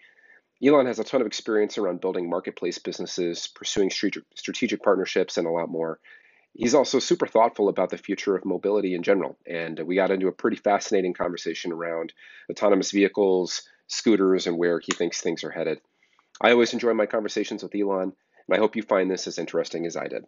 Elan 0.66 0.88
has 0.88 0.98
a 0.98 1.04
ton 1.04 1.22
of 1.22 1.28
experience 1.28 1.78
around 1.78 2.02
building 2.02 2.28
marketplace 2.28 2.80
businesses, 2.80 3.48
pursuing 3.48 3.92
strategic 3.92 4.82
partnerships, 4.82 5.38
and 5.38 5.46
a 5.46 5.52
lot 5.52 5.70
more. 5.70 6.00
He's 6.54 6.74
also 6.74 7.00
super 7.00 7.28
thoughtful 7.28 7.70
about 7.70 7.92
the 7.92 7.98
future 7.98 8.36
of 8.36 8.46
mobility 8.46 8.96
in 8.96 9.04
general. 9.04 9.38
And 9.46 9.80
we 9.80 9.96
got 9.96 10.10
into 10.10 10.28
a 10.28 10.32
pretty 10.32 10.58
fascinating 10.58 11.14
conversation 11.14 11.72
around 11.72 12.14
autonomous 12.50 12.92
vehicles, 12.92 13.62
scooters, 13.88 14.48
and 14.48 14.58
where 14.58 14.80
he 14.80 14.92
thinks 14.92 15.22
things 15.22 15.44
are 15.44 15.52
headed. 15.52 15.82
I 16.42 16.52
always 16.52 16.74
enjoy 16.74 16.94
my 16.94 17.06
conversations 17.06 17.62
with 17.62 17.76
Elan, 17.76 18.14
and 18.48 18.56
I 18.56 18.58
hope 18.58 18.76
you 18.76 18.82
find 18.82 19.12
this 19.12 19.28
as 19.28 19.38
interesting 19.38 19.86
as 19.86 19.96
I 19.96 20.08
did. 20.08 20.26